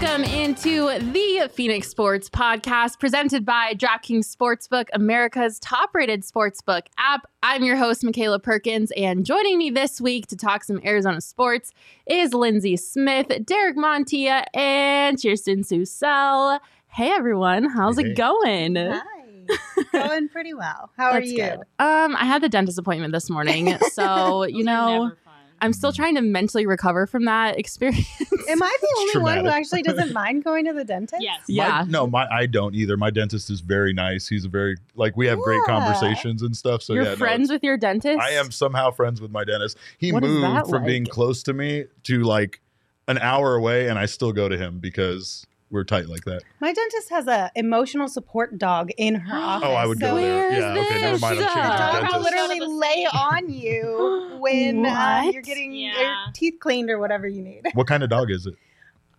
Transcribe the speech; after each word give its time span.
Welcome 0.00 0.22
into 0.22 0.96
the 1.12 1.50
Phoenix 1.52 1.88
Sports 1.88 2.30
Podcast 2.30 3.00
presented 3.00 3.44
by 3.44 3.74
DraftKings 3.74 4.32
Sportsbook, 4.32 4.86
America's 4.92 5.58
top 5.58 5.92
rated 5.92 6.22
sportsbook 6.22 6.82
app. 6.98 7.26
I'm 7.42 7.64
your 7.64 7.74
host, 7.74 8.04
Michaela 8.04 8.38
Perkins, 8.38 8.92
and 8.96 9.26
joining 9.26 9.58
me 9.58 9.70
this 9.70 10.00
week 10.00 10.28
to 10.28 10.36
talk 10.36 10.62
some 10.62 10.80
Arizona 10.84 11.20
sports 11.20 11.72
is 12.06 12.32
Lindsay 12.32 12.76
Smith, 12.76 13.26
Derek 13.44 13.76
Montilla, 13.76 14.44
and 14.54 15.20
Kirsten 15.20 15.64
Susel. 15.64 16.60
Hey 16.86 17.10
everyone, 17.10 17.64
how's 17.68 17.98
Hey, 17.98 18.10
it 18.10 18.16
going? 18.16 18.76
Hi. 18.76 19.00
Going 19.92 20.28
pretty 20.28 20.52
well. 20.52 20.90
How 20.98 21.12
are 21.12 21.22
you? 21.22 21.36
good. 21.38 21.60
Um, 21.78 22.14
I 22.16 22.24
had 22.26 22.42
the 22.42 22.50
dentist 22.50 22.78
appointment 22.78 23.12
this 23.14 23.30
morning, 23.30 23.76
so 23.92 24.44
you 24.44 24.62
know, 24.62 25.10
I'm 25.60 25.72
still 25.72 25.92
trying 25.92 26.14
to 26.14 26.20
mentally 26.22 26.66
recover 26.66 27.06
from 27.06 27.24
that 27.24 27.58
experience. 27.58 28.06
Am 28.48 28.62
I 28.62 28.76
the 28.80 28.94
only 28.98 29.22
one 29.22 29.38
who 29.44 29.50
actually 29.50 29.82
doesn't 29.82 30.12
mind 30.12 30.44
going 30.44 30.64
to 30.66 30.72
the 30.72 30.84
dentist? 30.84 31.22
Yes. 31.22 31.40
yeah. 31.48 31.82
My, 31.84 31.90
no, 31.90 32.06
my 32.06 32.26
I 32.30 32.46
don't 32.46 32.74
either. 32.74 32.96
My 32.96 33.10
dentist 33.10 33.50
is 33.50 33.60
very 33.60 33.92
nice. 33.92 34.28
He's 34.28 34.44
a 34.44 34.48
very 34.48 34.76
like 34.94 35.16
we 35.16 35.26
have 35.26 35.38
great 35.40 35.60
conversations 35.66 36.42
and 36.42 36.56
stuff. 36.56 36.82
So 36.82 36.94
You're 36.94 37.04
yeah, 37.04 37.14
friends 37.16 37.44
it's- 37.50 37.56
with 37.56 37.64
your 37.64 37.76
dentist? 37.76 38.20
I 38.20 38.30
am 38.30 38.50
somehow 38.50 38.90
friends 38.90 39.20
with 39.20 39.30
my 39.30 39.44
dentist. 39.44 39.76
He 39.98 40.12
What 40.12 40.24
is 40.24 40.30
moved 40.30 40.44
that 40.44 40.68
from 40.68 40.84
being 40.84 41.04
close 41.06 41.42
to 41.44 41.52
me 41.52 41.84
to 42.04 42.22
like 42.22 42.60
an 43.08 43.18
hour 43.18 43.54
away, 43.54 43.88
and 43.88 43.98
I 43.98 44.06
still 44.06 44.32
go 44.32 44.48
to 44.48 44.56
him 44.58 44.78
because 44.78 45.46
we're 45.70 45.84
tight 45.84 46.08
like 46.08 46.24
that. 46.24 46.42
My 46.60 46.72
dentist 46.72 47.10
has 47.10 47.26
a 47.26 47.50
emotional 47.54 48.08
support 48.08 48.58
dog 48.58 48.90
in 48.96 49.14
her 49.16 49.36
office. 49.36 49.68
Oh, 49.68 49.72
I 49.74 49.86
would 49.86 49.98
so 49.98 50.08
go 50.08 50.16
there. 50.16 50.50
Where's 50.50 50.58
Yeah, 50.58 50.80
okay, 50.82 51.00
never 51.00 51.12
this? 51.12 51.20
mind. 51.20 51.38
I'm 51.38 51.44
The 51.44 51.48
changing 51.48 51.62
dog 51.78 52.12
will 52.14 52.20
literally 52.22 52.60
lay 52.60 53.06
on 53.06 53.50
you 53.50 54.36
when 54.40 54.86
uh, 54.86 55.30
you're 55.32 55.42
getting 55.42 55.72
your 55.74 55.92
teeth 56.34 56.54
cleaned 56.60 56.90
or 56.90 56.98
whatever 56.98 57.26
you 57.26 57.42
need. 57.42 57.66
What 57.74 57.86
kind 57.86 58.02
of 58.02 58.10
dog 58.10 58.30
is 58.30 58.46
it? 58.46 58.54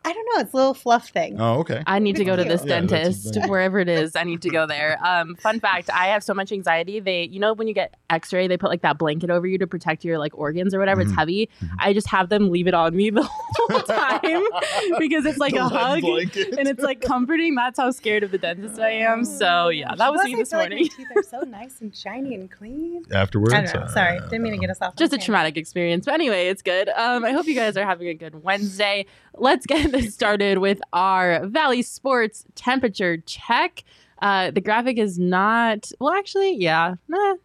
I 0.05 0.13
don't 0.13 0.25
know. 0.33 0.41
It's 0.41 0.53
a 0.53 0.55
little 0.55 0.73
fluff 0.73 1.09
thing. 1.09 1.39
Oh, 1.41 1.59
okay. 1.59 1.83
I 1.85 1.99
need 1.99 2.15
to 2.15 2.23
go 2.23 2.35
to 2.35 2.43
this 2.43 2.63
Yeah, 2.63 2.79
dentist, 2.79 3.37
wherever 3.47 3.79
it 3.79 3.89
is. 3.89 4.15
I 4.15 4.23
need 4.23 4.41
to 4.43 4.49
go 4.49 4.65
there. 4.65 4.97
Um, 5.09 5.35
fun 5.35 5.59
fact: 5.59 5.89
I 5.93 6.07
have 6.07 6.23
so 6.23 6.33
much 6.33 6.51
anxiety. 6.51 6.99
They, 6.99 7.23
you 7.23 7.39
know, 7.39 7.53
when 7.53 7.67
you 7.67 7.73
get 7.73 7.95
X-ray, 8.09 8.47
they 8.47 8.57
put 8.57 8.69
like 8.69 8.81
that 8.83 8.97
blanket 8.97 9.29
over 9.29 9.45
you 9.47 9.57
to 9.57 9.67
protect 9.67 10.05
your 10.05 10.17
like 10.19 10.37
organs 10.37 10.73
or 10.73 10.79
whatever. 10.79 11.01
It's 11.01 11.11
Mhm. 11.11 11.15
heavy. 11.17 11.49
Mhm. 11.61 11.69
I 11.79 11.93
just 11.93 12.07
have 12.07 12.29
them 12.29 12.49
leave 12.49 12.67
it 12.67 12.73
on 12.73 12.95
me 12.95 13.09
the 13.09 13.23
whole 13.55 13.79
time 13.81 14.43
because 14.99 15.25
it's 15.25 15.37
like 15.39 15.53
The 15.53 15.61
a 15.65 15.69
hug 15.69 16.01
blanket. 16.01 16.57
and 16.57 16.67
it's 16.67 16.81
like 16.83 17.01
comforting. 17.01 17.55
That's 17.55 17.79
how 17.79 17.91
scared 17.91 18.23
of 18.23 18.31
the 18.31 18.37
dentist 18.37 18.79
I 18.79 18.91
am. 18.91 19.25
So 19.25 19.69
yeah, 19.69 19.95
that 19.95 20.11
was 20.11 20.19
Plus, 20.21 20.25
me 20.27 20.35
this 20.35 20.49
feel 20.51 20.59
like 20.59 20.69
morning. 20.69 20.89
my 20.97 21.03
teeth 21.03 21.17
are 21.17 21.23
so 21.23 21.39
nice 21.41 21.81
and 21.81 21.95
shiny 21.95 22.35
and 22.35 22.49
clean. 22.51 23.03
Afterwards. 23.11 23.53
I 23.53 23.61
don't 23.61 23.73
know. 23.75 23.81
uh, 23.81 23.87
Sorry, 23.87 24.19
didn't 24.21 24.43
mean 24.43 24.53
to 24.53 24.59
get 24.59 24.69
us 24.69 24.77
off. 24.81 24.95
just 24.95 25.11
a 25.13 25.17
tangent. 25.17 25.25
traumatic 25.25 25.57
experience. 25.57 26.05
But 26.05 26.13
anyway, 26.15 26.47
it's 26.47 26.61
good. 26.61 26.89
Um, 26.89 27.25
I 27.25 27.31
hope 27.31 27.47
you 27.47 27.55
guys 27.55 27.75
are 27.77 27.85
having 27.85 28.07
a 28.07 28.13
good 28.13 28.43
Wednesday. 28.43 29.05
Let's 29.35 29.65
get 29.65 29.91
this 29.91 30.13
started 30.19 30.57
with 30.59 30.79
our 30.93 31.45
Valley 31.47 31.81
Sports 31.81 32.45
temperature 32.55 33.17
check. 33.17 33.83
Uh, 34.21 34.51
the 34.51 34.61
graphic 34.61 34.97
is 34.97 35.17
not 35.17 35.91
well. 35.99 36.13
Actually, 36.13 36.55
yeah, 36.57 36.95
nah. 37.07 37.35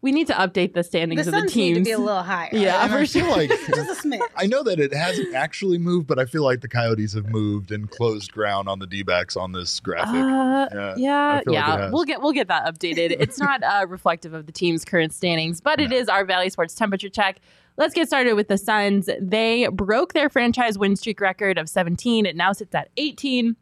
We 0.00 0.12
need 0.12 0.28
to 0.28 0.32
update 0.34 0.74
the 0.74 0.84
standings 0.84 1.24
The 1.24 1.30
of 1.30 1.32
the 1.32 1.40
Suns 1.40 1.56
need 1.56 1.74
teams. 1.74 1.78
to 1.78 1.82
be 1.84 1.90
a 1.90 1.98
little 1.98 2.22
higher. 2.22 2.50
Yeah, 2.52 2.84
And 2.84 2.92
for 2.92 2.98
I 2.98 3.06
feel 3.06 3.28
like 3.30 3.48
Just 3.48 3.68
a 4.04 4.06
smidge. 4.08 4.20
I 4.36 4.46
know 4.46 4.62
that 4.62 4.78
it 4.78 4.94
hasn't 4.94 5.34
actually 5.34 5.76
moved, 5.78 6.06
but 6.06 6.20
I 6.20 6.24
feel 6.24 6.44
like 6.44 6.60
the 6.60 6.68
Coyotes 6.68 7.14
have 7.14 7.26
moved 7.30 7.72
and 7.72 7.90
closed 7.90 8.30
ground 8.30 8.68
on 8.68 8.78
the 8.78 8.86
D-backs 8.86 9.36
on 9.36 9.50
this 9.50 9.80
graphic. 9.80 10.14
Uh, 10.14 10.68
Yeah, 10.72 10.94
yeah, 10.96 11.40
I 11.40 11.42
feel 11.42 11.42
like 11.42 11.46
it 11.48 11.52
yeah. 11.52 11.76
has. 11.78 11.92
we'll 11.92 12.04
get 12.04 12.22
we'll 12.22 12.30
get 12.32 12.46
that 12.46 12.64
updated. 12.72 13.16
it's 13.18 13.40
not 13.40 13.60
uh, 13.64 13.86
reflective 13.88 14.34
of 14.34 14.46
the 14.46 14.52
team's 14.52 14.84
current 14.84 15.12
standings, 15.12 15.60
but 15.60 15.80
it 15.80 15.90
is 15.90 16.08
our 16.08 16.24
Valley 16.24 16.50
Sports 16.50 16.76
temperature 16.76 17.08
check. 17.08 17.40
Let's 17.78 17.94
get 17.94 18.08
started 18.08 18.34
with 18.34 18.48
the 18.48 18.58
Suns. 18.58 19.08
They 19.20 19.68
broke 19.68 20.12
their 20.12 20.28
franchise 20.28 20.76
win 20.76 20.96
streak 20.96 21.20
record 21.20 21.58
of 21.58 21.68
17. 21.68 22.26
It 22.26 22.34
now 22.36 22.52
sits 22.52 22.74
at 22.74 22.90
18. 22.96 23.54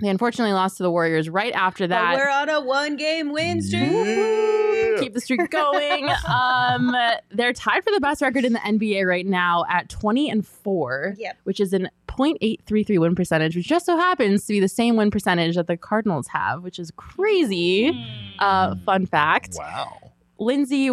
They 0.00 0.08
unfortunately 0.08 0.54
lost 0.54 0.78
to 0.78 0.82
the 0.82 0.90
Warriors 0.90 1.28
right 1.28 1.52
after 1.52 1.86
But 1.86 2.16
we're 2.16 2.30
on 2.30 2.48
a 2.48 2.60
one-game 2.62 3.32
win 3.32 3.60
streak. 3.60 3.82
Yeah. 3.82 4.96
Keep 4.98 5.12
the 5.12 5.20
streak 5.20 5.50
going. 5.50 6.08
um, 6.26 6.96
they're 7.30 7.52
tied 7.52 7.84
for 7.84 7.90
the 7.92 8.00
best 8.00 8.22
record 8.22 8.46
in 8.46 8.54
the 8.54 8.60
NBA 8.60 9.06
right 9.06 9.26
now 9.26 9.66
at 9.68 9.90
20 9.90 10.30
and 10.30 10.46
4 10.46 11.16
Yep. 11.18 11.36
which 11.44 11.60
is 11.60 11.74
an 11.74 11.90
0.833 12.08 12.98
win 12.98 13.14
percentage, 13.14 13.54
which 13.56 13.66
just 13.68 13.84
so 13.84 13.96
happens 13.98 14.46
to 14.46 14.54
be 14.54 14.60
the 14.60 14.68
same 14.68 14.96
win 14.96 15.10
percentage 15.10 15.56
that 15.56 15.66
the 15.66 15.76
Cardinals 15.76 16.28
have, 16.28 16.62
which 16.62 16.78
is 16.78 16.90
crazy. 16.96 17.92
Uh, 18.38 18.76
fun 18.86 19.04
fact. 19.04 19.56
Wow. 19.58 20.12
Lindsay, 20.38 20.90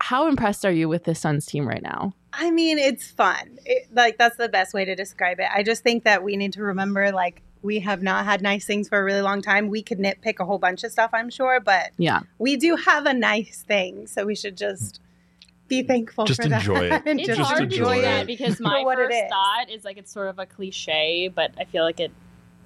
how 0.00 0.28
impressed 0.28 0.64
are 0.64 0.72
you 0.72 0.88
with 0.88 1.04
the 1.04 1.14
Suns 1.14 1.46
team 1.46 1.66
right 1.66 1.82
now? 1.82 2.14
I 2.32 2.50
mean, 2.50 2.78
it's 2.78 3.10
fun. 3.10 3.58
It, 3.64 3.88
like 3.92 4.18
that's 4.18 4.36
the 4.36 4.48
best 4.48 4.74
way 4.74 4.84
to 4.84 4.94
describe 4.94 5.40
it. 5.40 5.46
I 5.54 5.62
just 5.62 5.82
think 5.82 6.04
that 6.04 6.22
we 6.22 6.36
need 6.36 6.52
to 6.54 6.62
remember, 6.62 7.12
like, 7.12 7.42
we 7.62 7.78
have 7.80 8.02
not 8.02 8.24
had 8.26 8.42
nice 8.42 8.66
things 8.66 8.88
for 8.88 8.98
a 8.98 9.04
really 9.04 9.22
long 9.22 9.40
time. 9.40 9.68
We 9.68 9.82
could 9.82 9.98
nitpick 9.98 10.38
a 10.40 10.44
whole 10.44 10.58
bunch 10.58 10.84
of 10.84 10.92
stuff, 10.92 11.10
I'm 11.14 11.30
sure, 11.30 11.60
but 11.60 11.92
Yeah. 11.96 12.20
we 12.38 12.56
do 12.56 12.76
have 12.76 13.06
a 13.06 13.14
nice 13.14 13.62
thing, 13.66 14.06
so 14.06 14.26
we 14.26 14.34
should 14.34 14.56
just 14.58 15.00
be 15.68 15.82
thankful 15.82 16.26
Just 16.26 16.42
for 16.42 16.48
that. 16.48 16.60
enjoy 16.60 16.90
it. 16.90 17.02
and 17.06 17.18
It's 17.18 17.28
Just 17.28 17.40
hard 17.40 17.58
to 17.58 17.64
enjoy 17.64 17.94
do 17.96 18.02
that 18.02 18.26
because 18.26 18.60
my 18.60 18.84
first 18.84 19.14
is. 19.14 19.30
thought 19.30 19.70
is 19.70 19.84
like 19.84 19.96
it's 19.96 20.12
sort 20.12 20.28
of 20.28 20.38
a 20.38 20.44
cliche, 20.44 21.28
but 21.34 21.52
I 21.58 21.64
feel 21.64 21.84
like 21.84 22.00
it 22.00 22.12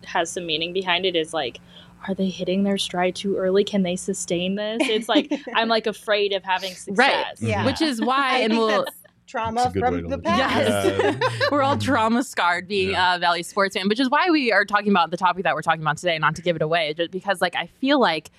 has 0.04 0.30
some 0.32 0.46
meaning 0.46 0.72
behind 0.72 1.06
it. 1.06 1.14
Is 1.14 1.32
like, 1.32 1.58
are 2.06 2.14
they 2.14 2.28
hitting 2.28 2.62
their 2.62 2.78
stride 2.78 3.14
too 3.16 3.36
early? 3.36 3.64
Can 3.64 3.82
they 3.82 3.96
sustain 3.96 4.54
this? 4.54 4.78
It's 4.82 5.08
like 5.08 5.32
I'm 5.54 5.68
like 5.68 5.86
afraid 5.86 6.32
of 6.32 6.44
having 6.44 6.74
success. 6.74 7.40
Yeah. 7.40 7.64
Which 7.66 7.82
is 7.82 8.00
why, 8.00 8.38
and 8.38 8.52
we'll. 8.56 8.84
trauma 9.26 9.64
That's 9.64 9.76
a 9.76 9.80
good 9.80 9.92
way 9.92 10.00
from 10.00 10.08
the 10.10 10.18
past. 10.18 10.86
it. 10.88 10.98
Yes. 11.20 11.42
We're 11.50 11.62
all 11.62 11.76
trauma 11.76 12.22
scarred 12.24 12.66
being 12.68 12.90
Yeah. 12.90 13.16
a 13.16 13.18
Valley 13.18 13.42
sports 13.42 13.76
fan, 13.76 13.88
which 13.88 14.00
is 14.00 14.08
why 14.08 14.30
we 14.30 14.52
are 14.52 14.64
talking 14.64 14.90
about 14.90 15.10
the 15.10 15.16
topic 15.18 15.44
that 15.44 15.54
we're 15.54 15.62
talking 15.62 15.82
about 15.82 15.98
today, 15.98 16.18
not 16.18 16.34
to 16.36 16.42
give 16.42 16.56
it 16.56 16.62
away, 16.62 16.94
just 16.94 17.10
because 17.10 17.40
like 17.42 17.54
I 17.54 17.66
feel 17.80 18.00
like 18.00 18.30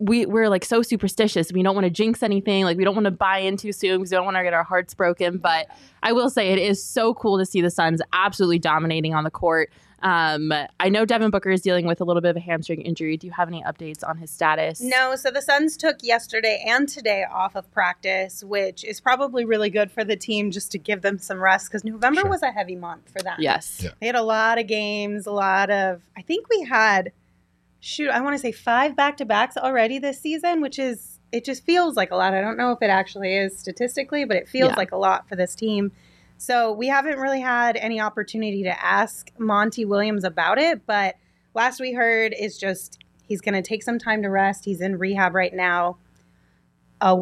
we 0.00 0.26
we're 0.26 0.48
like 0.48 0.64
so 0.64 0.80
superstitious. 0.82 1.50
We 1.52 1.62
don't 1.62 1.74
want 1.74 1.84
to 1.86 1.90
jinx 1.90 2.22
anything. 2.22 2.64
Like 2.64 2.76
we 2.76 2.84
don't 2.84 2.94
want 2.94 3.06
to 3.06 3.10
buy 3.10 3.38
in 3.38 3.56
too 3.56 3.72
soon 3.72 3.98
because 3.98 4.10
we 4.12 4.16
don't 4.16 4.24
want 4.26 4.36
to 4.36 4.42
get 4.44 4.52
our 4.54 4.62
hearts 4.64 4.94
broken. 4.94 5.38
But 5.38 5.66
I 6.02 6.12
will 6.12 6.30
say 6.30 6.50
it 6.50 6.58
is 6.58 6.84
so 6.84 7.14
cool 7.14 7.38
to 7.38 7.46
see 7.46 7.60
the 7.62 7.70
Suns 7.70 8.00
absolutely 8.12 8.58
dominating 8.60 9.14
on 9.14 9.24
the 9.24 9.30
court. 9.30 9.70
Um, 10.02 10.52
I 10.78 10.88
know 10.88 11.04
Devin 11.04 11.30
Booker 11.30 11.50
is 11.50 11.60
dealing 11.60 11.86
with 11.86 12.00
a 12.00 12.04
little 12.04 12.22
bit 12.22 12.30
of 12.30 12.36
a 12.36 12.40
hamstring 12.40 12.82
injury. 12.82 13.16
Do 13.16 13.26
you 13.26 13.32
have 13.32 13.48
any 13.48 13.62
updates 13.64 14.06
on 14.06 14.16
his 14.18 14.30
status? 14.30 14.80
No, 14.80 15.16
so 15.16 15.30
the 15.30 15.42
Suns 15.42 15.76
took 15.76 15.96
yesterday 16.02 16.62
and 16.66 16.88
today 16.88 17.24
off 17.24 17.56
of 17.56 17.70
practice, 17.72 18.44
which 18.44 18.84
is 18.84 19.00
probably 19.00 19.44
really 19.44 19.70
good 19.70 19.90
for 19.90 20.04
the 20.04 20.14
team 20.16 20.50
just 20.52 20.70
to 20.72 20.78
give 20.78 21.02
them 21.02 21.18
some 21.18 21.40
rest 21.40 21.66
because 21.68 21.84
November 21.84 22.20
Sure. 22.20 22.30
was 22.30 22.42
a 22.42 22.52
heavy 22.52 22.76
month 22.76 23.08
for 23.10 23.20
them. 23.22 23.36
Yes. 23.40 23.80
Yeah. 23.82 23.90
They 24.00 24.06
had 24.06 24.14
a 24.16 24.22
lot 24.22 24.58
of 24.58 24.66
games, 24.68 25.26
a 25.26 25.32
lot 25.32 25.68
of, 25.70 26.00
I 26.16 26.22
think 26.22 26.48
we 26.48 26.62
had, 26.64 27.10
shoot, 27.80 28.10
I 28.10 28.20
want 28.20 28.34
to 28.34 28.38
say 28.38 28.52
five 28.52 28.94
back 28.94 29.16
to 29.16 29.24
backs 29.24 29.56
already 29.56 29.98
this 29.98 30.20
season, 30.20 30.60
which 30.60 30.78
is, 30.78 31.18
it 31.32 31.44
just 31.44 31.64
feels 31.64 31.96
like 31.96 32.10
a 32.12 32.16
lot. 32.16 32.32
I 32.34 32.40
don't 32.40 32.56
know 32.56 32.70
if 32.72 32.80
it 32.82 32.88
actually 32.90 33.36
is 33.36 33.58
statistically, 33.58 34.24
but 34.24 34.36
it 34.36 34.48
feels 34.48 34.70
Yeah. 34.70 34.76
like 34.76 34.92
a 34.92 34.96
lot 34.96 35.28
for 35.28 35.34
this 35.36 35.54
team. 35.54 35.90
So 36.38 36.72
we 36.72 36.86
haven't 36.86 37.18
really 37.18 37.40
had 37.40 37.76
any 37.76 38.00
opportunity 38.00 38.62
to 38.62 38.84
ask 38.84 39.30
Monty 39.38 39.84
Williams 39.84 40.22
about 40.22 40.58
it, 40.58 40.86
but 40.86 41.16
last 41.52 41.80
we 41.80 41.92
heard 41.92 42.32
is 42.38 42.56
just 42.56 42.98
he's 43.26 43.40
going 43.40 43.54
to 43.54 43.62
take 43.62 43.82
some 43.82 43.98
time 43.98 44.22
to 44.22 44.28
rest. 44.28 44.64
He's 44.64 44.80
in 44.80 44.98
rehab 44.98 45.34
right 45.34 45.52
now. 45.52 45.98
A 47.00 47.16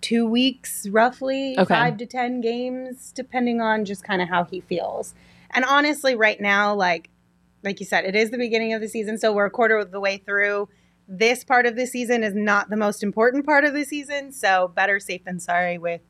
two 0.00 0.26
weeks, 0.26 0.88
roughly 0.88 1.54
Okay. 1.58 1.74
five 1.74 1.96
to 1.98 2.06
ten 2.06 2.40
games, 2.40 3.12
depending 3.12 3.60
on 3.60 3.84
just 3.84 4.04
kind 4.04 4.20
of 4.22 4.28
how 4.28 4.44
he 4.44 4.60
feels. 4.60 5.14
And 5.50 5.64
honestly, 5.66 6.14
right 6.14 6.40
now, 6.40 6.74
like 6.74 7.10
like 7.62 7.78
you 7.78 7.86
said, 7.86 8.04
it 8.04 8.16
is 8.16 8.30
the 8.30 8.38
beginning 8.38 8.72
of 8.72 8.80
the 8.80 8.88
season, 8.88 9.18
so 9.18 9.32
we're 9.32 9.46
a 9.46 9.50
quarter 9.50 9.78
of 9.78 9.90
the 9.90 10.00
way 10.00 10.16
through. 10.16 10.68
This 11.06 11.44
part 11.44 11.66
of 11.66 11.76
the 11.76 11.86
season 11.86 12.24
is 12.24 12.34
not 12.34 12.70
the 12.70 12.76
most 12.76 13.02
important 13.02 13.44
part 13.44 13.64
of 13.64 13.74
the 13.74 13.84
season, 13.84 14.32
so 14.32 14.72
better 14.74 14.98
safe 14.98 15.24
than 15.24 15.38
sorry 15.38 15.78
with 15.78 16.00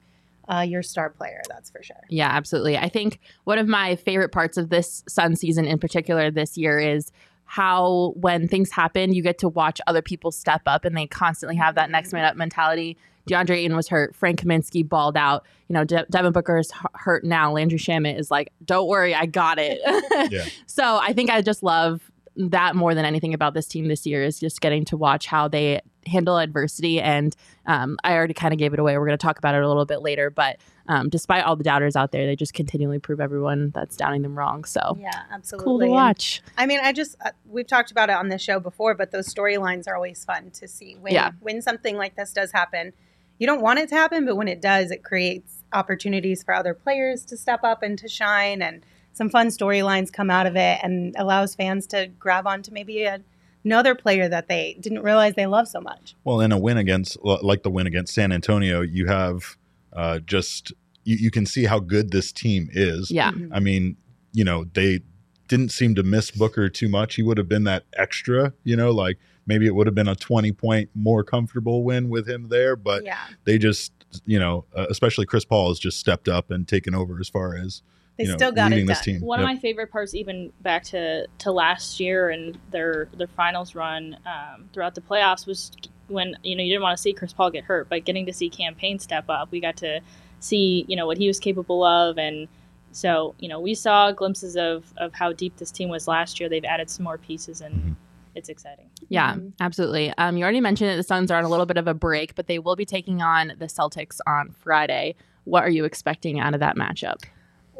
uh, 0.49 0.61
your 0.61 0.83
star 0.83 1.11
player. 1.11 1.43
That's 1.49 1.71
for 1.71 1.83
sure. 1.83 1.97
Yeah, 2.09 2.29
absolutely. 2.29 2.77
I 2.77 2.89
think 2.89 3.21
one 3.45 3.59
of 3.59 3.67
my 3.69 3.97
favorite 3.97 4.31
parts 4.31 4.57
of 4.57 4.69
this 4.71 5.05
Sun 5.09 5.37
season 5.37 5.65
in 5.67 5.79
particular 5.79 6.31
this 6.31 6.57
year 6.57 6.79
is 6.79 7.13
how 7.45 8.15
when 8.17 8.49
things 8.49 8.71
happen, 8.71 9.13
you 9.13 9.23
get 9.23 9.39
to 9.39 9.49
watch 9.49 9.81
other 9.87 10.03
people 10.03 10.31
step 10.31 10.63
up 10.67 10.85
and 10.85 10.97
they 10.97 11.07
constantly 11.07 11.57
have 11.57 11.75
that 11.75 11.91
next 11.91 12.13
man 12.13 12.25
up 12.25 12.37
mentality. 12.37 12.97
DeAndre 13.29 13.57
Ayton 13.59 13.77
was 13.77 13.89
hurt. 13.89 14.17
Frank 14.17 14.41
Kaminsky 14.41 14.89
balled 14.89 15.17
out. 15.17 15.45
You 15.69 15.75
know, 15.75 15.85
De- 15.85 16.07
Devin 16.11 16.33
Booker 16.33 16.59
is 16.59 16.73
hu- 16.73 16.89
hurt 16.95 17.25
now. 17.25 17.53
Landry 17.53 17.79
Shamet 17.79 18.19
is 18.19 18.31
like, 18.31 18.53
don't 18.65 18.89
worry, 18.89 19.15
I 19.15 19.27
got 19.27 19.59
it. 19.61 19.81
Yeah. 20.33 20.45
So 20.67 20.99
I 21.01 21.13
think 21.13 21.31
I 21.31 21.43
just 21.43 21.63
love 21.63 22.11
that 22.37 22.75
more 22.75 22.95
than 22.95 23.05
anything 23.05 23.35
about 23.35 23.55
this 23.55 23.67
team 23.67 23.87
this 23.89 24.07
year 24.07 24.25
is 24.25 24.41
just 24.41 24.61
getting 24.61 24.85
to 24.87 24.97
watch 24.97 25.27
how 25.27 25.47
they 25.49 25.81
handle 26.07 26.39
adversity. 26.39 27.01
And 27.01 27.35
um, 27.67 27.97
I 28.05 28.15
already 28.15 28.35
kind 28.35 28.53
of 28.53 28.59
gave 28.59 28.73
it 28.73 28.79
away. 28.79 28.97
We're 28.99 29.07
going 29.07 29.19
to 29.19 29.23
talk 29.23 29.39
about 29.39 29.55
it 29.55 29.63
a 29.63 29.69
little 29.69 29.85
bit 29.85 30.03
later. 30.03 30.31
But 30.31 30.59
um, 30.89 31.09
despite 31.09 31.45
all 31.45 31.55
the 31.57 31.63
doubters 31.65 31.95
out 31.97 32.11
there, 32.13 32.27
they 32.27 32.35
just 32.37 32.55
continually 32.55 32.99
prove 32.99 33.21
everyone 33.21 33.71
that's 33.71 33.97
doubting 33.97 34.23
them 34.23 34.37
wrong. 34.37 34.65
So 34.65 34.97
Yeah, 35.01 35.23
absolutely. 35.31 35.65
cool 35.65 35.79
to 35.79 35.85
And- 35.85 35.93
watch. 35.95 36.43
I 36.59 36.67
mean, 36.67 36.81
I 36.83 36.93
just 36.93 37.17
uh, 37.25 37.31
we've 37.49 37.67
talked 37.67 37.91
about 37.93 38.11
it 38.11 38.17
on 38.17 38.29
this 38.29 38.43
show 38.43 38.59
before, 38.59 38.95
but 38.95 39.13
those 39.13 39.33
storylines 39.33 39.87
are 39.87 39.95
always 39.95 40.25
fun 40.25 40.51
to 40.51 40.67
see 40.69 40.97
when 41.01 41.13
Yeah. 41.13 41.31
when 41.41 41.63
something 41.63 41.97
like 41.97 42.17
this 42.17 42.33
does 42.33 42.53
happen. 42.53 42.93
You 43.39 43.47
don't 43.47 43.63
want 43.63 43.79
it 43.79 43.89
to 43.91 43.95
happen, 43.95 44.25
but 44.27 44.37
when 44.37 44.49
it 44.49 44.61
does, 44.61 44.91
it 44.91 45.03
creates 45.03 45.65
opportunities 45.73 46.43
for 46.43 46.55
other 46.55 46.75
players 46.75 47.25
to 47.27 47.37
step 47.37 47.61
up 47.65 47.83
and 47.83 47.99
to 47.99 48.09
shine, 48.09 48.61
and 48.63 48.85
some 49.13 49.29
fun 49.31 49.49
storylines 49.49 50.13
come 50.13 50.31
out 50.31 50.47
of 50.47 50.55
it, 50.57 50.79
and 50.83 51.15
allows 51.19 51.55
fans 51.55 51.87
to 51.89 52.09
grab 52.19 52.47
onto 52.47 52.71
maybe 52.73 53.03
a, 53.05 53.21
another 53.65 53.95
player 53.95 54.29
that 54.29 54.49
they 54.49 54.77
didn't 54.81 55.03
realize 55.03 55.35
they 55.35 55.47
love 55.47 55.69
so 55.69 55.81
much. 55.81 56.15
Well, 56.25 56.41
in 56.41 56.53
a 56.53 56.59
win 56.59 56.77
against, 56.79 57.17
like 57.23 57.63
the 57.63 57.71
win 57.71 57.87
against 57.87 58.15
San 58.15 58.33
Antonio, 58.33 58.81
you 58.81 59.07
have 59.07 59.57
uh, 59.93 60.19
just 60.21 60.73
you, 61.05 61.17
you 61.17 61.31
can 61.31 61.47
see 61.47 61.65
how 61.65 61.79
good 61.81 62.11
this 62.11 62.33
team 62.33 62.69
is. 62.73 63.11
Yeah. 63.11 63.33
Mhm. 63.33 63.51
I 63.53 63.61
mean, 63.61 63.97
you 64.33 64.45
know, 64.45 64.65
they 64.73 65.01
didn't 65.49 65.71
seem 65.71 65.95
to 65.97 66.03
miss 66.03 66.31
Booker 66.31 66.69
too 66.69 66.89
much. 66.89 67.17
He 67.17 67.23
would 67.23 67.37
have 67.39 67.49
been 67.49 67.65
that 67.65 67.85
extra, 67.95 68.53
you 68.65 68.77
know, 68.77 68.91
like 68.91 69.19
maybe 69.47 69.67
it 69.67 69.75
would 69.75 69.87
have 69.87 69.95
been 69.95 70.09
a 70.09 70.15
20 70.17 70.53
point 70.53 70.89
more 70.95 71.23
comfortable 71.25 71.83
win 71.85 72.09
with 72.09 72.29
him 72.29 72.49
there, 72.49 72.77
but 72.77 73.05
yeah, 73.05 73.19
they 73.45 73.59
just, 73.59 73.93
you 74.25 74.39
know, 74.39 74.65
uh, 74.75 74.87
especially 74.89 75.27
Chris 75.27 75.45
Paul 75.45 75.69
has 75.69 75.79
just 75.79 75.99
stepped 75.99 76.29
up 76.29 76.51
and 76.51 76.67
taken 76.67 76.95
over 76.95 77.19
as 77.21 77.29
far 77.29 77.57
as, 77.57 77.83
they 78.23 78.29
you 78.29 78.33
know, 78.33 78.37
still 78.37 78.53
got 78.53 78.73
it 78.73 78.77
leading 78.77 78.87
done. 78.87 78.93
this 78.95 79.01
team. 79.05 79.21
One 79.21 79.41
Yep. 79.41 79.49
of 79.49 79.55
my 79.55 79.61
favorite 79.61 79.91
parts, 79.91 80.15
even 80.15 80.53
back 80.61 80.85
to, 80.85 81.27
to 81.39 81.53
last 81.53 82.01
year 82.01 82.31
and 82.31 82.59
their 82.71 83.09
their 83.17 83.27
finals 83.29 83.75
run 83.75 84.17
um, 84.27 84.69
throughout 84.73 84.95
the 84.95 85.01
playoffs, 85.01 85.47
was 85.47 85.71
when 86.09 86.37
you 86.43 86.55
know 86.57 86.63
you 86.63 86.71
didn't 86.71 86.83
want 86.83 86.97
to 86.97 87.03
see 87.03 87.13
Chris 87.13 87.33
Paul 87.33 87.51
get 87.51 87.65
hurt, 87.65 87.89
but 87.89 88.05
getting 88.05 88.27
to 88.27 88.33
see 88.33 88.49
Cam 88.51 88.75
Payne 88.75 88.99
step 88.99 89.25
up, 89.29 89.51
we 89.51 89.61
got 89.61 89.77
to 89.79 90.01
see 90.41 90.85
you 90.89 90.97
know 90.97 91.07
what 91.07 91.19
he 91.19 91.27
was 91.29 91.39
capable 91.39 91.85
of, 91.85 92.19
and 92.19 92.49
so 92.93 93.35
you 93.39 93.49
know 93.49 93.61
we 93.61 93.75
saw 93.75 94.13
glimpses 94.13 94.57
of 94.57 94.93
of 94.99 95.13
how 95.15 95.33
deep 95.33 95.57
this 95.57 95.71
team 95.71 95.89
was 95.89 96.07
last 96.09 96.39
year. 96.41 96.49
They've 96.49 96.65
added 96.65 96.91
some 96.91 97.05
more 97.05 97.19
pieces, 97.19 97.61
and 97.61 97.75
Mhm. 97.75 97.97
it's 98.35 98.49
exciting. 98.49 98.89
Yeah, 99.09 99.35
Mhm. 99.35 99.53
absolutely. 99.61 100.13
Um, 100.19 100.37
you 100.37 100.43
already 100.43 100.61
mentioned 100.61 100.91
that 100.91 100.97
the 100.97 101.03
Suns 101.03 101.31
are 101.31 101.39
on 101.39 101.45
a 101.45 101.49
little 101.49 101.67
bit 101.67 101.77
of 101.77 101.87
a 101.89 101.95
break, 101.95 102.35
but 102.35 102.47
they 102.47 102.59
will 102.59 102.77
be 102.77 102.85
taking 102.85 103.21
on 103.23 103.53
the 103.59 103.67
Celtics 103.67 104.21
on 104.27 104.51
Friday. 104.53 105.15
What 105.45 105.65
are 105.65 105.71
you 105.71 105.85
expecting 105.85 106.39
out 106.41 106.55
of 106.55 106.61
that 106.61 106.77
matchup? 106.77 107.23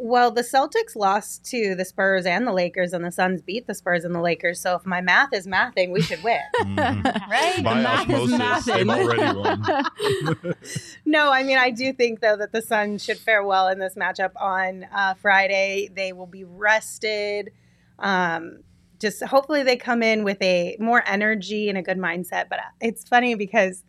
Well, 0.05 0.33
the 0.33 0.43
Celtics 0.43 0.97
lost 0.97 1.45
to 1.53 1.77
the 1.77 1.85
Spurs 1.85 2.27
and 2.27 2.45
the 2.45 2.53
Lakers, 2.53 2.93
and 2.93 3.05
the 3.05 3.13
Suns 3.13 3.41
beat 3.41 3.69
the 3.69 3.75
Spurs 3.75 4.05
and 4.05 4.13
the 4.13 4.21
Lakers. 4.21 4.59
So 4.61 4.75
if 4.75 4.85
my 4.85 5.01
math 5.01 5.33
is 5.33 5.47
mathing, 5.47 5.93
we 5.93 6.03
should 6.03 6.21
win. 6.25 6.41
Mhm. 6.61 7.29
Right? 7.31 7.63
By 7.63 7.75
Math 7.81 8.11
is 8.11 8.33
osmosis, 8.33 8.65
they've 8.65 8.85
mathing. 8.85 9.37
already 9.37 10.43
won. 10.43 10.55
No, 11.05 11.31
I 11.31 11.45
mean, 11.45 11.57
I 11.57 11.71
do 11.71 11.93
think, 11.93 12.19
though, 12.21 12.37
that 12.37 12.51
the 12.51 12.61
Suns 12.63 13.05
should 13.05 13.19
fare 13.19 13.45
well 13.45 13.69
in 13.69 13.79
this 13.79 13.95
matchup 13.95 14.33
on 14.41 14.87
uh, 14.93 15.15
Friday. 15.15 15.89
They 15.95 16.13
will 16.13 16.27
be 16.27 16.43
rested. 16.43 17.53
Um, 18.01 18.65
just 18.99 19.23
hopefully 19.23 19.63
they 19.63 19.77
come 19.77 20.03
in 20.03 20.25
with 20.25 20.43
a 20.43 20.77
more 20.81 21.05
energy 21.07 21.69
and 21.69 21.79
a 21.79 21.83
good 21.83 21.99
mindset. 21.99 22.49
But 22.49 22.59
it's 22.81 23.07
funny 23.07 23.37
because 23.37 23.85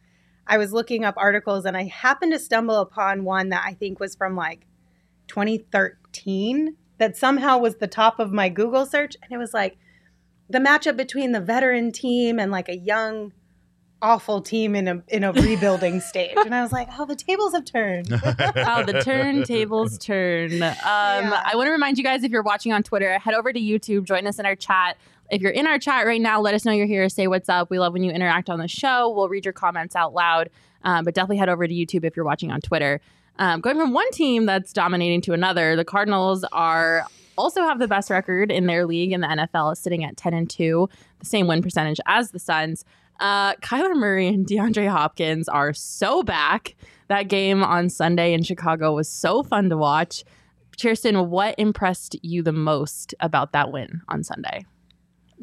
I 0.45 0.59
was 0.59 0.73
looking 0.73 1.05
up 1.05 1.15
articles 1.17 1.65
and 1.65 1.75
I 1.75 1.85
happened 1.85 2.33
to 2.33 2.39
stumble 2.39 2.77
upon 2.81 3.23
one 3.23 3.49
that 3.49 3.63
I 3.65 3.73
think 3.73 3.99
was 3.99 4.15
from 4.15 4.35
like 4.35 4.67
2013 5.27 5.97
that 6.97 7.17
somehow 7.17 7.57
was 7.57 7.75
the 7.75 7.87
top 7.87 8.19
of 8.19 8.31
my 8.31 8.49
Google 8.49 8.85
search. 8.85 9.15
And 9.21 9.31
it 9.31 9.37
was 9.37 9.53
like 9.53 9.77
the 10.49 10.59
matchup 10.59 10.95
between 10.95 11.31
the 11.31 11.41
veteran 11.41 11.91
team 11.91 12.39
and 12.39 12.51
like 12.51 12.69
a 12.69 12.77
young, 12.77 13.33
awful 14.01 14.41
team 14.41 14.75
in 14.75 14.87
a 14.87 15.03
in 15.07 15.23
a 15.23 15.33
rebuilding 15.33 15.99
stage. 15.99 16.35
And 16.37 16.53
I 16.53 16.61
was 16.61 16.71
like, 16.71 16.87
oh, 16.97 17.05
the 17.05 17.15
tables 17.15 17.53
have 17.53 17.65
turned. 17.65 18.07
oh, 18.13 18.83
the 18.83 19.01
turntables 19.05 19.99
turn. 19.99 20.61
Um, 20.61 21.33
I 21.33 21.51
want 21.55 21.67
to 21.67 21.71
remind 21.71 21.97
you 21.97 22.03
guys 22.03 22.23
if 22.23 22.31
you're 22.31 22.43
watching 22.43 22.71
on 22.71 22.83
Twitter, 22.83 23.17
head 23.19 23.33
over 23.33 23.51
to 23.51 23.59
YouTube, 23.59 24.05
join 24.05 24.27
us 24.27 24.39
in 24.39 24.45
our 24.45 24.55
chat. 24.55 24.97
If 25.31 25.41
you're 25.41 25.51
in 25.51 25.65
our 25.65 25.79
chat 25.79 26.05
right 26.05 26.21
now, 26.21 26.39
let 26.41 26.53
us 26.53 26.63
know 26.63 26.71
you're 26.71 26.85
here. 26.85 27.09
Say 27.09 27.27
what's 27.27 27.49
up. 27.49 27.69
We 27.69 27.79
love 27.79 27.93
when 27.93 28.03
you 28.03 28.11
interact 28.11 28.49
on 28.49 28.59
the 28.59 28.67
show. 28.67 29.09
We'll 29.09 29.29
read 29.29 29.45
your 29.45 29.53
comments 29.53 29.95
out 29.95 30.13
loud. 30.13 30.49
Um, 30.83 31.05
but 31.05 31.13
definitely 31.13 31.37
head 31.37 31.49
over 31.49 31.65
to 31.65 31.73
YouTube 31.73 32.03
if 32.03 32.15
you're 32.15 32.25
watching 32.25 32.51
on 32.51 32.61
Twitter. 32.61 32.99
Um, 33.39 33.61
going 33.61 33.77
from 33.77 33.93
one 33.93 34.09
team 34.11 34.45
that's 34.45 34.73
dominating 34.73 35.21
to 35.21 35.33
another, 35.33 35.75
the 35.75 35.85
Cardinals 35.85 36.45
are 36.51 37.05
also 37.37 37.61
have 37.61 37.79
the 37.79 37.87
best 37.87 38.09
record 38.09 38.51
in 38.51 38.67
their 38.67 38.85
league 38.85 39.11
in 39.11 39.21
the 39.21 39.27
NFL, 39.27 39.75
sitting 39.75 40.03
at 40.03 40.17
10 40.17 40.33
and 40.33 40.49
2, 40.49 40.87
the 41.19 41.25
same 41.25 41.47
win 41.47 41.61
percentage 41.61 41.99
as 42.05 42.31
the 42.31 42.39
Suns. 42.39 42.85
Uh, 43.19 43.55
Kyler 43.55 43.95
Murray 43.95 44.27
and 44.27 44.45
DeAndre 44.45 44.89
Hopkins 44.89 45.47
are 45.47 45.73
so 45.73 46.21
back. 46.23 46.75
That 47.07 47.27
game 47.27 47.63
on 47.63 47.89
Sunday 47.89 48.33
in 48.33 48.43
Chicago 48.43 48.93
was 48.93 49.09
so 49.09 49.43
fun 49.43 49.69
to 49.69 49.77
watch. 49.77 50.23
Kirsten, 50.79 51.29
what 51.29 51.55
impressed 51.57 52.15
you 52.23 52.41
the 52.43 52.51
most 52.51 53.13
about 53.19 53.51
that 53.53 53.71
win 53.71 54.01
on 54.09 54.23
Sunday? 54.23 54.65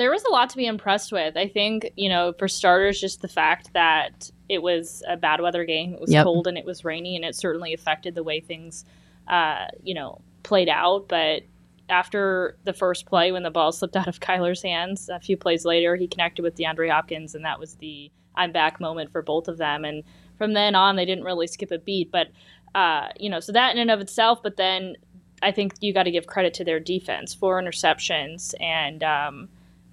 there 0.01 0.11
was 0.11 0.25
a 0.25 0.31
lot 0.31 0.49
to 0.51 0.57
be 0.57 0.67
impressed 0.67 1.13
with. 1.13 1.37
I 1.37 1.47
think, 1.47 1.91
you 1.95 2.09
know, 2.09 2.33
for 2.39 2.49
starters, 2.49 3.01
just 3.01 3.21
the 3.21 3.29
fact 3.29 3.73
that 3.75 4.31
it 4.51 4.61
was 4.61 5.03
a 5.09 5.17
bad 5.17 5.41
weather 5.41 5.65
game. 5.65 5.95
It 5.95 6.01
was 6.01 6.13
Yep. 6.13 6.25
cold 6.25 6.47
and 6.49 6.59
it 6.59 6.65
was 6.65 6.85
rainy, 6.85 7.15
and 7.15 7.25
it 7.25 7.37
certainly 7.37 7.73
affected 7.73 8.17
the 8.17 8.25
way 8.25 8.41
things, 8.41 8.85
uh, 9.29 9.69
you 9.85 9.95
know, 9.95 10.21
played 10.43 10.69
out. 10.69 11.07
But 11.07 11.45
after 11.89 12.57
the 12.65 12.73
first 12.73 13.07
play, 13.07 13.31
when 13.31 13.45
the 13.45 13.51
ball 13.53 13.71
slipped 13.71 13.95
out 14.01 14.09
of 14.09 14.19
Kyler's 14.19 14.61
hands, 14.63 15.09
a 15.09 15.21
few 15.21 15.37
plays 15.37 15.65
later, 15.65 15.95
he 15.95 16.09
connected 16.09 16.43
with 16.43 16.57
DeAndre 16.57 16.91
Hopkins, 16.91 17.37
and 17.37 17.45
that 17.45 17.61
was 17.61 17.77
the 17.77 18.11
I'm 18.35 18.51
back 18.51 18.81
moment 18.81 19.13
for 19.13 19.23
both 19.23 19.47
of 19.47 19.57
them. 19.59 19.85
And 19.85 20.03
from 20.37 20.53
then 20.53 20.75
on, 20.75 20.97
they 20.97 21.05
didn't 21.05 21.25
really 21.25 21.47
skip 21.47 21.71
a 21.71 21.79
beat. 21.79 22.11
But, 22.11 22.29
uh, 22.75 23.09
you 23.19 23.31
know, 23.31 23.39
so 23.41 23.53
that 23.53 23.73
in 23.73 23.79
and 23.79 23.91
of 23.91 24.01
itself, 24.01 24.43
but 24.43 24.57
then 24.57 24.97
I 25.43 25.53
think 25.53 25.75
you 25.81 25.93
got 25.95 26.05
to 26.05 26.11
give 26.11 26.27
credit 26.27 26.55
to 26.55 26.65
their 26.65 26.81
defense. 26.81 27.35
Four 27.35 27.63
interceptions, 27.63 28.55
and 28.61 29.03
um, 29.05 29.49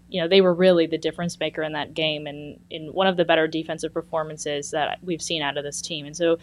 you 0.09 0.21
know 0.21 0.27
they 0.27 0.41
were 0.41 0.53
really 0.53 0.87
the 0.87 0.97
difference 0.97 1.39
maker 1.39 1.63
in 1.63 1.73
that 1.73 1.93
game, 1.93 2.27
and 2.27 2.59
in 2.69 2.93
one 2.93 3.07
of 3.07 3.17
the 3.17 3.25
better 3.25 3.47
defensive 3.47 3.93
performances 3.93 4.71
that 4.71 4.99
we've 5.01 5.21
seen 5.21 5.41
out 5.41 5.57
of 5.57 5.63
this 5.63 5.81
team. 5.81 6.05
And 6.05 6.15
so 6.15 6.37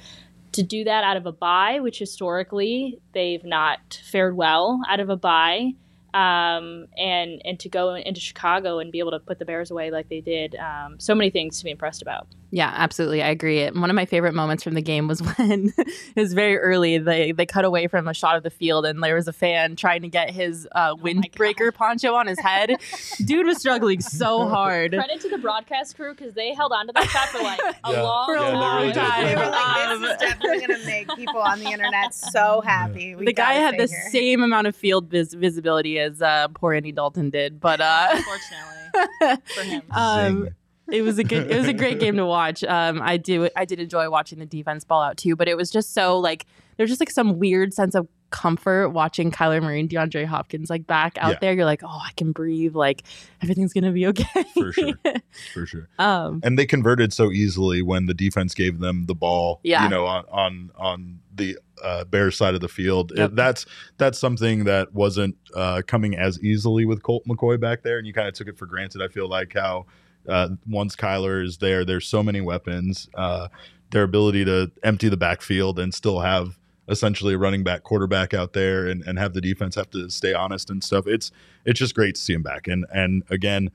to 0.52 0.62
do 0.62 0.84
that 0.84 1.02
out 1.04 1.16
of 1.16 1.26
a 1.26 1.32
bye, 1.32 1.80
which 1.80 1.98
historically 1.98 3.00
they've 3.12 3.44
not 3.44 4.00
fared 4.04 4.36
well 4.36 4.80
out 4.88 5.00
of 5.00 5.10
a 5.10 5.16
bye, 5.16 5.72
um, 6.14 6.86
and 6.96 7.42
and 7.44 7.58
to 7.60 7.68
go 7.68 7.94
into 7.94 8.20
Chicago 8.20 8.78
and 8.78 8.92
be 8.92 9.00
able 9.00 9.10
to 9.10 9.18
put 9.18 9.38
the 9.38 9.44
Bears 9.44 9.70
away 9.70 9.90
like 9.90 10.08
they 10.08 10.20
did, 10.20 10.54
um, 10.56 11.00
so 11.00 11.14
many 11.14 11.30
things 11.30 11.58
to 11.58 11.64
be 11.64 11.70
impressed 11.70 12.02
about. 12.02 12.28
Yeah, 12.56 12.72
absolutely. 12.72 13.20
I 13.20 13.30
agree. 13.30 13.62
And 13.62 13.80
One 13.80 13.90
of 13.90 13.96
my 13.96 14.04
favorite 14.06 14.32
moments 14.32 14.62
from 14.62 14.74
the 14.74 14.80
game 14.80 15.08
was 15.08 15.20
when 15.38 15.72
it 15.76 15.88
was 16.14 16.34
very 16.34 16.56
early. 16.56 16.98
They 16.98 17.32
they 17.32 17.46
cut 17.46 17.64
away 17.64 17.88
from 17.88 18.06
a 18.06 18.14
shot 18.14 18.36
of 18.36 18.44
the 18.44 18.50
field, 18.50 18.86
and 18.86 19.02
there 19.02 19.16
was 19.16 19.26
a 19.26 19.32
fan 19.32 19.74
trying 19.74 20.02
to 20.02 20.08
get 20.08 20.30
his 20.30 20.68
uh, 20.72 20.94
windbreaker 20.94 21.74
poncho 21.74 22.14
on 22.14 22.28
his 22.28 22.38
head. 22.38 22.76
Dude 23.24 23.44
was 23.44 23.58
struggling 23.58 24.00
so 24.00 24.46
hard. 24.48 24.92
Credit 24.92 25.20
to 25.22 25.28
the 25.30 25.38
broadcast 25.38 25.96
crew 25.96 26.14
because 26.14 26.34
they 26.34 26.54
held 26.54 26.70
on 26.72 26.86
to 26.86 26.92
that 26.92 27.08
shot 27.08 27.28
for 27.30 27.42
like 27.42 27.58
a 27.82 27.90
Yeah. 27.92 28.02
long, 28.02 28.26
For 28.26 28.36
a 28.36 28.42
Yeah, 28.42 28.60
long 28.60 28.76
really 28.76 28.92
did. 28.92 29.00
time. 29.00 29.24
They 29.26 29.34
were 29.34 29.50
like, 29.50 29.88
this 30.00 30.10
is 30.12 30.16
definitely 30.20 30.66
going 30.66 30.80
to 30.80 30.86
make 30.86 31.08
people 31.16 31.40
on 31.40 31.58
the 31.58 31.66
internet 31.72 32.14
so 32.14 32.60
happy. 32.60 33.16
We 33.16 33.24
the 33.24 33.32
guy 33.32 33.54
had 33.54 33.74
the 33.78 33.88
here. 33.88 34.08
same 34.12 34.44
amount 34.44 34.68
of 34.68 34.76
field 34.76 35.10
vis- 35.10 35.34
visibility 35.34 35.98
as 35.98 36.22
uh, 36.22 36.46
poor 36.54 36.72
Andy 36.72 36.92
Dalton 36.92 37.30
did, 37.30 37.58
but 37.58 37.80
uh, 37.80 38.10
Unfortunately 38.12 39.42
for 39.56 39.62
him. 39.64 39.82
um, 39.90 40.44
Zing. 40.44 40.54
It 40.90 41.02
was 41.02 41.18
a 41.18 41.24
good 41.24 41.50
it 41.50 41.56
was 41.56 41.66
a 41.68 41.72
great 41.72 41.98
game 42.00 42.16
to 42.16 42.26
watch. 42.26 42.62
Um, 42.64 43.00
I 43.02 43.16
do 43.16 43.48
I 43.56 43.64
did 43.64 43.80
enjoy 43.80 44.10
watching 44.10 44.38
the 44.38 44.46
defense 44.46 44.84
ball 44.84 45.02
out 45.02 45.16
too, 45.16 45.36
but 45.36 45.48
it 45.48 45.56
was 45.56 45.70
just 45.70 45.94
so 45.94 46.18
like 46.18 46.46
there's 46.76 46.90
just 46.90 47.00
like 47.00 47.10
some 47.10 47.38
weird 47.38 47.72
sense 47.72 47.94
of 47.94 48.08
comfort 48.30 48.88
watching 48.90 49.30
Kyler 49.30 49.62
Murray 49.62 49.78
and 49.78 49.88
DeAndre 49.88 50.26
Hopkins 50.26 50.68
like 50.68 50.88
back 50.88 51.16
out 51.20 51.34
Yeah. 51.34 51.38
there. 51.40 51.52
You're 51.54 51.64
like, 51.64 51.82
oh, 51.84 52.00
I 52.04 52.10
can 52.16 52.32
breathe. 52.32 52.74
Like 52.74 53.04
everything's 53.40 53.72
gonna 53.72 53.92
be 53.92 54.06
okay. 54.08 54.44
For 54.54 54.72
sure. 54.72 54.92
for 55.54 55.66
sure. 55.66 55.88
um, 56.00 56.40
And 56.42 56.58
they 56.58 56.66
converted 56.66 57.12
so 57.12 57.30
easily 57.30 57.80
when 57.80 58.06
the 58.06 58.14
defense 58.14 58.52
gave 58.52 58.80
them 58.80 59.06
the 59.06 59.14
ball. 59.14 59.60
Yeah. 59.62 59.84
You 59.84 59.90
know, 59.90 60.04
on 60.06 60.24
on 60.32 60.70
on 60.76 61.20
the 61.32 61.56
uh, 61.82 62.04
Bears 62.04 62.36
side 62.36 62.54
of 62.54 62.60
the 62.60 62.68
field. 62.68 63.12
It- 63.12 63.36
that's 63.36 63.66
that's 63.98 64.18
something 64.18 64.64
that 64.64 64.92
wasn't 64.92 65.36
uh, 65.54 65.82
coming 65.86 66.16
as 66.16 66.42
easily 66.42 66.84
with 66.84 67.02
Colt 67.04 67.22
McCoy 67.28 67.58
back 67.60 67.82
there, 67.82 67.98
and 67.98 68.06
you 68.06 68.12
kind 68.12 68.26
of 68.28 68.34
took 68.34 68.48
it 68.48 68.58
for 68.58 68.66
granted. 68.66 69.00
I 69.00 69.08
feel 69.08 69.28
like 69.28 69.52
how 69.54 69.86
uh, 70.28 70.48
once 70.68 70.96
Kyler 70.96 71.44
is 71.44 71.58
there, 71.58 71.84
there's 71.84 72.06
so 72.06 72.22
many 72.22 72.40
weapons. 72.40 73.08
Uh, 73.14 73.48
their 73.90 74.02
ability 74.02 74.44
to 74.44 74.70
empty 74.82 75.08
the 75.08 75.16
backfield 75.16 75.78
and 75.78 75.94
still 75.94 76.20
have 76.20 76.58
essentially 76.88 77.34
a 77.34 77.38
running 77.38 77.62
back 77.62 77.82
quarterback 77.82 78.34
out 78.34 78.52
there 78.52 78.86
and, 78.86 79.02
and 79.06 79.18
have 79.18 79.32
the 79.34 79.40
defense 79.40 79.74
have 79.74 79.88
to 79.90 80.10
stay 80.10 80.34
honest 80.34 80.68
and 80.70 80.82
stuff. 80.82 81.06
It's 81.06 81.30
it's 81.64 81.78
just 81.78 81.94
great 81.94 82.14
to 82.16 82.20
see 82.20 82.32
him 82.34 82.42
back. 82.42 82.66
And 82.68 82.84
and 82.92 83.22
again, 83.30 83.70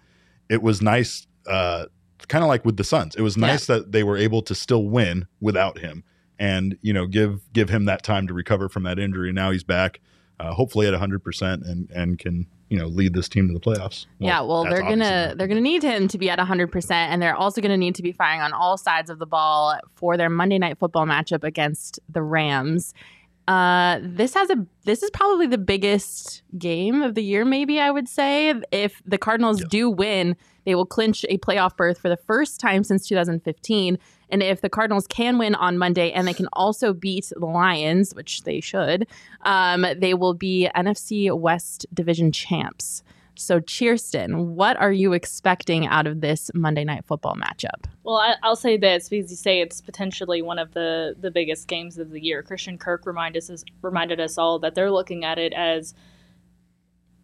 it 0.50 0.62
was 0.62 0.82
nice 0.82 1.26
uh 1.48 1.86
kind 2.28 2.44
of 2.44 2.50
like 2.50 2.66
with 2.66 2.78
the 2.78 2.84
Suns. 2.84 3.16
It 3.16 3.22
was 3.22 3.38
Yeah. 3.38 3.48
nice 3.48 3.66
that 3.68 3.92
they 3.94 4.04
were 4.04 4.18
able 4.18 4.42
to 4.44 4.54
still 4.54 4.84
win 4.86 5.26
without 5.40 5.80
him 5.80 6.04
and 6.38 6.78
you 6.82 6.94
know 6.94 7.08
give 7.08 7.42
give 7.54 7.70
him 7.70 7.86
that 7.86 8.04
time 8.04 8.28
to 8.28 8.34
recover 8.34 8.68
from 8.70 8.84
that 8.84 9.00
injury. 9.00 9.30
And 9.30 9.36
now 9.36 9.52
he's 9.52 9.64
back 9.64 10.02
uh, 10.40 10.54
hopefully 10.54 10.88
at 10.88 10.94
100% 10.94 11.70
and 11.70 11.90
and 11.92 12.18
can 12.20 12.48
you 12.70 12.78
know 12.78 12.86
lead 12.88 13.14
this 13.14 13.28
team 13.28 13.48
to 13.48 13.54
the 13.54 13.60
playoffs. 13.60 14.06
yeah, 14.20 14.42
well, 14.42 14.64
they're 14.64 14.82
gonna 14.84 15.34
they're 15.36 15.48
gonna 15.48 15.60
need 15.60 15.82
him 15.84 16.08
to 16.08 16.18
be 16.18 16.30
at 16.30 16.38
100, 16.38 16.72
percent 16.72 17.12
and 17.12 17.22
they're 17.22 17.36
also 17.36 17.62
gonna 17.62 17.78
need 17.78 17.96
to 17.96 18.04
be 18.04 18.12
firing 18.12 18.42
on 18.42 18.54
all 18.54 18.78
sides 18.78 19.10
of 19.10 19.20
the 19.20 19.26
ball 19.26 19.78
for 19.96 20.18
their 20.18 20.30
Monday 20.30 20.60
Night 20.60 20.78
Football 20.78 21.06
matchup 21.06 21.44
against 21.44 22.00
the 22.10 22.22
Rams. 22.22 22.94
Uh, 23.48 23.98
this 24.04 24.36
has 24.36 24.50
a 24.52 24.64
this 24.86 25.02
is 25.02 25.10
probably 25.10 25.48
the 25.48 25.58
biggest 25.58 26.44
game 26.60 27.02
of 27.02 27.16
the 27.16 27.24
year. 27.24 27.44
Maybe 27.44 27.80
I 27.80 27.90
would 27.90 28.08
say 28.08 28.54
if 28.72 29.02
the 29.06 29.18
Cardinals 29.18 29.62
Yeah. 29.62 29.68
do 29.72 29.90
win, 29.90 30.36
they 30.66 30.76
will 30.76 30.86
clinch 30.86 31.26
a 31.30 31.40
playoff 31.40 31.76
berth 31.76 31.98
for 31.98 32.10
the 32.10 32.18
first 32.18 32.60
time 32.60 32.84
since 32.84 33.08
2015. 33.08 33.98
And 34.32 34.44
if 34.44 34.62
the 34.62 34.70
Cardinals 34.70 35.08
can 35.08 35.38
win 35.38 35.56
on 35.56 35.78
Monday 35.78 36.12
and 36.12 36.28
they 36.28 36.34
can 36.34 36.48
also 36.54 36.94
beat 36.94 37.32
the 37.36 37.46
Lions, 37.46 38.14
which 38.14 38.44
they 38.44 38.60
should, 38.60 39.08
um, 39.42 39.86
they 39.98 40.14
will 40.14 40.34
be 40.34 40.70
NFC 40.76 41.36
West 41.38 41.86
Division 41.94 42.32
champs. 42.32 43.04
So, 43.40 43.62
Kirsten, 43.62 44.56
what 44.56 44.76
are 44.76 44.92
you 44.92 45.14
expecting 45.14 45.88
out 45.88 46.06
of 46.06 46.20
this 46.20 46.52
Monday 46.54 46.84
Night 46.84 47.06
Football 47.06 47.38
matchup? 47.38 47.86
Well, 48.04 48.18
I, 48.18 48.36
I'll 48.44 48.58
say 48.58 48.76
this 48.76 49.08
because 49.08 49.32
you 49.32 49.38
say 49.38 49.62
it's 49.62 49.80
potentially 49.80 50.42
one 50.42 50.60
of 50.60 50.74
the 50.74 51.16
the 51.18 51.32
biggest 51.32 51.70
games 51.70 51.98
of 51.98 52.12
the 52.12 52.22
year. 52.22 52.44
Christian 52.44 52.78
Kirk 52.78 53.06
reminded 53.06 53.50
us 53.50 53.64
reminded 53.82 54.20
us 54.20 54.38
all 54.38 54.60
that 54.60 54.76
they're 54.76 54.92
looking 54.92 55.24
at 55.24 55.40
it 55.40 55.54
as 55.54 55.94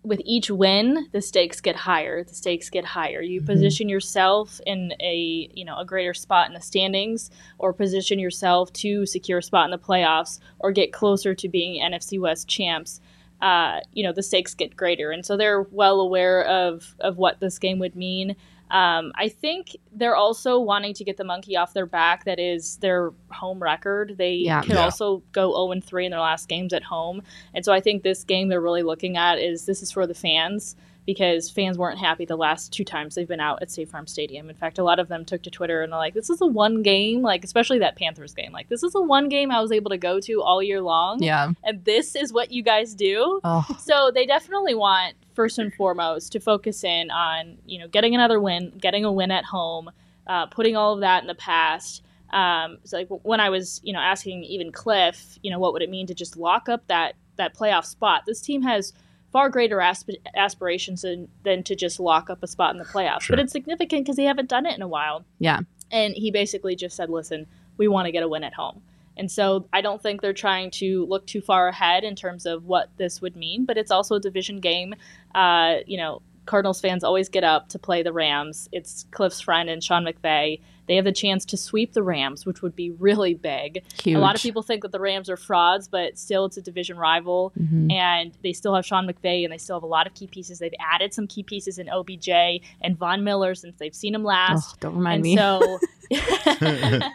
with 0.06 0.22
each 0.24 0.52
win, 0.52 1.08
the 1.12 1.22
stakes 1.22 1.60
get 1.60 1.76
higher. 1.76 2.24
The 2.24 2.36
stakes 2.36 2.70
get 2.70 2.86
higher. 2.86 3.22
You 3.22 3.42
position 3.42 3.90
yourself 3.90 4.62
in 4.66 4.94
a 5.00 5.50
you 5.54 5.66
know 5.66 5.78
a 5.78 5.86
greater 5.86 6.14
spot 6.14 6.48
in 6.48 6.54
the 6.54 6.62
standings, 6.62 7.32
or 7.58 7.74
position 7.74 8.20
yourself 8.20 8.72
to 8.74 9.06
secure 9.06 9.40
a 9.40 9.44
spot 9.44 9.66
in 9.66 9.72
the 9.72 9.78
playoffs, 9.78 10.40
or 10.60 10.72
get 10.72 10.94
closer 10.94 11.34
to 11.36 11.50
being 11.50 11.82
NFC 11.82 12.20
West 12.20 12.48
champs. 12.48 13.02
Uh, 13.42 13.80
you 13.94 14.04
know 14.04 14.14
the 14.14 14.24
stakes 14.24 14.54
get 14.54 14.76
greater, 14.76 15.12
and 15.12 15.26
so 15.26 15.36
they're 15.36 15.64
well 15.64 16.00
aware 16.00 16.44
of 16.46 16.96
of 17.00 17.18
what 17.18 17.40
this 17.40 17.60
game 17.60 17.80
would 17.80 17.96
mean. 17.96 18.36
Um, 18.72 19.12
I 19.15 19.29
think 19.29 19.77
they're 19.91 20.15
also 20.15 20.60
wanting 20.60 20.93
to 20.95 21.03
get 21.03 21.17
the 21.17 21.24
monkey 21.24 21.55
off 21.55 21.74
their 21.74 21.86
back. 21.86 22.25
That 22.25 22.39
is 22.39 22.77
their 22.77 23.12
home 23.29 23.62
record. 23.62 24.15
They 24.17 24.34
Yeah. 24.34 24.62
could 24.62 24.72
Yeah. 24.74 24.84
also 24.86 25.22
go 25.31 25.51
0 25.53 25.72
and 25.72 25.84
3 25.84 26.05
in 26.05 26.12
their 26.12 26.19
last 26.19 26.48
games 26.50 26.74
at 26.74 26.84
home. 26.84 27.22
And 27.53 27.63
so 27.63 27.72
I 27.72 27.79
think 27.79 28.01
this 28.03 28.24
game 28.24 28.48
they're 28.50 28.62
really 28.62 28.84
looking 28.84 29.17
at 29.17 29.38
is 29.39 29.65
this 29.65 29.84
is 29.84 29.91
for 29.91 30.07
the 30.07 30.15
fans 30.15 30.75
because 31.05 31.51
fans 31.51 31.77
weren't 31.77 32.00
happy 32.00 32.25
the 32.25 32.36
last 32.36 32.74
two 32.74 32.84
times 32.84 33.13
they've 33.13 33.27
been 33.27 33.39
out 33.39 33.62
at 33.62 33.69
State 33.69 33.88
Farm 33.89 34.07
Stadium. 34.07 34.50
In 34.50 34.55
fact, 34.55 34.79
a 34.79 34.84
lot 34.84 34.98
of 34.98 35.07
them 35.07 35.24
took 35.24 35.43
to 35.43 35.51
Twitter 35.51 35.84
and 35.84 35.91
they're 35.93 36.00
like, 36.00 36.15
this 36.15 36.31
is 36.31 36.41
a 36.41 36.48
one 36.48 36.81
game, 36.81 37.22
like, 37.22 37.43
especially 37.43 37.77
that 37.77 37.95
Panthers 37.95 38.34
game. 38.34 38.51
Like, 38.51 38.69
this 38.69 38.81
is 38.81 38.95
a 38.95 39.01
one 39.01 39.29
game 39.29 39.51
I 39.51 39.62
was 39.62 39.72
able 39.72 39.91
to 39.91 39.98
go 40.00 40.19
to 40.22 40.41
all 40.41 40.63
year 40.63 40.81
long. 40.81 41.22
Yeah. 41.22 41.51
And 41.63 41.86
this 41.86 42.15
is 42.15 42.34
what 42.34 42.51
you 42.51 42.63
guys 42.63 42.95
do. 42.95 43.39
Oh, 43.43 43.63
So 43.79 44.10
they 44.12 44.25
definitely 44.25 44.74
want 44.74 45.13
first 45.36 45.60
and 45.60 45.74
foremost 45.74 46.32
to 46.32 46.39
focus 46.39 46.84
in 46.84 47.12
on 47.12 47.58
you 47.65 47.80
know 47.80 47.88
getting 47.88 48.15
another 48.15 48.39
win, 48.39 48.74
getting 48.80 49.06
a 49.06 49.12
win 49.12 49.32
at 49.32 49.46
home, 49.46 49.92
uh, 50.27 50.48
putting 50.48 50.75
all 50.75 50.94
of 50.94 51.01
that 51.01 51.22
in 51.24 51.27
the 51.27 51.36
past. 51.36 52.04
Um, 52.32 52.80
so 52.84 52.98
like 52.98 53.08
when 53.10 53.39
I 53.39 53.50
was 53.50 53.80
you 53.84 53.94
know 53.94 54.00
asking 54.00 54.44
even 54.46 54.72
Cliff, 54.72 55.38
you 55.44 55.51
know 55.51 55.60
what 55.60 55.74
would 55.74 55.82
it 55.82 55.89
mean 55.89 56.08
to 56.08 56.13
just 56.13 56.38
lock 56.38 56.70
up 56.70 56.88
that 56.88 57.15
that 57.38 57.56
playoff 57.56 57.86
spot? 57.86 58.24
This 58.25 58.42
team 58.42 58.62
has 58.63 58.94
far 59.32 59.50
greater 59.50 59.82
asp- 59.82 60.12
aspirations 60.36 61.01
than, 61.01 61.27
than 61.44 61.62
to 61.62 61.75
just 61.75 62.00
lock 62.00 62.30
up 62.30 62.42
a 62.42 62.48
spot 62.48 62.72
in 62.72 62.77
the 62.77 62.86
playoffs. 62.86 63.24
Sure. 63.24 63.36
But 63.36 63.44
it's 63.44 63.51
significant 63.51 64.06
because 64.06 64.15
they 64.15 64.24
haven't 64.24 64.48
done 64.48 64.65
it 64.65 64.75
in 64.75 64.82
a 64.82 64.88
while. 64.88 65.25
Yeah. 65.39 65.60
And 65.92 66.13
he 66.13 66.32
basically 66.32 66.75
just 66.75 66.96
said, 66.96 67.10
"Listen, 67.10 67.46
we 67.77 67.88
want 67.88 68.06
to 68.06 68.12
get 68.12 68.24
a 68.24 68.30
win 68.30 68.44
at 68.44 68.54
home." 68.54 68.82
And 69.17 69.31
so 69.31 69.67
I 69.72 69.81
don't 69.81 70.01
think 70.01 70.22
they're 70.22 70.34
trying 70.34 70.72
to 70.72 71.05
look 71.05 71.25
too 71.25 71.41
far 71.41 71.67
ahead 71.67 72.03
in 72.03 72.15
terms 72.15 72.45
of 72.45 72.65
what 72.65 72.89
this 72.98 73.22
would 73.22 73.36
mean, 73.36 73.65
but 73.65 73.77
it's 73.77 73.91
also 73.91 74.15
a 74.15 74.19
division 74.19 74.60
game. 74.60 74.95
Uh, 75.34 75.77
you 75.86 75.98
know, 75.98 76.22
Cardinals 76.45 76.81
fans 76.81 77.03
always 77.03 77.29
get 77.29 77.43
up 77.43 77.69
to 77.69 77.79
play 77.79 78.03
the 78.03 78.13
Rams. 78.13 78.69
It's 78.72 79.05
Cliff's 79.12 79.41
friend 79.41 79.69
and 79.69 79.84
Sean 79.84 80.05
McVay. 80.05 80.60
They 80.88 80.96
have 80.96 81.06
the 81.06 81.12
chance 81.12 81.46
to 81.46 81.58
sweep 81.58 81.94
the 81.94 82.04
Rams, 82.04 82.46
which 82.46 82.62
would 82.62 82.75
be 82.75 82.92
really 82.92 83.34
big. 83.34 83.84
huge. 84.01 84.15
A 84.15 84.20
lot 84.20 84.36
of 84.36 84.42
people 84.42 84.62
think 84.62 84.82
that 84.84 84.92
the 84.92 85.00
Rams 85.00 85.30
are 85.30 85.38
frauds, 85.38 85.88
but 85.88 86.18
still 86.18 86.46
it's 86.46 86.58
a 86.58 86.62
division 86.62 86.98
rival. 86.98 87.54
Mhm. 87.60 87.92
And 87.92 88.32
they 88.44 88.54
still 88.54 88.75
have 88.75 88.86
Sean 88.86 89.08
McVay 89.08 89.44
and 89.44 89.51
they 89.51 89.58
still 89.58 89.75
have 89.77 89.84
a 89.84 89.88
lot 89.88 90.06
of 90.08 90.13
key 90.13 90.27
pieces. 90.27 90.60
They've 90.60 90.74
added 90.80 91.13
some 91.13 91.27
key 91.27 91.44
pieces 91.44 91.77
in 91.80 91.89
OBJ 91.89 92.62
and 92.82 92.98
Von 92.98 93.24
Miller 93.24 93.56
since 93.56 93.75
they've 93.80 93.96
seen 93.96 94.13
him 94.15 94.24
last. 94.24 94.74
Oh, 94.74 94.77
don't 94.80 94.96
remind 94.96 95.15
and 95.15 95.24
me. 95.24 95.36
so 95.38 95.80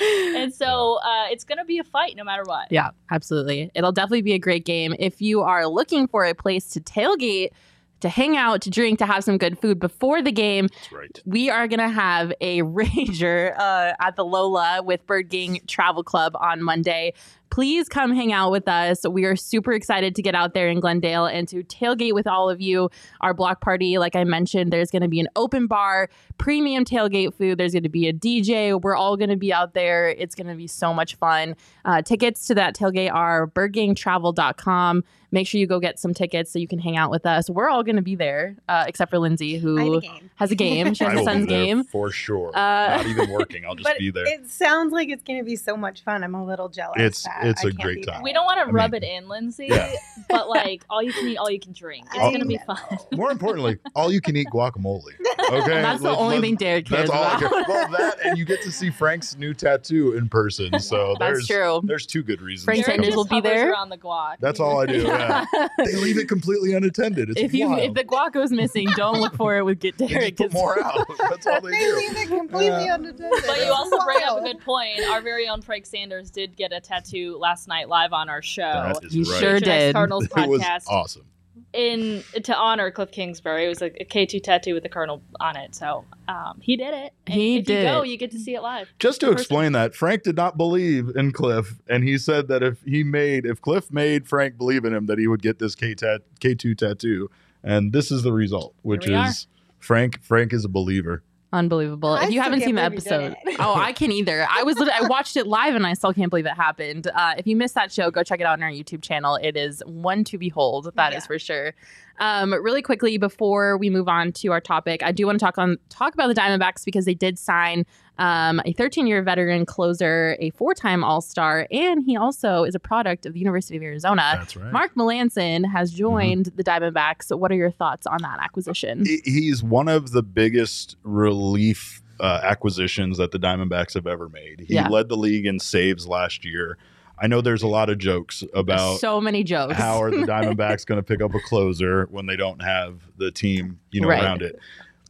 and 0.00 0.52
so 0.54 0.98
uh, 1.02 1.26
it's 1.30 1.44
going 1.44 1.58
to 1.58 1.64
be 1.64 1.78
a 1.78 1.84
fight 1.84 2.16
no 2.16 2.24
matter 2.24 2.42
what. 2.44 2.70
Yeah, 2.70 2.90
absolutely. 3.10 3.70
It'll 3.74 3.92
definitely 3.92 4.22
be 4.22 4.32
a 4.32 4.38
great 4.38 4.64
game. 4.64 4.94
If 4.98 5.20
you 5.20 5.42
are 5.42 5.66
looking 5.66 6.06
for 6.08 6.24
a 6.24 6.34
place 6.34 6.68
to 6.70 6.80
tailgate, 6.80 7.50
to 8.00 8.08
hang 8.08 8.36
out, 8.36 8.60
to 8.62 8.70
drink, 8.70 8.98
to 8.98 9.06
have 9.06 9.24
some 9.24 9.38
good 9.38 9.58
food 9.58 9.78
before 9.78 10.22
the 10.22 10.32
game, 10.32 10.68
That's 10.68 10.92
right. 10.92 11.22
we 11.24 11.50
are 11.50 11.66
going 11.68 11.80
to 11.80 11.88
have 11.88 12.32
a 12.40 12.60
rager 12.62 13.56
uh, 13.58 13.94
at 14.00 14.16
the 14.16 14.24
Lola 14.24 14.82
with 14.82 15.06
Bird 15.06 15.28
Gang 15.28 15.60
Travel 15.66 16.02
Club 16.02 16.36
on 16.40 16.62
Monday. 16.62 17.14
Please 17.56 17.88
come 17.88 18.14
hang 18.14 18.34
out 18.34 18.50
with 18.50 18.68
us. 18.68 19.08
We 19.08 19.24
are 19.24 19.34
super 19.34 19.72
excited 19.72 20.14
to 20.16 20.20
get 20.20 20.34
out 20.34 20.52
there 20.52 20.68
in 20.68 20.78
Glendale 20.78 21.24
and 21.24 21.48
to 21.48 21.62
tailgate 21.64 22.12
with 22.12 22.26
all 22.26 22.50
of 22.50 22.60
you. 22.60 22.90
Our 23.22 23.32
block 23.32 23.62
party, 23.62 23.96
like 23.96 24.14
I 24.14 24.24
mentioned, 24.24 24.74
there's 24.74 24.90
going 24.90 25.00
to 25.00 25.08
be 25.08 25.20
an 25.20 25.28
open 25.36 25.66
bar, 25.66 26.10
premium 26.36 26.84
tailgate 26.84 27.32
food. 27.32 27.56
There's 27.56 27.72
going 27.72 27.84
to 27.84 27.88
be 27.88 28.08
a 28.08 28.12
DJ. 28.12 28.78
We're 28.78 28.94
all 28.94 29.16
going 29.16 29.30
to 29.30 29.36
be 29.36 29.54
out 29.54 29.72
there. 29.72 30.10
It's 30.10 30.34
going 30.34 30.48
to 30.48 30.54
be 30.54 30.66
so 30.66 30.92
much 30.92 31.14
fun. 31.14 31.56
Uh, 31.86 32.02
tickets 32.02 32.46
to 32.48 32.54
that 32.56 32.76
tailgate 32.76 33.10
are 33.14 33.46
birdgangtravel.com. 33.46 35.04
Make 35.32 35.48
sure 35.48 35.58
you 35.60 35.66
go 35.66 35.80
get 35.80 35.98
some 35.98 36.14
tickets 36.14 36.52
so 36.52 36.58
you 36.58 36.68
can 36.68 36.78
hang 36.78 36.96
out 36.96 37.10
with 37.10 37.26
us. 37.26 37.50
We're 37.50 37.68
all 37.68 37.82
going 37.82 37.96
to 37.96 38.02
be 38.02 38.14
there, 38.14 38.56
uh, 38.68 38.84
except 38.86 39.10
for 39.10 39.18
Lindsay, 39.18 39.58
who 39.58 39.98
a 39.98 40.20
has 40.36 40.50
a 40.50 40.54
game. 40.54 40.94
She 40.94 41.04
has 41.04 41.12
I 41.14 41.16
a 41.16 41.18
will 41.18 41.24
Suns 41.24 41.46
be 41.46 41.52
there 41.52 41.64
game. 41.64 41.84
for 41.84 42.10
sure. 42.10 42.50
Uh, 42.56 42.96
Not 42.98 43.06
even 43.06 43.30
working. 43.30 43.66
I'll 43.66 43.74
just 43.74 43.84
but 43.84 43.98
be 43.98 44.10
there. 44.10 44.24
it 44.26 44.48
sounds 44.48 44.92
like 44.92 45.08
it's 45.08 45.24
going 45.24 45.38
to 45.40 45.44
be 45.44 45.56
so 45.56 45.76
much 45.76 46.04
fun. 46.04 46.22
I'm 46.22 46.34
a 46.34 46.44
little 46.44 46.68
jealous. 46.68 46.96
It's- 46.98 47.22
that 47.24 47.45
it's 47.50 47.64
I 47.64 47.68
a 47.68 47.72
great 47.72 48.06
time. 48.06 48.22
We 48.22 48.32
don't 48.32 48.44
want 48.44 48.58
to 48.60 48.66
I 48.66 48.70
rub 48.70 48.92
mean- 48.92 49.02
it 49.02 49.06
in, 49.06 49.28
Lindsay, 49.28 49.66
Yeah. 49.70 49.92
but 50.28 50.48
like 50.48 50.84
all 50.90 51.02
you 51.02 51.12
can 51.12 51.26
eat, 51.28 51.36
all 51.36 51.50
you 51.50 51.60
can 51.60 51.72
drink. 51.72 52.06
It's 52.06 52.16
I 52.18 52.28
going 52.30 52.40
to 52.40 52.46
be 52.46 52.58
fun. 52.66 52.78
More 53.12 53.30
importantly, 53.30 53.78
all 53.94 54.12
you 54.12 54.20
can 54.20 54.36
eat 54.36 54.48
guacamole. 54.52 55.02
Okay, 55.48 55.80
That's 55.80 56.02
the 56.02 56.08
Let's- 56.08 56.20
only 56.20 56.36
let's- 56.36 56.44
thing 56.44 56.54
Derek 56.56 56.86
cares 56.86 57.08
That's 57.08 57.10
all 57.10 57.22
I 57.24 57.36
about. 57.36 57.38
care. 57.52 57.64
Well, 57.68 57.88
that 57.92 58.16
and 58.26 58.36
you 58.36 58.44
get 58.44 58.62
to 58.62 58.72
see 58.72 58.90
Frank's 58.90 59.36
new 59.36 59.54
tattoo 59.54 60.14
in 60.16 60.28
person. 60.28 60.80
So 60.80 61.14
That's 61.20 61.46
there's 61.46 61.46
true. 61.46 61.80
there's 61.84 62.04
two 62.04 62.24
good 62.24 62.40
reasons. 62.42 62.64
Frank 62.64 62.80
to 62.80 62.86
Derek 62.86 63.00
Tenders 63.02 63.14
come. 63.14 63.16
will 63.16 63.42
be 63.42 63.48
there. 63.48 63.70
around 63.70 63.90
the 63.90 63.96
guac. 63.98 64.36
That's 64.40 64.58
all 64.58 64.80
I 64.80 64.86
do. 64.86 65.02
Yeah. 65.02 65.44
they 65.84 65.94
leave 65.94 66.18
it 66.18 66.26
completely 66.28 66.74
unattended. 66.74 67.30
It's 67.30 67.40
if 67.40 67.54
you 67.54 67.68
wild. 67.68 67.80
if 67.80 67.94
the 67.94 68.02
guac 68.02 68.32
goes 68.32 68.50
missing, 68.50 68.88
don't 68.96 69.20
look 69.20 69.36
for 69.36 69.56
it 69.56 69.62
with 69.64 69.78
Get 69.78 69.96
They 69.98 70.06
just 70.08 70.18
Derek. 70.18 70.36
put 70.36 70.46
'cause- 70.50 70.54
more 70.54 70.82
out. 70.82 71.06
That's 71.30 71.46
all 71.46 71.60
they 71.60 71.70
They 71.70 71.78
do. 71.78 71.96
leave 71.96 72.16
it 72.16 72.26
completely 72.28 72.66
Yeah. 72.86 72.94
unattended. 72.96 73.44
But 73.46 73.58
you 73.64 73.72
also 73.72 74.04
bring 74.04 74.22
up 74.24 74.38
a 74.38 74.42
good 74.42 74.60
point. 74.62 74.98
Our 75.10 75.20
very 75.20 75.46
own 75.48 75.62
Frank 75.62 75.86
Sanders 75.86 76.28
did 76.30 76.56
get 76.56 76.72
a 76.72 76.80
tattoo 76.80 77.35
last 77.38 77.68
night 77.68 77.88
live 77.88 78.12
on 78.12 78.28
our 78.28 78.42
show. 78.42 78.62
That 78.62 79.04
is 79.04 79.14
You 79.14 79.24
right. 79.24 79.40
sure 79.40 79.60
Tonight's 79.60 79.64
did. 79.64 79.94
Cardinals 79.94 80.24
It 80.36 80.48
was 80.48 80.60
podcast 80.62 80.88
awesome. 80.88 81.24
in 81.72 82.22
to 82.42 82.56
honor 82.56 82.90
Cliff 82.90 83.10
Kingsbury. 83.10 83.64
It 83.66 83.68
was 83.68 83.82
a, 83.82 83.86
a 84.00 84.04
K2 84.04 84.42
tattoo 84.42 84.74
with 84.74 84.82
the 84.82 84.88
Colonel 84.88 85.22
on 85.40 85.56
it. 85.56 85.74
So 85.74 86.04
um, 86.28 86.58
he 86.62 86.76
did 86.76 86.94
it. 86.94 87.12
And 87.26 87.34
He 87.34 87.58
if 87.58 87.66
did 87.66 87.78
you 87.84 87.84
go, 87.92 88.02
you 88.02 88.16
get 88.16 88.30
to 88.32 88.38
see 88.38 88.54
it 88.54 88.62
live. 88.62 88.88
Just 88.98 89.20
to 89.20 89.30
explain 89.30 89.72
that, 89.72 89.94
Frank 89.94 90.22
did 90.22 90.36
not 90.36 90.56
believe 90.56 91.10
in 91.16 91.32
Cliff, 91.32 91.74
and 91.88 92.02
he 92.04 92.18
said 92.18 92.48
that 92.48 92.62
if 92.62 92.82
he 92.82 93.02
made, 93.04 93.44
if 93.46 93.60
Cliff 93.60 93.92
made 93.92 94.26
Frank 94.28 94.56
believe 94.58 94.84
in 94.84 94.94
him, 94.94 95.06
that 95.06 95.18
he 95.18 95.26
would 95.26 95.42
get 95.42 95.58
this 95.58 95.74
K 95.74 95.94
K 96.40 96.54
two 96.54 96.74
tattoo, 96.74 97.30
and 97.62 97.92
this 97.92 98.10
is 98.10 98.22
the 98.22 98.32
result, 98.32 98.74
which 98.82 99.04
Here 99.04 99.14
we 99.14 99.18
are. 99.20 99.28
is 99.28 99.46
Frank. 99.78 100.22
Frank 100.22 100.52
is 100.52 100.64
a 100.64 100.68
believer. 100.68 101.22
Unbelievable. 101.52 102.10
I 102.10 102.24
if 102.24 102.30
you 102.32 102.40
haven't 102.40 102.60
seen 102.60 102.74
the 102.74 102.82
believe 102.82 103.04
you 103.04 103.10
did 103.10 103.32
episode, 103.32 103.56
oh, 103.60 103.74
I 103.74 103.92
can't 103.92 104.12
either. 104.12 104.46
I 104.50 104.62
was 104.64 104.76
I 104.80 105.06
watched 105.06 105.36
it 105.36 105.46
live 105.46 105.74
and 105.74 105.86
I 105.86 105.94
still 105.94 106.12
can't 106.12 106.28
believe 106.28 106.44
it 106.46 106.54
happened. 106.54 107.06
Uh, 107.06 107.34
if 107.38 107.46
you 107.46 107.56
missed 107.56 107.74
that 107.76 107.92
show, 107.92 108.10
go 108.10 108.22
check 108.22 108.40
it 108.40 108.44
out 108.44 108.54
on 108.58 108.62
our 108.64 108.70
YouTube 108.70 109.00
channel. 109.02 109.36
It 109.40 109.56
is 109.56 109.82
one 109.86 110.24
to 110.24 110.38
behold. 110.38 110.90
That 110.96 111.12
is 111.12 111.22
Yeah. 111.22 111.26
for 111.26 111.38
sure. 111.38 111.74
Um, 112.18 112.52
really 112.52 112.82
quickly 112.82 113.16
before 113.18 113.76
we 113.76 113.90
move 113.90 114.08
on 114.08 114.32
to 114.32 114.48
our 114.52 114.60
topic, 114.60 115.02
I 115.02 115.12
do 115.12 115.26
want 115.26 115.38
to 115.38 115.44
talk 115.44 115.56
on 115.58 115.78
talk 115.88 116.14
about 116.14 116.28
the 116.28 116.34
Diamondbacks 116.34 116.84
because 116.84 117.04
they 117.04 117.14
did 117.14 117.38
sign 117.38 117.84
um, 118.18 118.60
a 118.64 118.72
13 118.72 119.06
year 119.06 119.22
veteran 119.22 119.66
closer, 119.66 120.36
a 120.40 120.50
four 120.50 120.74
time 120.74 121.04
All 121.04 121.20
Star, 121.20 121.66
and 121.70 122.04
he 122.04 122.16
also 122.16 122.64
is 122.64 122.74
a 122.74 122.80
product 122.80 123.26
of 123.26 123.32
the 123.34 123.38
University 123.40 123.76
of 123.76 123.82
Arizona. 123.82 124.34
That's 124.38 124.56
right. 124.56 124.72
Mark 124.72 124.94
Melancon 124.94 125.70
has 125.70 125.92
joined 125.92 126.46
the 126.56 126.64
Diamondbacks. 126.64 127.36
What 127.36 127.50
are 127.50 127.56
your 127.56 127.70
thoughts 127.70 128.06
on 128.06 128.18
that 128.22 128.38
acquisition? 128.40 129.04
He's 129.24 129.62
one 129.62 129.88
of 129.88 130.12
the 130.12 130.22
biggest 130.22 130.96
relief 131.02 132.02
uh, 132.18 132.40
acquisitions 132.42 133.18
that 133.18 133.30
the 133.32 133.38
Diamondbacks 133.38 133.92
have 133.94 134.06
ever 134.06 134.28
made. 134.28 134.60
He 134.66 134.74
Yeah. 134.74 134.88
led 134.88 135.08
the 135.08 135.16
league 135.16 135.44
in 135.46 135.58
saves 135.60 136.06
last 136.06 136.44
year. 136.44 136.78
I 137.18 137.26
know 137.28 137.40
there's 137.40 137.62
a 137.62 137.66
lot 137.66 137.88
of 137.88 137.96
jokes 137.98 138.42
about 138.54 138.98
so 139.00 139.20
many 139.22 139.42
jokes. 139.42 139.74
how 139.74 140.02
are 140.02 140.10
the 140.10 140.18
Diamondbacks 140.26 140.84
going 140.86 140.98
to 140.98 141.02
pick 141.02 141.22
up 141.22 141.34
a 141.34 141.40
closer 141.40 142.06
when 142.10 142.26
they 142.26 142.36
don't 142.36 142.60
have 142.62 143.00
the 143.18 143.30
team, 143.30 143.80
you 143.90 144.00
know, 144.00 144.08
Right. 144.08 144.22
around 144.22 144.42
it. 144.42 144.58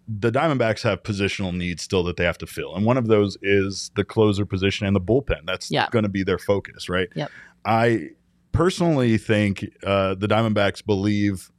The 0.08 0.30
Diamondbacks 0.30 0.82
have 0.82 1.02
positional 1.02 1.54
needs 1.54 1.82
still 1.82 2.04
that 2.04 2.16
they 2.16 2.25
have 2.25 2.38
to 2.38 2.46
fill, 2.46 2.75
and 2.76 2.84
one 2.86 2.96
of 2.96 3.08
those 3.08 3.36
is 3.42 3.90
the 3.96 4.04
closer 4.04 4.46
position 4.46 4.86
and 4.86 4.94
the 4.94 5.00
bullpen. 5.00 5.40
That's 5.46 5.70
Yeah. 5.70 5.88
going 5.90 6.04
to 6.04 6.08
be 6.08 6.22
their 6.22 6.38
focus, 6.38 6.88
right? 6.88 7.08
Yep. 7.16 7.30
I 7.64 8.10
personally 8.52 9.18
think 9.18 9.66
uh, 9.82 10.14
the 10.14 10.26
Diamondbacks 10.28 10.84
believe 10.84 11.50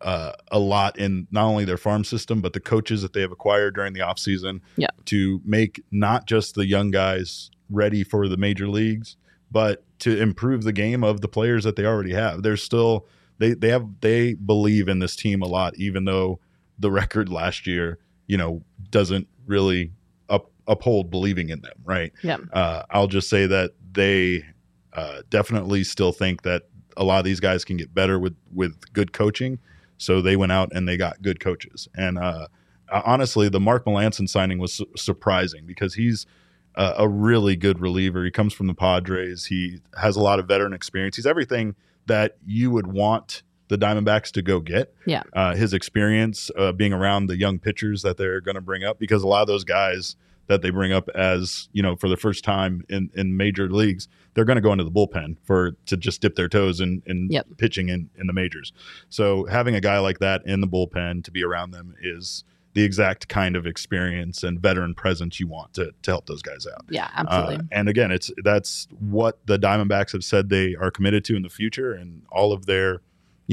uh, 0.00 0.32
a 0.50 0.58
lot 0.58 0.98
in 0.98 1.28
not 1.30 1.44
only 1.44 1.64
their 1.64 1.76
farm 1.76 2.02
system 2.02 2.40
but 2.42 2.52
the 2.54 2.60
coaches 2.60 3.02
that 3.02 3.12
they 3.12 3.20
have 3.20 3.30
acquired 3.30 3.72
during 3.76 3.92
the 3.92 4.00
offseason 4.00 4.60
Yeah. 4.76 4.88
to 5.04 5.40
make 5.44 5.80
not 5.92 6.26
just 6.26 6.56
the 6.56 6.66
young 6.66 6.90
guys 6.90 7.50
ready 7.70 8.02
for 8.02 8.26
the 8.28 8.36
major 8.36 8.66
leagues 8.68 9.16
but 9.52 9.84
to 10.00 10.20
improve 10.20 10.64
the 10.64 10.72
game 10.72 11.04
of 11.04 11.20
the 11.20 11.28
players 11.28 11.62
that 11.62 11.76
they 11.76 11.84
already 11.86 12.12
have 12.14 12.42
they're 12.42 12.56
still 12.56 13.06
they 13.38 13.54
they 13.54 13.68
have 13.68 13.86
they 14.00 14.34
believe 14.34 14.88
in 14.88 14.98
this 14.98 15.14
team 15.14 15.40
a 15.40 15.46
lot 15.46 15.72
even 15.76 16.04
though 16.04 16.40
the 16.82 16.90
record 16.90 17.28
last 17.30 17.66
year 17.66 17.98
you 18.26 18.36
know 18.36 18.62
doesn't 18.90 19.26
really 19.46 19.90
up, 20.28 20.50
uphold 20.66 21.10
believing 21.10 21.48
in 21.48 21.60
them 21.62 21.72
right 21.84 22.12
Yeah. 22.22 22.36
uh, 22.52 22.82
I'll 22.90 23.08
just 23.08 23.28
say 23.30 23.46
that 23.46 23.72
they 23.92 24.44
uh, 24.92 25.22
definitely 25.30 25.84
still 25.84 26.12
think 26.12 26.42
that 26.42 26.62
a 26.96 27.04
lot 27.04 27.18
of 27.18 27.24
these 27.24 27.40
guys 27.40 27.64
can 27.64 27.76
get 27.78 27.94
better 27.94 28.18
with 28.18 28.36
with 28.52 28.92
good 28.92 29.12
coaching. 29.14 29.58
So 29.96 30.20
they 30.20 30.36
went 30.36 30.52
out 30.52 30.70
and 30.74 30.86
they 30.86 30.96
got 30.98 31.22
good 31.22 31.40
coaches. 31.40 31.88
And 31.94 32.18
uh, 32.18 32.48
uh, 32.90 33.02
honestly, 33.06 33.48
the 33.48 33.60
Mark 33.60 33.86
Melancon 33.86 34.28
signing 34.28 34.58
was 34.58 34.74
su- 34.74 34.86
surprising 34.96 35.64
because 35.64 35.94
he's 35.94 36.26
uh, 36.74 36.94
a 36.98 37.08
really 37.08 37.56
good 37.56 37.80
reliever. 37.80 38.24
He 38.24 38.30
comes 38.30 38.52
from 38.52 38.66
the 38.66 38.74
Padres. 38.74 39.46
He 39.46 39.80
has 39.98 40.16
a 40.16 40.20
lot 40.20 40.38
of 40.38 40.46
veteran 40.46 40.72
experience. 40.74 41.16
He's 41.16 41.24
everything 41.26 41.74
that 42.06 42.36
you 42.44 42.70
would 42.70 42.88
want 42.88 43.42
the 43.72 43.78
Diamondbacks 43.86 44.30
to 44.32 44.42
go 44.42 44.60
get. 44.60 44.94
Yeah. 45.06 45.22
Uh, 45.32 45.54
his 45.54 45.72
experience 45.72 46.50
uh, 46.58 46.72
being 46.72 46.92
around 46.92 47.26
the 47.26 47.36
young 47.36 47.58
pitchers 47.58 48.02
that 48.02 48.16
they're 48.18 48.40
going 48.40 48.54
to 48.54 48.60
bring 48.60 48.84
up 48.84 48.98
because 48.98 49.22
a 49.22 49.26
lot 49.28 49.40
of 49.40 49.46
those 49.48 49.64
guys 49.64 50.14
that 50.48 50.60
they 50.60 50.70
bring 50.70 50.92
up 50.92 51.08
as 51.14 51.68
you 51.72 51.82
know 51.82 51.96
for 51.96 52.08
the 52.08 52.16
first 52.16 52.44
time 52.44 52.84
in, 52.88 53.08
in 53.14 53.36
major 53.36 53.70
leagues 53.70 54.08
they're 54.34 54.44
going 54.44 54.56
to 54.56 54.60
go 54.62 54.72
into 54.72 54.84
the 54.84 54.90
bullpen 54.90 55.36
for 55.44 55.72
to 55.86 55.96
just 55.96 56.20
dip 56.20 56.34
their 56.34 56.48
toes 56.48 56.80
in, 56.80 57.00
in 57.06 57.28
Yep. 57.30 57.46
pitching 57.58 57.88
in, 57.88 58.10
in 58.18 58.26
the 58.26 58.32
majors 58.32 58.72
so 59.08 59.46
having 59.46 59.74
a 59.76 59.80
guy 59.80 59.98
like 60.00 60.18
that 60.18 60.42
in 60.44 60.60
the 60.60 60.66
bullpen 60.66 61.22
to 61.24 61.30
be 61.30 61.42
around 61.44 61.70
them 61.70 61.94
is 62.02 62.44
the 62.74 62.82
exact 62.82 63.28
kind 63.28 63.54
of 63.54 63.66
experience 63.66 64.42
and 64.42 64.58
veteran 64.60 64.94
presence 64.94 65.38
you 65.38 65.46
want 65.46 65.72
to, 65.74 65.92
to 66.02 66.10
help 66.10 66.26
those 66.26 66.42
guys 66.42 66.66
out 66.66 66.84
Yeah, 66.90 67.08
absolutely. 67.14 67.56
uh, 67.56 67.62
and 67.70 67.88
again, 67.88 68.10
it's 68.10 68.30
that's 68.42 68.88
what 68.98 69.46
the 69.46 69.58
Diamondbacks 69.58 70.12
have 70.12 70.24
said 70.24 70.48
they 70.48 70.74
are 70.74 70.90
committed 70.90 71.22
to 71.26 71.36
in 71.36 71.42
the 71.42 71.50
future, 71.50 71.92
and 71.92 72.22
all 72.32 72.50
of 72.52 72.64
their, 72.64 73.02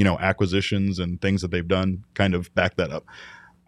you 0.00 0.04
know, 0.04 0.18
acquisitions 0.18 0.98
and 0.98 1.20
things 1.20 1.42
that 1.42 1.50
they've 1.50 1.68
done 1.68 2.02
kind 2.14 2.34
of 2.34 2.52
back 2.54 2.76
that 2.76 2.90
up. 2.90 3.04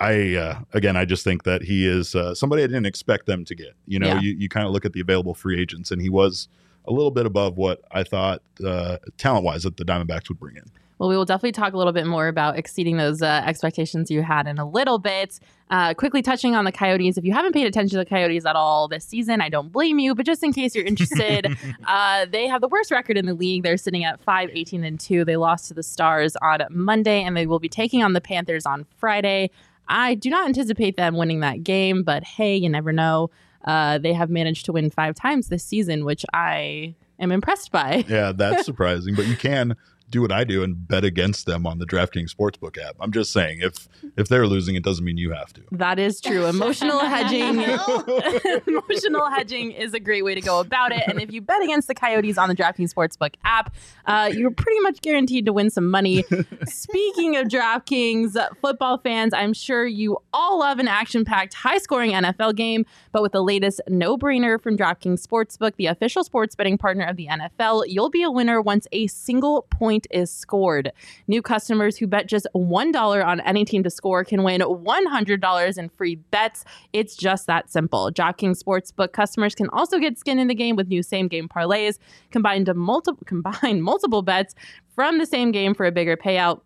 I 0.00 0.34
uh, 0.34 0.60
again, 0.72 0.96
I 0.96 1.04
just 1.04 1.24
think 1.24 1.42
that 1.42 1.60
he 1.62 1.86
is 1.86 2.14
uh, 2.14 2.34
somebody 2.34 2.62
I 2.62 2.66
didn't 2.68 2.86
expect 2.86 3.26
them 3.26 3.44
to 3.44 3.54
get. 3.54 3.74
You 3.86 3.98
know, 3.98 4.06
Yeah. 4.14 4.20
you, 4.20 4.30
you 4.38 4.48
kind 4.48 4.66
of 4.66 4.72
look 4.72 4.86
at 4.86 4.94
the 4.94 5.00
available 5.00 5.34
free 5.34 5.60
agents, 5.60 5.90
and 5.90 6.00
he 6.00 6.08
was 6.08 6.48
a 6.86 6.90
little 6.90 7.10
bit 7.10 7.26
above 7.26 7.58
what 7.58 7.82
I 7.90 8.02
thought 8.02 8.40
uh, 8.64 8.96
talent 9.18 9.44
wise 9.44 9.64
that 9.64 9.76
the 9.76 9.84
Diamondbacks 9.84 10.30
would 10.30 10.40
bring 10.40 10.56
in. 10.56 10.70
Well, 11.02 11.08
we 11.08 11.16
will 11.16 11.24
definitely 11.24 11.50
talk 11.50 11.72
a 11.72 11.76
little 11.76 11.92
bit 11.92 12.06
more 12.06 12.28
about 12.28 12.56
exceeding 12.56 12.96
those 12.96 13.22
uh, 13.22 13.42
expectations 13.44 14.08
you 14.08 14.22
had 14.22 14.46
in 14.46 14.60
a 14.60 14.64
little 14.64 15.00
bit. 15.00 15.40
Uh, 15.68 15.94
quickly 15.94 16.22
touching 16.22 16.54
on 16.54 16.64
the 16.64 16.70
Coyotes. 16.70 17.18
If 17.18 17.24
you 17.24 17.32
haven't 17.32 17.54
paid 17.54 17.66
attention 17.66 17.98
to 17.98 18.04
the 18.04 18.08
Coyotes 18.08 18.46
at 18.46 18.54
all 18.54 18.86
this 18.86 19.04
season, 19.04 19.40
I 19.40 19.48
don't 19.48 19.72
blame 19.72 19.98
you. 19.98 20.14
But 20.14 20.26
just 20.26 20.44
in 20.44 20.52
case 20.52 20.76
you're 20.76 20.86
interested, 20.86 21.58
uh, 21.88 22.26
they 22.26 22.46
have 22.46 22.60
the 22.60 22.68
worst 22.68 22.92
record 22.92 23.18
in 23.18 23.26
the 23.26 23.34
league. 23.34 23.64
They're 23.64 23.78
sitting 23.78 24.04
at 24.04 24.20
5 24.20 24.50
18 24.52 24.84
and 24.84 25.00
2. 25.00 25.24
They 25.24 25.34
lost 25.34 25.66
to 25.66 25.74
the 25.74 25.82
Stars 25.82 26.36
on 26.36 26.60
Monday, 26.70 27.24
and 27.24 27.36
they 27.36 27.46
will 27.46 27.58
be 27.58 27.68
taking 27.68 28.04
on 28.04 28.12
the 28.12 28.20
Panthers 28.20 28.64
on 28.64 28.86
Friday. 28.96 29.50
I 29.88 30.14
do 30.14 30.30
not 30.30 30.46
anticipate 30.46 30.96
them 30.96 31.16
winning 31.16 31.40
that 31.40 31.64
game, 31.64 32.04
but 32.04 32.22
hey, 32.22 32.54
you 32.54 32.68
never 32.68 32.92
know. 32.92 33.28
Uh, 33.64 33.98
they 33.98 34.12
have 34.12 34.30
managed 34.30 34.66
to 34.66 34.72
win 34.72 34.88
five 34.88 35.16
times 35.16 35.48
this 35.48 35.64
season, 35.64 36.04
which 36.04 36.24
I 36.32 36.94
am 37.18 37.32
impressed 37.32 37.72
by. 37.72 38.04
Yeah, 38.06 38.30
that's 38.30 38.64
surprising, 38.64 39.16
but 39.16 39.26
you 39.26 39.34
can 39.34 39.74
do 40.12 40.20
what 40.20 40.30
I 40.30 40.44
do 40.44 40.62
and 40.62 40.86
bet 40.86 41.04
against 41.04 41.46
them 41.46 41.66
on 41.66 41.78
the 41.78 41.86
DraftKings 41.86 42.32
Sportsbook 42.32 42.78
app. 42.78 42.94
I'm 43.00 43.10
just 43.10 43.32
saying, 43.32 43.60
if 43.62 43.88
if 44.16 44.28
they're 44.28 44.46
losing, 44.46 44.76
it 44.76 44.84
doesn't 44.84 45.04
mean 45.04 45.16
you 45.16 45.32
have 45.32 45.52
to. 45.54 45.62
That 45.72 45.98
is 45.98 46.20
true. 46.20 46.46
Emotional 46.46 46.98
hedging. 47.00 47.60
emotional 48.66 49.28
hedging 49.30 49.72
is 49.72 49.94
a 49.94 50.00
great 50.00 50.22
way 50.22 50.34
to 50.34 50.40
go 50.40 50.60
about 50.60 50.92
it. 50.92 51.02
And 51.08 51.20
if 51.20 51.32
you 51.32 51.40
bet 51.40 51.62
against 51.62 51.88
the 51.88 51.94
Coyotes 51.94 52.38
on 52.38 52.48
the 52.48 52.54
DraftKings 52.54 52.92
Sportsbook 52.92 53.34
app, 53.44 53.74
uh, 54.06 54.30
you're 54.32 54.50
pretty 54.50 54.80
much 54.80 55.00
guaranteed 55.00 55.46
to 55.46 55.52
win 55.52 55.70
some 55.70 55.90
money. 55.90 56.24
Speaking 56.66 57.36
of 57.36 57.48
DraftKings, 57.48 58.36
football 58.60 58.98
fans, 58.98 59.32
I'm 59.32 59.54
sure 59.54 59.86
you 59.86 60.18
all 60.32 60.60
love 60.60 60.78
an 60.78 60.88
action-packed, 60.88 61.54
high-scoring 61.54 62.12
NFL 62.12 62.54
game. 62.54 62.84
But 63.12 63.22
with 63.22 63.32
the 63.32 63.42
latest 63.42 63.80
no-brainer 63.88 64.60
from 64.60 64.76
DraftKings 64.76 65.26
Sportsbook, 65.26 65.76
the 65.76 65.86
official 65.86 66.22
sports 66.22 66.54
betting 66.54 66.76
partner 66.76 67.04
of 67.04 67.16
the 67.16 67.28
NFL, 67.28 67.84
you'll 67.88 68.10
be 68.10 68.22
a 68.22 68.30
winner 68.30 68.60
once 68.60 68.86
a 68.92 69.06
single 69.06 69.62
point 69.70 70.01
is 70.10 70.30
scored. 70.30 70.92
New 71.28 71.42
customers 71.42 71.96
who 71.96 72.06
bet 72.06 72.26
just 72.26 72.46
$1 72.54 73.24
on 73.24 73.40
any 73.40 73.64
team 73.64 73.82
to 73.82 73.90
score 73.90 74.24
can 74.24 74.42
win 74.42 74.60
$100 74.60 75.78
in 75.78 75.88
free 75.90 76.16
bets. 76.16 76.64
It's 76.92 77.16
just 77.16 77.46
that 77.46 77.70
simple. 77.70 78.10
DraftKings 78.10 78.62
Sportsbook 78.62 79.12
customers 79.12 79.54
can 79.54 79.68
also 79.70 79.98
get 79.98 80.18
skin 80.18 80.38
in 80.38 80.48
the 80.48 80.54
game 80.54 80.76
with 80.76 80.88
new 80.88 81.02
same 81.02 81.28
game 81.28 81.48
parlays 81.48 81.98
combined 82.30 82.66
to 82.66 82.74
multiple 82.74 83.22
combine 83.26 83.80
multiple 83.80 84.22
bets 84.22 84.54
from 84.94 85.18
the 85.18 85.26
same 85.26 85.52
game 85.52 85.74
for 85.74 85.86
a 85.86 85.92
bigger 85.92 86.16
payout. 86.16 86.60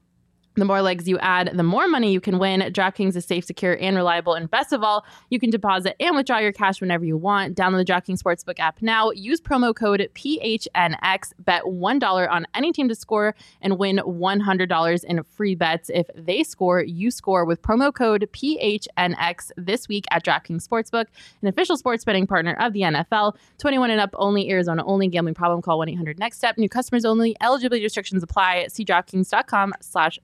The 0.57 0.65
more 0.65 0.81
legs 0.81 1.07
you 1.07 1.19
add, 1.19 1.51
the 1.53 1.63
more 1.63 1.87
money 1.87 2.13
you 2.13 2.21
can 2.21 2.39
win. 2.39 2.61
DraftKings 2.61 3.15
is 3.15 3.27
safe, 3.27 3.45
secure, 3.45 3.77
and 3.79 3.95
reliable. 3.95 4.33
And 4.33 4.51
best 4.51 4.73
of 4.73 4.83
all, 4.83 5.05
you 5.29 5.39
can 5.39 5.51
deposit 5.51 5.95
and 6.01 6.17
withdraw 6.17 6.39
your 6.39 6.53
cash 6.53 6.81
whenever 6.81 7.05
you 7.05 7.19
want. 7.19 7.55
Download 7.55 7.85
the 7.85 7.93
DraftKings 7.93 8.23
Sportsbook 8.23 8.59
app 8.59 8.81
now. 8.81 9.11
Use 9.11 9.39
promo 9.39 9.77
code 9.77 10.09
PHNX. 10.15 11.33
Bet 11.41 11.65
$1 11.65 12.31
on 12.31 12.47
any 12.55 12.73
team 12.73 12.89
to 12.89 12.95
score 12.95 13.35
and 13.61 13.79
win 13.79 13.99
$100 13.99 15.05
in 15.05 15.23
free 15.25 15.55
bets. 15.55 15.91
If 15.93 16.07
they 16.15 16.43
score, 16.43 16.83
you 16.83 17.11
score 17.11 17.45
with 17.45 17.61
promo 17.61 17.93
code 17.93 18.27
PHNX 18.33 19.51
this 19.59 19.89
week 19.89 20.07
at 20.11 20.25
DraftKings 20.25 20.67
Sportsbook, 20.67 21.05
an 21.43 21.49
official 21.49 21.77
sports 21.77 22.03
betting 22.03 22.27
partner 22.27 22.57
of 22.59 22.73
the 22.73 22.81
NFL. 22.81 23.37
21 23.59 23.91
and 23.91 24.01
up 24.01 24.15
only, 24.15 24.51
Arizona 24.51 24.83
only. 24.87 25.09
Gambling 25.09 25.35
problem, 25.35 25.61
call 25.61 25.79
1-800-NEXT-STEP. 25.81 26.57
New 26.57 26.71
customers 26.71 27.05
only. 27.05 27.37
Eligibility 27.43 27.85
restrictions 27.85 28.23
apply. 28.23 28.69
See 28.69 28.87
DraftKings.com 28.87 29.75
slash 29.81 30.19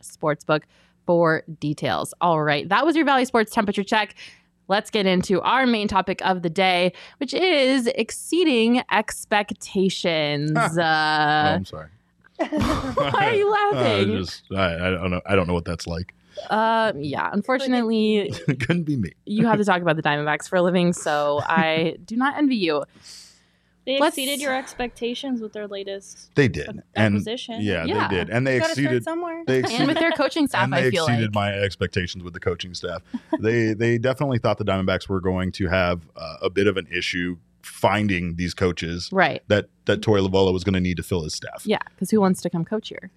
for 1.07 1.43
details. 1.61 2.15
All 2.21 2.43
right, 2.43 2.69
that 2.69 2.87
was 2.87 2.95
your 2.97 3.05
Valley 3.05 3.25
Sports 3.25 3.53
temperature 3.53 3.83
check. 3.85 4.15
Let's 4.69 4.91
get 4.91 5.05
into 5.07 5.41
our 5.43 5.67
main 5.67 5.89
topic 5.89 6.21
of 6.25 6.43
the 6.43 6.49
day, 6.51 6.93
which 7.19 7.35
is 7.35 7.89
exceeding 7.89 8.83
expectations. 8.93 10.53
oh, 10.57 10.81
uh, 10.81 11.53
I'm 11.57 11.65
sorry. 11.65 11.89
why 12.39 13.11
are 13.13 13.35
you 13.35 13.49
Uh, 13.49 13.75
laughing? 13.77 14.09
just 14.19 14.45
I, 14.55 14.75
I 14.77 14.91
don't 14.91 15.11
know. 15.11 15.21
I 15.27 15.35
don't 15.35 15.47
know 15.47 15.55
what 15.55 15.65
that's 15.65 15.87
like. 15.87 16.15
Uh, 16.49 16.93
yeah, 16.97 17.29
unfortunately, 17.33 18.19
it 18.49 18.61
couldn't 18.61 18.85
be 18.85 18.97
me. 18.97 19.11
you 19.27 19.47
have 19.47 19.59
to 19.59 19.65
talk 19.65 19.83
about 19.83 19.97
the 19.97 20.03
Diamondbacks 20.03 20.49
for 20.49 20.57
a 20.57 20.63
living, 20.63 20.93
so 20.93 21.41
I 21.45 21.97
do 22.05 22.17
not 22.17 22.37
envy 22.39 22.57
you. 22.57 22.85
They 23.85 23.99
Let's- 23.99 24.17
exceeded 24.17 24.41
your 24.41 24.55
expectations 24.55 25.41
with 25.41 25.53
their 25.53 25.67
latest 25.67 26.31
They 26.37 26.47
did, 26.47 26.69
and 26.69 26.83
acquisition. 27.17 27.61
yeah, 27.61 27.85
Yeah. 27.85 28.07
they 28.09 28.15
did, 28.17 28.31
and 28.31 28.47
they 28.47 28.59
exceeded. 28.59 29.03
somewhere. 29.03 29.43
They 29.47 29.63
And 29.65 29.89
with 29.89 29.99
their 29.99 30.13
coaching 30.13 30.47
staff, 30.47 30.65
and 30.65 30.73
they 30.73 30.87
I 30.87 30.91
feel 30.91 31.05
exceeded 31.07 31.35
like. 31.35 31.53
my 31.53 31.53
expectations 31.53 32.23
with 32.23 32.33
the 32.35 32.41
coaching 32.41 32.75
staff. 32.75 33.03
they 33.41 33.75
they 33.75 33.99
definitely 33.99 34.39
thought 34.39 34.59
the 34.59 34.65
Diamondbacks 34.65 35.09
were 35.09 35.21
going 35.21 35.51
to 35.53 35.67
have 35.69 36.03
uh, 36.17 36.37
a 36.43 36.51
bit 36.51 36.67
of 36.69 36.77
an 36.77 36.87
issue 36.93 37.37
finding 37.63 38.37
these 38.37 38.55
coaches 38.55 39.09
Right. 39.13 39.43
that 39.49 39.69
that 39.87 40.01
Torey 40.01 40.25
Lovullo 40.27 40.53
was 40.53 40.63
going 40.65 40.75
to 40.75 40.81
need 40.81 40.97
to 40.99 41.03
fill 41.03 41.23
his 41.25 41.35
staff. 41.35 41.63
Yeah, 41.65 41.79
because 41.95 42.11
who 42.11 42.21
wants 42.21 42.41
to 42.43 42.51
come 42.51 42.65
coach 42.65 42.89
here? 42.89 43.11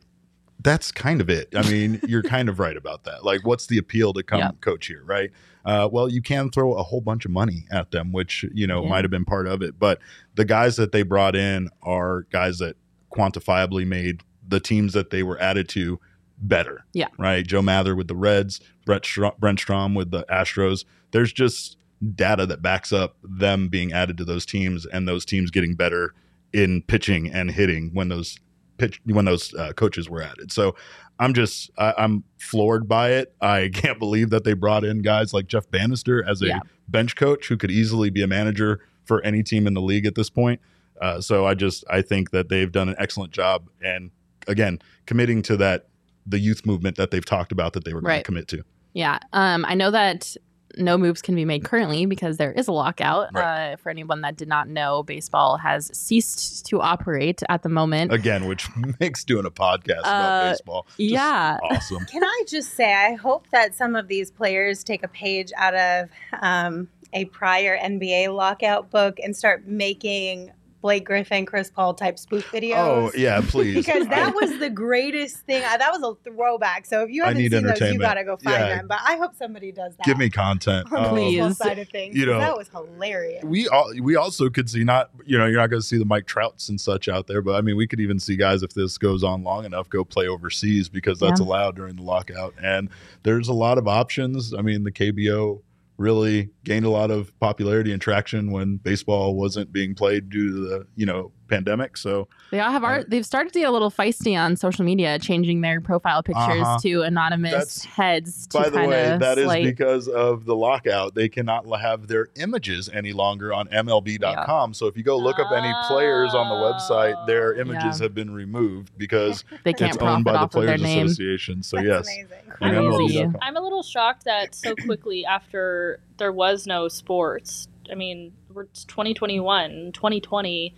That's 0.65 0.91
kind 0.91 1.21
of 1.21 1.29
it. 1.29 1.47
I 1.55 1.61
mean, 1.71 2.01
you're 2.07 2.21
kind 2.23 2.49
of 2.49 2.59
right 2.59 2.75
about 2.75 3.05
that. 3.05 3.23
Like, 3.23 3.45
what's 3.45 3.67
the 3.67 3.77
appeal 3.77 4.11
to 4.13 4.23
come 4.23 4.39
Yep. 4.39 4.59
coach 4.61 4.87
here, 4.87 5.03
right? 5.05 5.31
Uh, 5.63 5.87
well, 5.91 6.09
you 6.09 6.21
can 6.21 6.49
throw 6.51 6.73
a 6.73 6.83
whole 6.83 6.99
bunch 7.01 7.23
of 7.25 7.31
money 7.31 7.65
at 7.71 7.91
them, 7.91 8.11
which 8.11 8.45
you 8.53 8.67
know 8.67 8.83
Yeah. 8.83 8.89
might 8.89 9.03
have 9.05 9.11
been 9.11 9.25
part 9.25 9.47
of 9.47 9.61
it. 9.61 9.79
But 9.79 9.99
the 10.35 10.45
guys 10.45 10.75
that 10.75 10.91
they 10.91 11.03
brought 11.03 11.35
in 11.35 11.69
are 11.81 12.23
guys 12.31 12.57
that 12.59 12.75
quantifiably 13.15 13.87
made 13.87 14.21
the 14.47 14.59
teams 14.59 14.93
that 14.93 15.09
they 15.09 15.23
were 15.23 15.39
added 15.41 15.69
to 15.69 15.99
better. 16.37 16.83
Yeah. 16.93 17.07
Right. 17.17 17.45
Joe 17.47 17.61
Mather 17.61 17.95
with 17.95 18.07
the 18.07 18.15
Reds, 18.15 18.59
Brett 18.85 19.05
Str- 19.05 19.27
Brent 19.39 19.59
Strom 19.59 19.95
with 19.95 20.11
the 20.11 20.23
Astros. 20.29 20.83
There's 21.11 21.31
just 21.31 21.77
data 22.13 22.45
that 22.45 22.61
backs 22.61 22.91
up 22.91 23.15
them 23.23 23.69
being 23.69 23.93
added 23.93 24.17
to 24.17 24.25
those 24.25 24.45
teams 24.45 24.85
and 24.85 25.07
those 25.07 25.23
teams 25.25 25.49
getting 25.49 25.75
better 25.75 26.13
in 26.53 26.81
pitching 26.83 27.31
and 27.31 27.51
hitting 27.51 27.89
when 27.93 28.09
those 28.09 28.37
pitch 28.77 29.01
when 29.05 29.25
those 29.25 29.53
uh, 29.55 29.73
coaches 29.73 30.09
were 30.09 30.21
added. 30.21 30.51
So 30.51 30.75
I'm 31.19 31.33
just 31.33 31.69
I, 31.77 31.93
I'm 31.97 32.23
floored 32.37 32.87
by 32.87 33.11
it. 33.11 33.33
I 33.41 33.69
can't 33.73 33.99
believe 33.99 34.29
that 34.31 34.43
they 34.43 34.53
brought 34.53 34.83
in 34.83 35.01
guys 35.01 35.33
like 35.33 35.47
Jeff 35.47 35.69
Banister 35.71 36.23
as 36.27 36.41
a 36.41 36.47
Yeah. 36.47 36.59
bench 36.87 37.15
coach 37.15 37.47
who 37.47 37.57
could 37.57 37.71
easily 37.71 38.09
be 38.09 38.21
a 38.21 38.27
manager 38.27 38.81
for 39.05 39.21
any 39.23 39.43
team 39.43 39.67
in 39.67 39.73
the 39.73 39.81
league 39.81 40.05
at 40.05 40.15
this 40.15 40.29
point. 40.29 40.59
Uh, 41.01 41.19
so 41.21 41.45
I 41.45 41.53
just 41.53 41.83
I 41.89 42.01
think 42.01 42.31
that 42.31 42.49
they've 42.49 42.71
done 42.71 42.89
an 42.89 42.95
excellent 42.97 43.31
job 43.31 43.69
and 43.83 44.11
again 44.47 44.79
committing 45.05 45.41
to 45.43 45.57
that 45.57 45.87
the 46.25 46.39
youth 46.39 46.65
movement 46.65 46.95
that 46.97 47.11
they've 47.11 47.25
talked 47.25 47.51
about 47.51 47.73
that 47.73 47.85
they 47.85 47.93
were 47.93 48.01
going 48.01 48.09
Right. 48.09 48.17
to 48.19 48.23
commit 48.23 48.47
to. 48.49 48.63
Yeah. 48.93 49.19
Um, 49.33 49.65
I 49.67 49.73
know 49.75 49.91
that 49.91 50.35
no 50.77 50.97
moves 50.97 51.21
can 51.21 51.35
be 51.35 51.45
made 51.45 51.63
currently 51.63 52.05
because 52.05 52.37
there 52.37 52.51
is 52.51 52.67
a 52.67 52.71
lockout. 52.71 53.29
Right. 53.33 53.73
Uh, 53.73 53.75
for 53.77 53.89
anyone 53.89 54.21
that 54.21 54.35
did 54.37 54.47
not 54.47 54.67
know, 54.67 55.03
baseball 55.03 55.57
has 55.57 55.95
ceased 55.97 56.65
to 56.67 56.81
operate 56.81 57.41
at 57.49 57.63
the 57.63 57.69
moment. 57.69 58.11
Again, 58.11 58.45
which 58.45 58.67
makes 58.99 59.23
doing 59.23 59.45
a 59.45 59.51
podcast 59.51 59.99
Uh, 59.99 60.09
about 60.09 60.51
baseball 60.51 60.85
just 60.89 60.99
yeah. 60.99 61.57
awesome. 61.63 62.05
Can 62.05 62.23
I 62.23 62.43
just 62.47 62.73
say, 62.73 62.93
I 62.93 63.13
hope 63.13 63.49
that 63.51 63.75
some 63.75 63.95
of 63.95 64.07
these 64.07 64.31
players 64.31 64.83
take 64.83 65.03
a 65.03 65.07
page 65.07 65.51
out 65.57 65.75
of 65.75 66.09
um, 66.41 66.87
a 67.13 67.25
prior 67.25 67.77
NBA 67.77 68.35
lockout 68.35 68.91
book 68.91 69.17
and 69.23 69.35
start 69.35 69.65
making 69.67 70.51
Blake 70.85 71.03
Griffin, 71.03 71.47
Chris 71.47 71.71
Paul 71.71 71.95
type 71.95 72.19
spoof 72.19 72.45
videos. 72.51 72.75
Oh 72.77 73.11
yeah, 73.17 73.41
please. 73.43 73.73
Because 73.85 74.07
that 74.09 74.27
I- 74.27 74.45
was 74.45 74.59
the 74.59 74.69
greatest 74.69 75.37
thing. 75.37 75.63
I- 75.65 75.77
That 75.77 75.89
was 75.91 76.03
a 76.03 76.29
throwback. 76.29 76.85
So 76.85 77.01
if 77.01 77.09
you 77.09 77.23
haven't 77.23 77.39
need 77.39 77.51
seen 77.53 77.63
those, 77.63 77.81
you 77.81 77.97
gotta 77.97 78.23
go 78.23 78.37
find 78.37 78.55
Yeah. 78.59 78.75
them. 78.77 78.87
But 78.87 78.99
I 79.03 79.15
hope 79.15 79.33
somebody 79.35 79.71
does 79.71 79.95
that. 79.95 80.05
give 80.05 80.19
me 80.19 80.29
content. 80.29 80.93
on 80.93 81.03
the 81.05 81.09
Please. 81.09 81.57
side 81.57 81.79
of 81.79 81.89
things. 81.89 82.15
you 82.15 82.27
know, 82.27 82.37
that 82.37 82.55
was 82.55 82.69
hilarious. 82.69 83.43
we 83.43 83.67
all 83.67 83.91
we 83.99 84.15
also 84.15 84.47
could 84.47 84.69
see 84.69 84.83
not 84.83 85.09
you 85.25 85.39
know 85.39 85.47
you're 85.47 85.59
not 85.59 85.71
going 85.71 85.81
to 85.81 85.87
see 85.87 85.97
the 85.97 86.05
Mike 86.05 86.27
Trouts 86.27 86.69
and 86.69 86.79
such 86.79 87.09
out 87.09 87.25
there, 87.25 87.41
but 87.41 87.55
I 87.55 87.61
mean 87.61 87.77
we 87.77 87.87
could 87.87 87.99
even 87.99 88.19
see 88.19 88.35
guys 88.35 88.61
if 88.61 88.75
this 88.75 88.99
goes 88.99 89.23
on 89.23 89.43
long 89.43 89.65
enough 89.65 89.89
go 89.89 90.03
play 90.03 90.27
overseas 90.27 90.87
because 90.87 91.19
that's 91.19 91.39
Yeah. 91.39 91.47
allowed 91.47 91.75
during 91.77 91.95
the 91.95 92.03
lockout. 92.03 92.53
And 92.61 92.89
there's 93.23 93.47
a 93.47 93.53
lot 93.53 93.79
of 93.79 93.87
options. 93.87 94.53
I 94.53 94.61
mean 94.61 94.83
the 94.83 94.91
KBO 94.91 95.61
really 95.97 96.49
gained 96.63 96.85
a 96.85 96.89
lot 96.89 97.11
of 97.11 97.37
popularity 97.39 97.91
and 97.91 98.01
traction 98.01 98.51
when 98.51 98.77
baseball 98.77 99.35
wasn't 99.35 99.71
being 99.71 99.95
played 99.95 100.29
due 100.29 100.51
to 100.51 100.59
the 100.59 100.87
you 100.95 101.05
know 101.05 101.31
pandemic. 101.47 101.97
So 101.97 102.27
They 102.51 102.59
all 102.59 102.71
have 102.71 102.83
Uh, 102.83 102.87
art. 102.87 103.09
They've 103.09 103.25
started 103.25 103.53
to 103.53 103.59
get 103.59 103.69
a 103.69 103.71
little 103.71 103.91
feisty 103.91 104.37
on 104.39 104.55
social 104.55 104.85
media, 104.85 105.19
changing 105.19 105.61
their 105.61 105.81
profile 105.81 106.23
pictures 106.23 106.61
Uh-huh. 106.61 106.77
to 106.81 107.01
anonymous 107.03 107.51
That's- 107.51 107.85
heads. 107.85 108.47
To 108.47 108.59
by 108.59 108.69
the 108.69 108.77
way, 108.87 109.11
of 109.11 109.19
that 109.19 109.37
is 109.37 109.45
slight- 109.45 109.63
because 109.65 110.07
of 110.07 110.45
the 110.45 110.55
lockout. 110.55 111.15
They 111.15 111.27
cannot 111.29 111.65
have 111.79 112.07
their 112.07 112.27
images 112.35 112.89
any 112.93 113.13
longer 113.13 113.53
on 113.53 113.67
MLB.com. 113.71 114.73
So 114.73 114.87
if 114.87 114.95
you 114.97 115.03
go 115.03 115.17
look 115.17 115.39
up 115.39 115.51
any 115.51 115.73
players 115.87 116.33
on 116.33 116.47
the 116.49 116.55
website, 116.55 117.25
their 117.27 117.53
images 117.53 117.99
Yeah. 117.99 118.05
have 118.05 118.13
been 118.15 118.33
removed 118.33 118.91
because 118.97 119.43
they 119.63 119.73
can't 119.73 119.95
it's 119.95 120.03
owned 120.03 120.23
by 120.25 120.33
the 120.33 120.37
off 120.39 120.55
of 120.55 120.65
their 120.65 120.77
Players. 120.77 121.11
Association. 121.11 121.63
So 121.63 121.77
That's 121.77 121.87
yes, 121.87 122.07
amazing. 122.07 122.27
Crazy. 122.49 123.25
I'm 123.41 123.57
a 123.57 123.61
little 123.61 123.83
shocked 123.83 124.25
that 124.25 124.55
so 124.55 124.73
quickly 124.85 125.25
after 125.25 125.99
there 126.17 126.31
was 126.31 126.65
no 126.67 126.87
sports. 126.87 127.67
I 127.91 127.95
mean, 127.95 128.31
we're 128.53 128.63
it's 128.63 128.85
2021, 128.85 129.91
2020. 129.93 130.73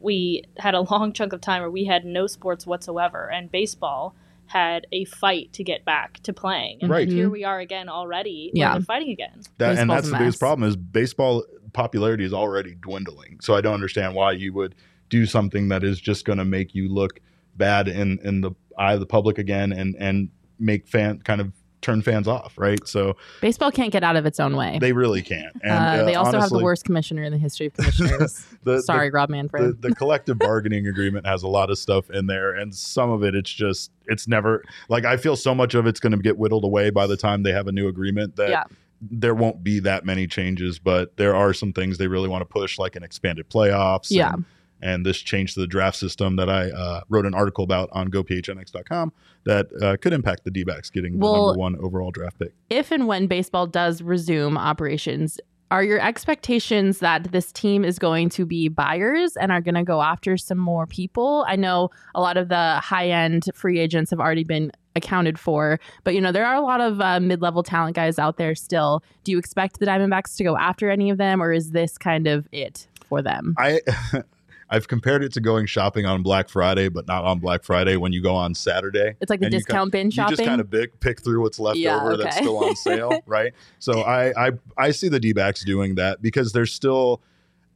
We 0.00 0.44
had 0.58 0.74
a 0.74 0.80
long 0.90 1.12
chunk 1.12 1.32
of 1.32 1.40
time 1.40 1.62
where 1.62 1.70
we 1.70 1.84
had 1.84 2.04
no 2.04 2.26
sports 2.26 2.66
whatsoever, 2.66 3.30
and 3.30 3.50
baseball 3.50 4.14
had 4.46 4.86
a 4.92 5.04
fight 5.04 5.52
to 5.52 5.62
get 5.62 5.84
back 5.84 6.20
to 6.22 6.32
playing. 6.32 6.78
And 6.80 6.90
Right. 6.90 7.06
here 7.06 7.24
mm-hmm. 7.24 7.32
we 7.32 7.44
are 7.44 7.60
again 7.60 7.88
already. 7.88 8.50
Yeah. 8.54 8.74
Yeah, 8.74 8.80
fighting 8.80 9.10
again. 9.10 9.42
That, 9.58 9.76
and 9.76 9.90
that's 9.90 10.08
a 10.08 10.10
the 10.10 10.18
biggest 10.18 10.40
problem 10.40 10.66
is 10.66 10.74
baseball 10.74 11.44
popularity 11.74 12.24
is 12.24 12.32
already 12.32 12.74
dwindling. 12.74 13.38
So 13.42 13.54
I 13.54 13.60
don't 13.60 13.74
understand 13.74 14.14
why 14.14 14.32
you 14.32 14.52
would 14.54 14.74
do 15.10 15.26
something 15.26 15.68
that 15.68 15.84
is 15.84 16.00
just 16.00 16.24
going 16.24 16.38
to 16.38 16.44
make 16.44 16.74
you 16.74 16.88
look 16.88 17.20
bad 17.56 17.88
in 17.88 18.18
in 18.22 18.40
the 18.40 18.52
eye 18.78 18.94
of 18.94 19.00
the 19.00 19.06
public 19.06 19.38
again 19.38 19.72
and 19.72 19.96
and 19.98 20.30
make 20.58 20.88
fan 20.88 21.20
kind 21.20 21.40
of 21.40 21.52
turn 21.80 22.02
fans 22.02 22.26
off, 22.26 22.58
right? 22.58 22.86
So 22.88 23.16
Baseball 23.40 23.70
can't 23.70 23.92
get 23.92 24.02
out 24.02 24.16
of 24.16 24.26
its 24.26 24.40
own 24.40 24.56
way. 24.56 24.78
they 24.80 24.92
really 24.92 25.22
can't. 25.22 25.54
And 25.62 25.72
uh, 25.72 26.02
uh, 26.02 26.04
they 26.04 26.14
also 26.16 26.40
have 26.40 26.50
the 26.50 26.58
worst 26.62 26.84
commissioner 26.84 27.22
in 27.22 27.32
the 27.32 27.38
history 27.38 27.66
of 27.66 27.74
commissioners. 27.74 28.44
the- 28.64 28.82
Sorry, 28.82 29.10
Rob 29.10 29.28
the, 29.28 29.36
Manfred. 29.36 29.80
the 29.82 29.94
collective 29.94 30.38
bargaining 30.38 30.86
agreement 30.86 31.26
has 31.26 31.42
a 31.42 31.48
lot 31.48 31.70
of 31.70 31.78
stuff 31.78 32.10
in 32.10 32.26
there 32.26 32.52
and 32.54 32.74
some 32.74 33.10
of 33.10 33.22
it 33.22 33.34
it's 33.34 33.50
just 33.52 33.90
it's 34.06 34.26
never 34.26 34.64
like 34.88 35.04
i 35.04 35.16
feel 35.16 35.36
so 35.36 35.54
much 35.54 35.74
of 35.74 35.86
it's 35.86 36.00
going 36.00 36.12
to 36.12 36.18
get 36.18 36.36
whittled 36.38 36.64
away 36.64 36.90
by 36.90 37.06
the 37.06 37.16
time 37.16 37.42
they 37.42 37.52
have 37.52 37.66
a 37.68 37.72
new 37.72 37.88
agreement 37.88 38.36
that 38.36 38.50
Yeah. 38.50 38.64
there 39.00 39.34
won't 39.34 39.62
be 39.62 39.80
that 39.80 40.04
many 40.04 40.26
changes 40.26 40.78
but 40.78 41.16
there 41.16 41.34
are 41.36 41.52
some 41.52 41.72
things 41.72 41.98
they 41.98 42.08
really 42.08 42.28
want 42.28 42.40
to 42.42 42.46
push 42.46 42.78
like 42.78 42.96
an 42.96 43.02
expanded 43.02 43.48
playoffs 43.50 44.08
Yeah. 44.10 44.32
and, 44.34 44.44
and 44.80 45.04
this 45.04 45.18
change 45.18 45.54
to 45.54 45.60
the 45.60 45.66
draft 45.66 45.96
system 45.96 46.36
that 46.36 46.48
i 46.48 46.70
uh, 46.70 47.00
wrote 47.08 47.26
an 47.26 47.34
article 47.34 47.64
about 47.64 47.88
on 47.92 48.10
gophnx.com 48.10 49.12
that 49.44 49.66
uh, 49.82 49.96
could 50.00 50.12
impact 50.12 50.44
the 50.44 50.50
d-backs 50.50 50.90
getting 50.90 51.18
Well- 51.18 51.32
the 51.32 51.38
number 51.48 51.58
one 51.60 51.76
overall 51.80 52.10
draft 52.10 52.38
pick 52.38 52.52
if 52.70 52.90
and 52.90 53.06
when 53.06 53.26
baseball 53.26 53.66
does 53.66 54.02
resume 54.02 54.56
operations, 54.58 55.40
are 55.70 55.82
your 55.84 56.00
expectations 56.00 56.98
that 57.00 57.30
this 57.30 57.52
team 57.52 57.84
is 57.84 57.98
going 57.98 58.30
to 58.30 58.46
be 58.46 58.68
buyers 58.68 59.36
and 59.36 59.52
are 59.52 59.60
going 59.60 59.74
to 59.74 59.84
go 59.84 60.00
after 60.00 60.36
some 60.36 60.56
more 60.58 60.86
people? 60.86 61.44
I 61.46 61.56
know 61.56 61.90
a 62.14 62.20
lot 62.20 62.36
of 62.38 62.48
the 62.48 62.80
high 62.82 63.08
end 63.10 63.44
free 63.54 63.78
agents 63.78 64.10
have 64.10 64.18
already 64.20 64.44
been 64.44 64.72
accounted 64.96 65.38
for, 65.38 65.78
but 66.04 66.14
you 66.14 66.20
know 66.20 66.32
there 66.32 66.46
are 66.46 66.54
a 66.54 66.62
lot 66.62 66.80
of 66.80 67.00
uh, 67.00 67.20
mid 67.20 67.42
level 67.42 67.62
talent 67.62 67.96
guys 67.96 68.18
out 68.18 68.36
there 68.38 68.54
still. 68.54 69.02
Do 69.24 69.32
you 69.32 69.38
expect 69.38 69.78
the 69.78 69.86
Diamondbacks 69.86 70.36
to 70.36 70.44
go 70.44 70.56
after 70.56 70.90
any 70.90 71.10
of 71.10 71.18
them, 71.18 71.42
or 71.42 71.52
is 71.52 71.72
this 71.72 71.98
kind 71.98 72.26
of 72.26 72.48
it 72.50 72.88
for 73.06 73.20
them? 73.20 73.54
I 73.58 73.80
I've 74.70 74.88
compared 74.88 75.24
it 75.24 75.32
to 75.32 75.40
going 75.40 75.66
shopping 75.66 76.04
on 76.04 76.22
Black 76.22 76.48
Friday, 76.48 76.88
but 76.88 77.06
not 77.06 77.24
on 77.24 77.38
Black 77.38 77.64
Friday 77.64 77.96
when 77.96 78.12
you 78.12 78.22
go 78.22 78.34
on 78.34 78.54
Saturday. 78.54 79.16
It's 79.20 79.30
like 79.30 79.40
the 79.40 79.48
discount 79.48 79.92
bin 79.92 80.10
You 80.10 80.28
just 80.28 80.44
kind 80.44 80.60
of 80.60 80.70
pick, 80.70 81.00
pick 81.00 81.22
through 81.22 81.42
what's 81.42 81.58
left 81.58 81.78
Yeah, 81.78 82.00
over 82.00 82.16
that's 82.16 82.36
still 82.36 82.58
on 82.58 82.76
sale, 82.76 83.20
right? 83.26 83.54
So 83.78 84.00
I, 84.00 84.48
I 84.48 84.52
I 84.76 84.90
see 84.90 85.08
the 85.08 85.20
D-backs 85.20 85.64
doing 85.64 85.94
that 85.94 86.20
because 86.20 86.52
they're 86.52 86.66
still 86.66 87.22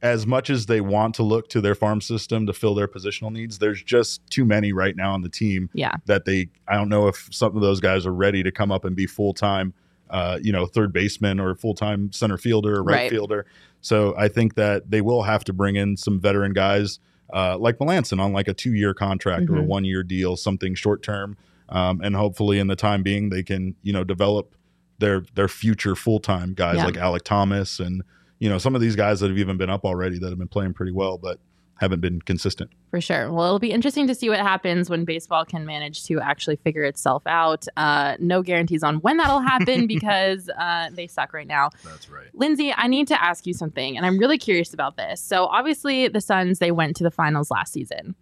as 0.03 0.27
much 0.27 0.49
as 0.49 0.65
they 0.65 0.81
want 0.81 1.15
to 1.15 1.23
look 1.23 1.47
to 1.47 1.61
their 1.61 1.73
farm 1.73 2.01
system 2.01 2.45
to 2.45 2.51
fill 2.51 2.75
their 2.75 2.89
positional 2.89 3.31
needs, 3.31 3.57
there's 3.57 3.81
just 3.81 4.21
too 4.29 4.43
many 4.43 4.73
right 4.73 4.97
now 4.97 5.13
on 5.13 5.21
the 5.21 5.29
team 5.29 5.69
yeah, 5.73 5.95
that 6.05 6.25
they 6.25 6.49
I 6.67 6.75
don't 6.75 6.89
know 6.89 7.07
if 7.07 7.29
some 7.31 7.55
of 7.55 7.61
those 7.61 7.79
guys 7.79 8.05
are 8.05 8.13
ready 8.13 8.43
to 8.43 8.51
come 8.51 8.71
up 8.71 8.83
and 8.85 8.95
be 8.95 9.07
full 9.07 9.33
time, 9.33 9.73
uh, 10.13 10.39
you 10.41 10.51
know, 10.53 10.65
third 10.65 10.93
baseman 10.93 11.39
or 11.39 11.53
full 11.55 11.73
time 11.75 12.11
center 12.13 12.37
fielder 12.37 12.75
or 12.77 12.83
right, 12.83 12.95
Right. 12.95 13.09
fielder. 13.11 13.45
So 13.81 14.15
I 14.17 14.29
think 14.29 14.53
that 14.55 14.89
they 14.89 15.01
will 15.01 15.23
have 15.23 15.43
to 15.45 15.53
bring 15.53 15.75
in 15.75 15.97
some 15.97 16.19
veteran 16.21 16.53
guys 16.53 16.99
uh, 17.33 17.57
like 17.57 17.79
Melancon 17.79 18.19
on 18.21 18.31
like 18.31 18.47
a 18.47 18.53
two 18.53 18.73
year 18.73 18.93
contract 18.93 19.49
or 19.49 19.57
a 19.57 19.61
Mhm. 19.63 19.65
one 19.67 19.85
year 19.85 20.03
deal, 20.03 20.37
something 20.37 20.75
short 20.75 21.01
term, 21.01 21.35
um, 21.69 21.99
and 22.03 22.15
hopefully 22.15 22.59
in 22.59 22.67
the 22.67 22.75
time 22.75 23.01
being 23.01 23.29
they 23.29 23.41
can 23.41 23.75
you 23.81 23.91
know 23.91 24.03
develop 24.03 24.53
their 24.99 25.23
their 25.33 25.47
future 25.47 25.95
full 25.95 26.19
time 26.19 26.53
guys 26.53 26.77
Yeah. 26.77 26.85
like 26.85 26.93
Alek 26.95 27.23
Thomas 27.23 27.79
and 27.79 28.03
you 28.39 28.49
know 28.49 28.59
some 28.59 28.75
of 28.75 28.81
these 28.81 28.95
guys 28.95 29.19
that 29.21 29.29
have 29.29 29.39
even 29.39 29.57
been 29.57 29.71
up 29.71 29.83
already 29.83 30.19
that 30.19 30.29
have 30.29 30.37
been 30.37 30.47
playing 30.47 30.73
pretty 30.73 30.91
well 30.91 31.17
but 31.17 31.39
haven't 31.79 32.01
been 32.01 32.21
consistent. 32.21 32.71
For 32.91 33.01
sure. 33.01 33.31
Well, 33.31 33.45
it'll 33.45 33.59
be 33.59 33.71
interesting 33.71 34.07
to 34.07 34.15
see 34.15 34.29
what 34.29 34.39
happens 34.39 34.89
when 34.89 35.05
baseball 35.05 35.43
can 35.45 35.65
manage 35.65 36.05
to 36.05 36.19
actually 36.19 36.57
figure 36.57 36.83
itself 36.83 37.23
out. 37.25 37.65
Uh, 37.75 38.15
no 38.19 38.41
guarantees 38.41 38.83
on 38.83 38.97
when 38.97 39.17
that'll 39.17 39.41
happen 39.41 39.87
because 39.87 40.49
uh, 40.57 40.89
they 40.93 41.07
suck 41.07 41.33
right 41.33 41.47
now. 41.47 41.69
That's 41.83 42.09
right. 42.09 42.27
Lindsay, 42.33 42.73
I 42.73 42.87
need 42.87 43.07
to 43.09 43.21
ask 43.21 43.45
you 43.45 43.53
something, 43.53 43.97
and 43.97 44.05
I'm 44.05 44.17
really 44.17 44.37
curious 44.37 44.73
about 44.73 44.97
this. 44.97 45.21
So, 45.21 45.45
obviously, 45.45 46.07
the 46.07 46.21
Suns 46.21 46.59
they 46.59 46.71
went 46.71 46.95
to 46.97 47.03
the 47.03 47.11
finals 47.11 47.51
last 47.51 47.73
season. 47.73 48.15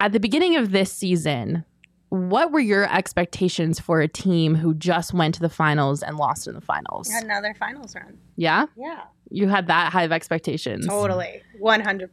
At 0.00 0.12
the 0.12 0.20
beginning 0.20 0.56
of 0.56 0.72
this 0.72 0.92
season, 0.92 1.64
what 2.08 2.52
were 2.52 2.60
your 2.60 2.92
expectations 2.94 3.80
for 3.80 4.00
a 4.00 4.08
team 4.08 4.54
who 4.54 4.74
just 4.74 5.14
went 5.14 5.34
to 5.36 5.40
the 5.40 5.48
finals 5.48 6.02
and 6.02 6.18
lost 6.18 6.46
in 6.46 6.54
the 6.54 6.60
finals? 6.60 7.08
Another 7.10 7.54
finals 7.54 7.94
run. 7.94 8.18
Yeah, 8.36 8.66
Yeah, 8.76 9.00
you 9.32 9.48
had 9.48 9.66
that 9.66 9.92
high 9.92 10.04
of 10.04 10.12
expectations. 10.12 10.86
totally. 10.86 11.42
100%. 11.60 12.08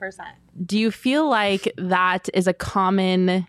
Do 0.66 0.78
you 0.78 0.92
feel 0.92 1.30
like 1.30 1.72
that 1.78 2.30
is 2.34 2.48
a 2.48 2.54
common 2.54 3.48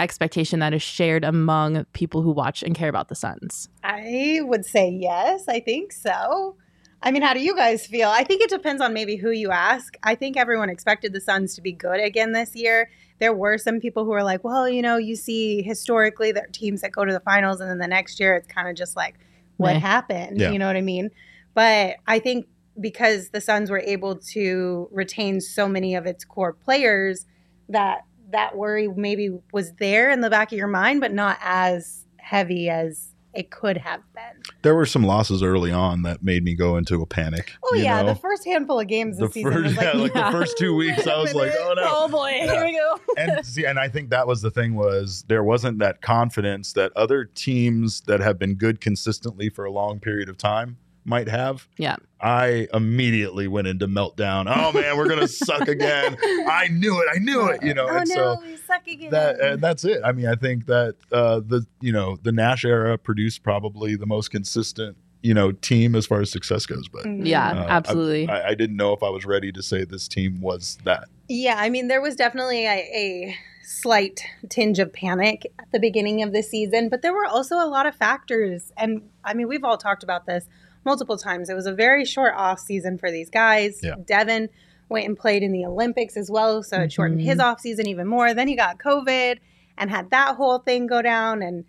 expectation 0.00 0.60
that 0.60 0.72
is 0.72 0.82
shared 0.82 1.24
among 1.24 1.84
people 1.92 2.22
who 2.22 2.30
watch 2.30 2.62
and 2.62 2.74
care 2.74 2.88
about 2.88 3.08
the 3.08 3.14
Suns? 3.14 3.68
I 3.82 4.40
would 4.42 4.64
say 4.64 4.88
yes. 4.88 5.44
I 5.48 5.60
think 5.60 5.92
so. 5.92 6.56
I 7.02 7.10
mean, 7.12 7.22
how 7.22 7.32
do 7.32 7.40
you 7.40 7.54
guys 7.54 7.86
feel? 7.86 8.08
I 8.08 8.24
think 8.24 8.42
it 8.42 8.50
depends 8.50 8.82
on 8.82 8.92
maybe 8.92 9.16
who 9.16 9.30
you 9.30 9.50
ask. 9.50 9.96
I 10.02 10.14
think 10.14 10.36
everyone 10.36 10.68
expected 10.68 11.12
the 11.12 11.20
Suns 11.20 11.54
to 11.54 11.62
be 11.62 11.72
good 11.72 12.00
again 12.00 12.32
this 12.32 12.56
year, 12.56 12.90
there 13.18 13.32
were 13.32 13.58
some 13.58 13.80
people 13.80 14.04
who 14.04 14.10
were 14.10 14.22
like, 14.22 14.44
well, 14.44 14.68
you 14.68 14.82
know, 14.82 14.96
you 14.96 15.16
see 15.16 15.62
historically 15.62 16.32
there 16.32 16.44
are 16.44 16.52
teams 16.52 16.80
that 16.82 16.92
go 16.92 17.04
to 17.04 17.12
the 17.12 17.20
finals 17.20 17.60
and 17.60 17.70
then 17.70 17.78
the 17.78 17.88
next 17.88 18.20
year 18.20 18.36
it's 18.36 18.46
kind 18.46 18.68
of 18.68 18.76
just 18.76 18.96
like, 18.96 19.16
what 19.56 19.74
Meh. 19.74 19.80
happened? 19.80 20.40
Yeah. 20.40 20.50
You 20.50 20.58
know 20.58 20.66
what 20.66 20.76
I 20.76 20.82
mean? 20.82 21.10
But 21.54 21.96
I 22.06 22.20
think 22.20 22.46
because 22.80 23.30
the 23.30 23.40
Suns 23.40 23.70
were 23.70 23.80
able 23.80 24.16
to 24.16 24.88
retain 24.90 25.40
so 25.40 25.68
many 25.68 25.94
of 25.94 26.06
its 26.06 26.24
core 26.24 26.52
players, 26.52 27.26
that 27.68 28.04
that 28.30 28.56
worry 28.56 28.88
maybe 28.88 29.38
was 29.52 29.72
there 29.74 30.10
in 30.10 30.20
the 30.20 30.30
back 30.30 30.52
of 30.52 30.58
your 30.58 30.68
mind, 30.68 31.00
but 31.00 31.12
not 31.12 31.38
as 31.40 32.04
heavy 32.18 32.68
as 32.68 33.14
it 33.34 33.50
could 33.50 33.76
have 33.76 34.00
been. 34.14 34.42
There 34.62 34.74
were 34.74 34.86
some 34.86 35.04
losses 35.04 35.42
early 35.42 35.70
on 35.70 36.02
that 36.02 36.22
made 36.22 36.42
me 36.42 36.54
go 36.54 36.76
into 36.76 37.00
a 37.02 37.06
panic. 37.06 37.52
Oh 37.64 37.74
yeah, 37.74 38.02
know? 38.02 38.08
the 38.08 38.14
first 38.14 38.44
handful 38.44 38.80
of 38.80 38.88
games 38.88 39.18
the 39.18 39.26
this 39.26 39.34
season 39.34 39.52
first, 39.52 39.64
was 39.64 39.76
like, 39.76 39.94
yeah, 39.94 40.00
like 40.00 40.14
yeah. 40.14 40.30
the 40.30 40.38
first 40.38 40.58
two 40.58 40.74
weeks, 40.74 41.06
I 41.06 41.20
was 41.20 41.34
like, 41.36 41.52
oh 41.56 41.74
no. 41.76 41.82
Oh 41.84 42.08
boy, 42.08 42.32
here 42.32 42.64
we 42.64 42.72
go. 42.72 43.00
and 43.16 43.46
see, 43.46 43.64
and 43.64 43.78
I 43.78 43.88
think 43.88 44.10
that 44.10 44.26
was 44.26 44.42
the 44.42 44.50
thing 44.50 44.74
was 44.74 45.24
there 45.28 45.44
wasn't 45.44 45.78
that 45.78 46.00
confidence 46.02 46.72
that 46.72 46.92
other 46.96 47.24
teams 47.24 48.00
that 48.02 48.20
have 48.20 48.38
been 48.38 48.54
good 48.54 48.80
consistently 48.80 49.50
for 49.50 49.64
a 49.64 49.70
long 49.70 50.00
period 50.00 50.28
of 50.28 50.36
time 50.36 50.78
might 51.08 51.28
have. 51.28 51.66
Yeah. 51.78 51.96
I 52.20 52.68
immediately 52.74 53.48
went 53.48 53.66
into 53.66 53.88
meltdown. 53.88 54.52
Oh 54.54 54.72
man, 54.78 54.96
we're 54.96 55.08
gonna 55.08 55.28
suck 55.28 55.66
again. 55.68 56.16
I 56.48 56.68
knew 56.70 57.00
it. 57.00 57.08
I 57.14 57.18
knew 57.18 57.46
it. 57.48 57.62
You 57.62 57.74
know, 57.74 57.86
oh 57.88 57.96
and 57.96 58.08
no, 58.08 58.14
so 58.14 58.40
we 58.42 58.56
suck 58.56 58.86
again. 58.86 59.10
that 59.10 59.40
and 59.40 59.62
that's 59.62 59.84
it. 59.84 60.00
I 60.04 60.12
mean, 60.12 60.26
I 60.26 60.34
think 60.34 60.66
that 60.66 60.96
uh, 61.12 61.40
the 61.40 61.66
you 61.80 61.92
know 61.92 62.16
the 62.22 62.32
Nash 62.32 62.64
era 62.64 62.98
produced 62.98 63.42
probably 63.42 63.96
the 63.96 64.06
most 64.06 64.30
consistent 64.30 64.96
you 65.22 65.34
know 65.34 65.52
team 65.52 65.94
as 65.94 66.06
far 66.06 66.20
as 66.20 66.30
success 66.30 66.66
goes. 66.66 66.88
But 66.88 67.04
Mhm. 67.04 67.26
Yeah, 67.26 67.50
uh, 67.50 67.66
absolutely. 67.68 68.28
I, 68.28 68.48
I 68.50 68.54
didn't 68.54 68.76
know 68.76 68.92
if 68.92 69.02
I 69.02 69.08
was 69.10 69.24
ready 69.24 69.50
to 69.52 69.62
say 69.62 69.84
this 69.84 70.08
team 70.08 70.40
was 70.40 70.78
that. 70.84 71.08
Yeah, 71.28 71.56
I 71.58 71.68
mean, 71.70 71.88
there 71.88 72.00
was 72.00 72.16
definitely 72.16 72.64
a, 72.66 72.78
a 72.94 73.36
slight 73.64 74.22
tinge 74.48 74.78
of 74.78 74.92
panic 74.92 75.46
at 75.58 75.70
the 75.72 75.78
beginning 75.78 76.22
of 76.22 76.32
the 76.32 76.42
season, 76.42 76.88
but 76.88 77.02
there 77.02 77.12
were 77.12 77.26
also 77.26 77.56
a 77.56 77.68
lot 77.68 77.86
of 77.86 77.94
factors. 77.94 78.72
And 78.76 79.02
I 79.24 79.34
mean, 79.34 79.46
we've 79.46 79.62
all 79.64 79.76
talked 79.76 80.02
about 80.02 80.24
this 80.26 80.46
multiple 80.88 81.18
times. 81.18 81.48
It 81.50 81.54
was 81.54 81.66
a 81.66 81.72
very 81.74 82.04
short 82.04 82.34
off 82.36 82.58
season 82.58 82.96
for 82.98 83.10
these 83.10 83.30
guys. 83.30 83.80
Yeah. 83.82 83.94
Devin 84.04 84.48
went 84.88 85.06
and 85.06 85.16
played 85.16 85.42
in 85.42 85.52
the 85.52 85.64
Olympics 85.66 86.16
as 86.16 86.30
well, 86.30 86.62
so 86.62 86.80
it 86.80 86.92
shortened 86.92 87.20
Mhm. 87.20 87.24
his 87.24 87.38
off 87.38 87.60
season 87.60 87.86
even 87.86 88.06
more. 88.06 88.32
Then 88.34 88.48
he 88.48 88.56
got 88.56 88.78
COVID 88.78 89.38
and 89.76 89.90
had 89.90 90.10
that 90.10 90.36
whole 90.36 90.58
thing 90.58 90.86
go 90.86 91.02
down. 91.02 91.42
And 91.42 91.64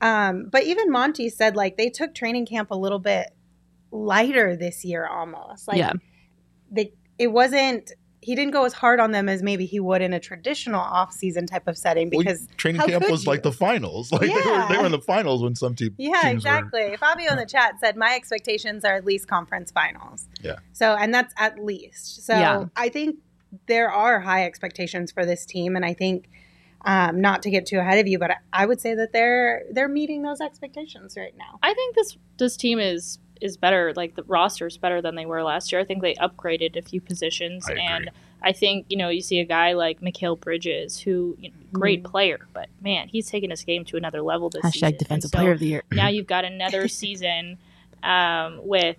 um, 0.00 0.48
but 0.50 0.64
even 0.64 0.90
Monty 0.90 1.28
said 1.28 1.54
like 1.56 1.76
they 1.76 1.88
took 1.88 2.14
training 2.14 2.46
camp 2.46 2.70
a 2.72 2.76
little 2.76 2.98
bit 2.98 3.28
lighter 3.92 4.56
this 4.56 4.84
year 4.84 5.06
almost. 5.06 5.68
Like 5.68 5.78
yeah, 5.78 5.92
they 6.70 6.92
it 7.18 7.28
wasn't 7.28 7.92
he 8.24 8.34
didn't 8.34 8.52
go 8.52 8.64
as 8.64 8.72
hard 8.72 8.98
on 9.00 9.12
them 9.12 9.28
as 9.28 9.42
maybe 9.42 9.66
he 9.66 9.78
would 9.78 10.02
in 10.02 10.12
a 10.12 10.20
traditional 10.20 10.80
off-season 10.80 11.46
type 11.46 11.68
of 11.68 11.76
setting 11.78 12.10
Well, 12.12 12.20
because 12.24 12.48
training 12.56 12.80
how 12.80 12.86
camp 12.86 13.02
could 13.04 13.10
was 13.12 13.26
like 13.26 13.42
the 13.42 13.52
finals. 13.52 14.10
Like 14.12 14.22
they, 14.22 14.28
were, 14.28 14.34
Yeah. 14.40 14.66
they 14.70 14.78
were 14.78 14.86
in 14.86 14.92
the 14.92 15.00
finals 15.00 15.42
when 15.42 15.54
some 15.54 15.74
te- 15.74 15.90
yeah 15.98 16.12
teams 16.22 16.24
were. 16.44 16.50
exactly 16.50 16.96
fabio 16.96 17.32
in 17.32 17.38
the 17.38 17.46
chat 17.46 17.78
said 17.80 17.96
my 17.96 18.14
expectations 18.14 18.84
are 18.84 18.94
at 18.94 19.04
least 19.04 19.28
conference 19.28 19.70
finals 19.70 20.28
Yeah. 20.42 20.56
so 20.72 20.94
and 20.94 21.12
that's 21.14 21.34
at 21.36 21.58
least 21.62 22.24
so 22.26 22.32
Yeah. 22.34 22.64
i 22.76 22.88
think 22.88 23.16
there 23.66 23.90
are 23.90 24.20
high 24.20 24.44
expectations 24.46 25.12
for 25.12 25.24
this 25.26 25.44
team 25.46 25.76
and 25.76 25.84
i 25.84 25.94
think 25.94 26.28
um, 26.86 27.20
not 27.20 27.40
to 27.42 27.50
get 27.50 27.64
too 27.66 27.78
ahead 27.78 27.98
of 27.98 28.06
you 28.06 28.18
but 28.18 28.30
I, 28.32 28.36
I 28.52 28.66
would 28.66 28.80
say 28.80 28.94
that 28.94 29.12
they're 29.12 29.62
they're 29.72 29.88
meeting 29.88 30.22
those 30.22 30.40
expectations 30.40 31.16
right 31.16 31.34
now 31.36 31.58
I 31.62 31.72
think 31.72 31.94
this 31.96 32.16
this 32.36 32.56
team 32.58 32.78
is 32.78 33.18
is 33.44 33.56
better. 33.56 33.92
Like 33.94 34.14
the 34.16 34.22
roster 34.24 34.66
is 34.66 34.76
better 34.76 35.00
than 35.02 35.14
they 35.14 35.26
were 35.26 35.42
last 35.42 35.70
year. 35.70 35.80
I 35.80 35.84
think 35.84 36.02
they 36.02 36.14
upgraded 36.16 36.76
a 36.76 36.82
few 36.82 37.00
positions, 37.00 37.68
I 37.68 37.74
and 37.74 38.10
I 38.42 38.52
think 38.52 38.86
you 38.88 38.96
know 38.96 39.08
you 39.08 39.20
see 39.22 39.38
a 39.40 39.44
guy 39.44 39.72
like 39.74 40.00
Mikal 40.00 40.38
Bridges, 40.40 40.98
who 41.00 41.36
you 41.40 41.50
know, 41.50 41.54
great 41.72 42.02
player, 42.04 42.46
but 42.52 42.68
man, 42.82 43.08
he's 43.08 43.28
taken 43.30 43.50
his 43.50 43.62
game 43.62 43.84
to 43.86 43.96
another 43.96 44.22
level 44.22 44.50
this 44.50 44.62
season. 44.72 44.80
hashtag 44.88 44.88
And 44.90 44.98
defensive 44.98 45.30
so 45.30 45.38
player 45.38 45.52
of 45.52 45.58
the 45.60 45.66
year. 45.66 45.82
now 45.92 46.08
you've 46.08 46.26
got 46.26 46.44
another 46.44 46.88
season 47.02 47.58
um, 48.02 48.60
with 48.62 48.96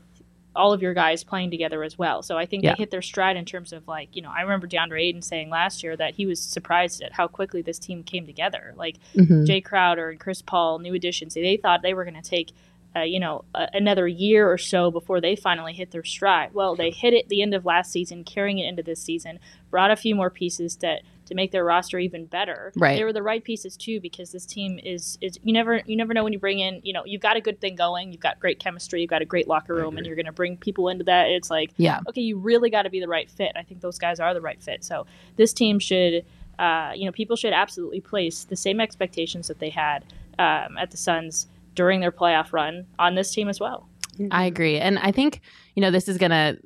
all 0.55 0.71
of 0.71 0.81
your 0.81 0.93
guys 0.93 1.21
playing 1.21 1.51
together 1.51 1.83
as 1.83 1.97
well. 1.97 2.21
So 2.23 2.37
I 2.37 2.45
think 2.45 2.63
Yeah. 2.63 2.71
they 2.75 2.77
hit 2.83 2.89
their 2.91 3.01
stride 3.01 3.35
in 3.35 3.43
terms 3.43 3.73
of 3.73 3.87
like, 3.89 4.15
you 4.15 4.21
know, 4.21 4.31
I 4.31 4.39
remember 4.41 4.67
DeAndre 4.67 5.01
Ayton 5.01 5.21
saying 5.21 5.49
last 5.49 5.83
year 5.83 5.97
that 5.97 6.15
he 6.15 6.25
was 6.25 6.39
surprised 6.39 7.01
at 7.01 7.11
how 7.11 7.27
quickly 7.27 7.61
this 7.61 7.77
team 7.77 8.03
came 8.03 8.25
together. 8.25 8.73
Like 8.77 8.95
Mhm. 9.15 9.45
Jae 9.45 9.61
Crowder 9.63 10.09
and 10.11 10.17
Chris 10.19 10.41
Paul, 10.41 10.79
new 10.79 10.93
additions, 10.93 11.33
they 11.33 11.57
thought 11.57 11.81
they 11.81 11.93
were 11.93 12.05
going 12.05 12.15
to 12.21 12.27
take, 12.27 12.51
uh, 12.95 13.01
you 13.01 13.19
know, 13.19 13.43
a- 13.53 13.69
another 13.73 14.07
year 14.07 14.49
or 14.49 14.57
so 14.57 14.89
before 14.91 15.19
they 15.19 15.35
finally 15.35 15.73
hit 15.73 15.91
their 15.91 16.03
stride. 16.03 16.53
Well, 16.53 16.75
they 16.75 16.91
hit 16.91 17.13
it 17.13 17.27
the 17.29 17.41
end 17.41 17.53
of 17.53 17.65
last 17.65 17.91
season, 17.91 18.23
carrying 18.23 18.59
it 18.59 18.67
into 18.67 18.83
this 18.83 19.01
season, 19.01 19.39
brought 19.69 19.91
a 19.91 19.95
few 19.95 20.15
more 20.15 20.29
pieces 20.29 20.77
that 20.77 21.01
to 21.25 21.33
make 21.33 21.51
their 21.51 21.65
roster 21.65 21.97
even 21.97 22.25
better. 22.25 22.71
Right. 22.75 22.95
They 22.97 23.03
were 23.03 23.11
the 23.11 23.23
right 23.23 23.43
pieces 23.43 23.75
too 23.75 23.99
because 23.99 24.31
this 24.31 24.45
team 24.45 24.79
is 24.83 25.17
is 25.21 25.39
you 25.43 25.53
never 25.53 25.81
you 25.87 25.95
never 25.97 26.13
know 26.13 26.23
when 26.23 26.33
you 26.33 26.39
bring 26.39 26.59
in, 26.59 26.81
you 26.83 26.93
know, 26.93 27.03
you've 27.03 27.21
got 27.21 27.35
a 27.35 27.41
good 27.41 27.59
thing 27.59 27.75
going, 27.75 28.11
you've 28.11 28.21
got 28.21 28.39
great 28.39 28.59
chemistry, 28.59 29.01
you've 29.01 29.09
got 29.09 29.23
a 29.23 29.25
great 29.25 29.47
locker 29.47 29.73
room 29.73 29.97
and 29.97 30.05
you're 30.05 30.15
going 30.15 30.27
to 30.27 30.31
bring 30.31 30.55
people 30.55 30.87
into 30.87 31.03
that. 31.05 31.29
It's 31.29 31.49
like 31.49 31.71
Yeah. 31.77 31.99
okay, 32.07 32.21
you 32.21 32.37
really 32.37 32.69
got 32.69 32.83
to 32.83 32.89
be 32.91 32.99
the 32.99 33.07
right 33.07 33.29
fit. 33.29 33.53
I 33.55 33.63
think 33.63 33.81
those 33.81 33.97
guys 33.97 34.19
are 34.19 34.33
the 34.35 34.41
right 34.41 34.61
fit. 34.61 34.83
So 34.83 35.07
this 35.35 35.51
team 35.51 35.79
should, 35.79 36.23
uh, 36.59 36.91
you 36.95 37.05
know, 37.05 37.11
people 37.11 37.35
should 37.35 37.53
absolutely 37.53 38.01
place 38.01 38.43
the 38.43 38.55
same 38.55 38.79
expectations 38.79 39.47
that 39.47 39.57
they 39.57 39.69
had 39.71 40.05
um, 40.37 40.77
at 40.77 40.91
the 40.91 40.97
Suns 40.97 41.47
during 41.75 41.99
their 41.99 42.11
playoff 42.11 42.51
run 42.53 42.85
on 42.97 43.15
this 43.15 43.31
team 43.31 43.49
as 43.49 43.59
well. 43.59 43.87
I 44.31 44.45
agree. 44.45 44.79
And 44.79 44.97
I 44.99 45.11
think, 45.11 45.41
you 45.75 45.81
know, 45.81 45.91
this 45.91 46.07
is 46.07 46.17
going 46.17 46.31
to 46.31 46.57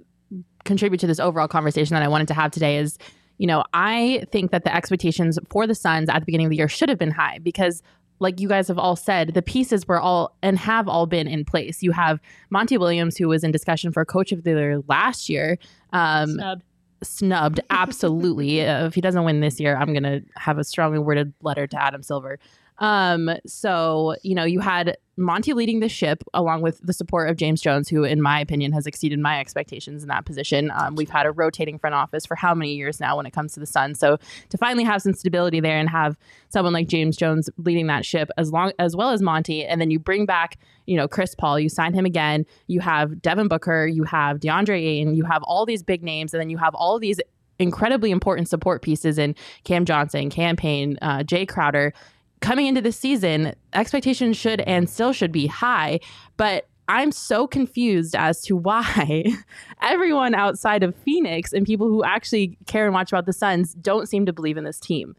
contribute 0.66 1.00
to 1.00 1.08
this 1.08 1.20
overall 1.20 1.48
conversation 1.48 1.96
that 1.96 2.04
I 2.04 2.08
wanted 2.08 2.28
to 2.30 2.34
have 2.34 2.52
today 2.52 2.78
is, 2.78 2.98
you 3.38 3.48
know, 3.48 3.64
I 3.74 4.26
think 4.32 4.52
that 4.52 4.64
the 4.64 4.76
expectations 4.76 5.40
for 5.50 5.66
the 5.66 5.76
Suns 5.76 6.10
at 6.10 6.20
the 6.20 6.26
beginning 6.26 6.46
of 6.46 6.52
the 6.52 6.58
year 6.58 6.68
should 6.68 6.90
have 6.90 7.00
been 7.00 7.12
high 7.12 7.40
because 7.40 7.82
like 8.20 8.40
you 8.40 8.48
guys 8.48 8.68
have 8.68 8.78
all 8.78 8.96
said, 8.96 9.34
the 9.34 9.42
pieces 9.42 9.88
were 9.88 10.00
all 10.00 10.36
and 10.44 10.60
have 10.60 10.88
all 10.88 11.06
been 11.06 11.28
in 11.28 11.46
place. 11.46 11.82
You 11.82 11.92
have 11.92 12.20
Monty 12.50 12.78
Williams, 12.78 13.18
who 13.18 13.28
was 13.28 13.44
in 13.44 13.52
discussion 13.52 13.92
for 13.92 14.04
coach 14.06 14.32
of 14.32 14.44
the 14.44 14.52
year 14.52 14.82
last 14.88 15.30
year, 15.30 15.58
um, 15.94 16.32
Snubbed. 16.32 16.64
snubbed 17.02 17.60
absolutely. 17.70 18.66
Uh, 18.68 18.86
if 18.88 18.94
he 18.94 19.02
doesn't 19.02 19.24
win 19.24 19.40
this 19.40 19.60
year, 19.60 19.76
I'm 19.78 19.94
gonna 19.94 20.22
have 20.36 20.58
a 20.58 20.64
strongly 20.64 21.00
worded 21.00 21.34
letter 21.42 21.66
to 21.68 21.82
Adam 21.82 22.04
Silver. 22.04 22.40
Um, 22.80 23.30
so 23.46 24.16
you 24.24 24.34
know, 24.36 24.46
you 24.46 24.60
had 24.60 24.98
Monty 25.18 25.52
leading 25.54 25.82
the 25.82 25.90
ship 25.90 26.24
along 26.34 26.62
with 26.62 26.80
the 26.82 26.94
support 26.94 27.30
of 27.30 27.36
James 27.36 27.62
Jones, 27.62 27.90
who, 27.90 28.06
in 28.06 28.22
my 28.22 28.40
opinion, 28.40 28.72
has 28.72 28.88
exceeded 28.88 29.20
my 29.20 29.40
expectations 29.40 30.02
in 30.02 30.08
that 30.08 30.26
position. 30.26 30.72
Um, 30.74 30.96
we've 30.96 31.10
had 31.10 31.26
a 31.26 31.32
rotating 31.32 31.78
front 31.78 31.94
office 31.94 32.26
for 32.26 32.36
how 32.36 32.56
many 32.56 32.74
years 32.74 33.02
now 33.02 33.18
when 33.18 33.26
it 33.26 33.32
comes 33.32 33.54
to 33.54 33.60
the 33.60 33.66
Suns. 33.66 34.00
So 34.00 34.18
to 34.48 34.58
finally 34.58 34.86
have 34.86 35.02
some 35.02 35.14
stability 35.14 35.60
there 35.60 35.78
and 35.78 35.90
have 35.90 36.18
someone 36.48 36.74
like 36.74 36.88
James 36.88 37.18
Jones 37.18 37.50
leading 37.58 37.88
that 37.88 38.06
ship 38.06 38.30
as 38.38 38.52
long 38.52 38.72
as 38.80 38.96
well 38.96 39.12
as 39.12 39.22
Monty, 39.22 39.66
and 39.66 39.82
then 39.82 39.92
you 39.92 40.00
bring 40.00 40.26
back, 40.26 40.58
you 40.86 40.96
know, 40.96 41.08
Chris 41.08 41.36
Paul, 41.36 41.60
you 41.60 41.68
sign 41.68 41.94
him 41.94 42.06
again. 42.06 42.46
You 42.68 42.80
have 42.80 43.22
Devin 43.22 43.50
Booker, 43.50 43.88
you 43.88 44.06
have 44.06 44.40
DeAndre 44.40 44.82
Ayton, 44.82 45.16
you 45.16 45.26
have 45.26 45.44
all 45.44 45.66
these 45.66 45.84
big 45.84 46.02
names, 46.02 46.34
and 46.34 46.40
then 46.40 46.50
you 46.50 46.58
have 46.58 46.74
all 46.76 46.98
these 46.98 47.20
incredibly 47.60 48.10
important 48.10 48.48
support 48.48 48.82
pieces 48.82 49.18
in 49.18 49.36
Cam 49.66 49.84
Johnson, 49.84 50.30
Cam 50.30 50.56
Payne, 50.56 50.98
uh, 51.02 51.20
Jae 51.20 51.48
Crowder. 51.48 51.94
Coming 52.42 52.68
into 52.68 52.82
this 52.82 52.98
season, 52.98 53.54
expectations 53.74 54.38
should 54.38 54.62
and 54.62 54.90
still 54.90 55.12
should 55.14 55.32
be 55.32 55.48
high, 55.48 56.00
but 56.38 56.68
I'm 56.90 57.12
so 57.12 57.46
confused 57.46 58.16
as 58.16 58.42
to 58.44 58.56
why 58.56 59.26
everyone 59.82 60.34
outside 60.34 60.82
of 60.82 60.96
Phoenix 60.96 61.54
and 61.54 61.66
people 61.66 61.88
who 61.88 62.04
actually 62.04 62.58
care 62.66 62.86
and 62.86 62.96
watch 62.96 63.12
about 63.12 63.28
the 63.28 63.34
Suns 63.34 63.76
don't 63.76 64.10
seem 64.10 64.26
to 64.26 64.34
believe 64.34 64.58
in 64.58 64.64
this 64.64 64.80
team. 64.80 65.16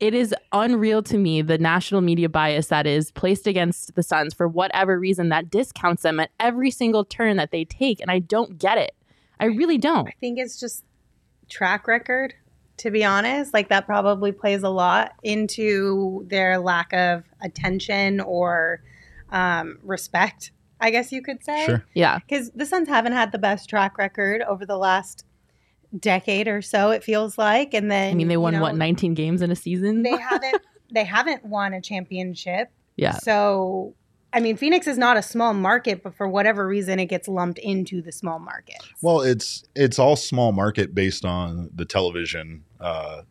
It 0.00 0.14
is 0.14 0.34
unreal 0.52 1.02
to 1.04 1.18
me 1.18 1.42
the 1.42 1.58
national 1.58 2.00
media 2.00 2.30
bias 2.30 2.68
that 2.68 2.86
is 2.86 3.12
placed 3.12 3.46
against 3.46 3.94
the 3.94 4.02
Suns 4.02 4.32
for 4.32 4.48
whatever 4.48 4.98
reason 4.98 5.28
that 5.28 5.50
discounts 5.50 6.02
them 6.02 6.18
at 6.18 6.30
every 6.40 6.70
single 6.70 7.04
turn 7.04 7.36
that 7.36 7.50
they 7.50 7.66
take. 7.66 8.00
And 8.00 8.10
I 8.10 8.18
don't 8.18 8.58
get 8.58 8.78
it. 8.78 8.94
I 9.38 9.44
really 9.44 9.76
don't. 9.76 10.08
I 10.08 10.14
think 10.18 10.38
it's 10.38 10.58
just 10.58 10.82
track 11.50 11.86
record, 11.86 12.34
to 12.82 12.90
be 12.90 13.04
honest. 13.04 13.54
Like 13.54 13.68
that 13.68 13.86
probably 13.86 14.32
plays 14.32 14.64
a 14.64 14.68
lot 14.68 15.12
into 15.22 16.26
their 16.28 16.58
lack 16.58 16.92
of 16.92 17.22
attention 17.40 18.20
or 18.20 18.82
um, 19.30 19.78
respect, 19.82 20.50
I 20.80 20.90
guess 20.90 21.12
you 21.12 21.22
could 21.22 21.44
say. 21.44 21.64
Sure. 21.64 21.84
Yeah. 21.94 22.18
Because 22.18 22.50
the 22.50 22.66
Suns 22.66 22.88
haven't 22.88 23.12
had 23.12 23.30
the 23.30 23.38
best 23.38 23.70
track 23.70 23.98
record 23.98 24.42
over 24.42 24.66
the 24.66 24.76
last 24.76 25.24
decade 25.96 26.48
or 26.48 26.60
so, 26.60 26.90
it 26.90 27.04
feels 27.04 27.38
like. 27.38 27.72
And 27.72 27.88
then 27.88 28.10
I 28.10 28.14
mean, 28.14 28.26
they 28.26 28.34
you 28.34 28.40
won 28.40 28.54
know, 28.54 28.60
what, 28.62 28.74
19 28.74 29.14
games 29.14 29.42
in 29.42 29.52
a 29.52 29.56
season? 29.56 30.02
They 30.02 30.16
haven't 30.16 30.60
they 30.92 31.04
haven't 31.04 31.44
won 31.44 31.74
a 31.74 31.80
championship. 31.80 32.68
yeah. 32.96 33.12
So 33.12 33.94
I 34.32 34.40
mean, 34.40 34.56
Phoenix 34.56 34.86
is 34.86 34.96
not 34.96 35.16
a 35.16 35.22
small 35.22 35.52
market, 35.52 36.02
but 36.02 36.14
for 36.14 36.26
whatever 36.26 36.66
reason, 36.66 36.98
it 36.98 37.06
gets 37.06 37.28
lumped 37.28 37.58
into 37.58 38.00
the 38.00 38.12
small 38.12 38.38
market. 38.38 38.76
Well, 39.02 39.20
it's 39.20 39.64
it's 39.74 39.98
all 39.98 40.16
small 40.16 40.52
market 40.52 40.94
based 40.94 41.24
on 41.24 41.70
the 41.74 41.84
television 41.84 42.64
uh, 42.80 43.22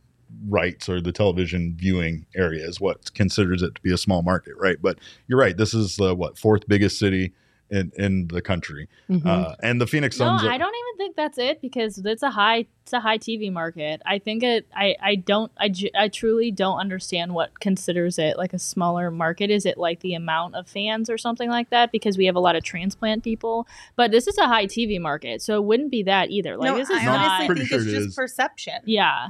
rights 0.48 0.88
or 0.88 1.02
the 1.02 1.12
television 1.12 1.76
viewing 1.78 2.26
area 2.36 2.66
is 2.66 2.80
what 2.80 3.14
considers 3.14 3.62
it 3.62 3.76
to 3.76 3.82
be 3.82 3.92
a 3.92 3.98
small 3.98 4.22
market, 4.22 4.54
right? 4.58 4.78
But 4.82 5.00
you're 5.28 5.40
right. 5.40 5.58
This 5.58 5.74
is 5.74 5.96
the 5.96 6.16
what 6.16 6.38
fourth 6.38 6.68
biggest 6.68 7.00
city 7.00 7.34
in 7.72 7.92
in 7.98 8.28
the 8.28 8.42
country. 8.42 8.88
Mhm. 9.10 9.26
Uh, 9.26 9.56
and 9.64 9.80
the 9.80 9.88
Phoenix 9.88 10.18
Suns. 10.18 10.42
No, 10.42 10.48
Suns. 10.48 10.54
I 10.54 10.58
don't 10.58 10.76
even 10.76 10.98
think 10.98 11.16
that's 11.16 11.38
it 11.38 11.62
because 11.62 11.98
it's 11.98 12.22
a 12.22 12.30
high 12.30 12.66
it's 12.84 12.94
a 12.94 13.00
high 13.00 13.18
TV 13.18 13.52
market. 13.52 14.02
I 14.06 14.20
think 14.20 14.44
it 14.44 14.68
I 14.76 14.96
I 15.02 15.16
don't 15.16 15.52
I, 15.58 15.74
I 15.98 16.10
truly 16.10 16.52
don't 16.52 16.78
understand 16.78 17.34
what 17.34 17.60
considers 17.62 18.20
it 18.20 18.38
like 18.38 18.54
a 18.54 18.60
smaller 18.60 19.10
market. 19.10 19.50
Is 19.50 19.66
it 19.66 19.78
like 19.78 20.02
the 20.02 20.14
amount 20.14 20.56
of 20.56 20.68
fans 20.68 21.10
or 21.10 21.18
something 21.18 21.50
like 21.50 21.70
that 21.70 21.92
because 21.92 22.18
we 22.18 22.26
have 22.26 22.36
a 22.36 22.40
lot 22.42 22.56
of 22.58 22.64
transplant 22.64 23.24
people? 23.24 23.68
But 23.96 24.12
this 24.12 24.28
is 24.28 24.38
a 24.38 24.48
high 24.48 24.66
TV 24.66 25.00
market, 25.00 25.42
so 25.42 25.56
it 25.56 25.64
wouldn't 25.64 25.92
be 25.92 26.04
that 26.04 26.30
either. 26.30 26.58
Like 26.58 26.72
no, 26.72 26.78
this 26.78 26.90
is 26.90 26.98
I 27.00 27.06
not- 27.06 27.20
honestly 27.42 27.56
think 27.56 27.70
sure 27.70 27.80
it's 27.80 27.88
it 27.88 27.92
just 27.92 28.08
is. 28.10 28.16
perception, 28.16 28.82
yeah. 28.86 29.30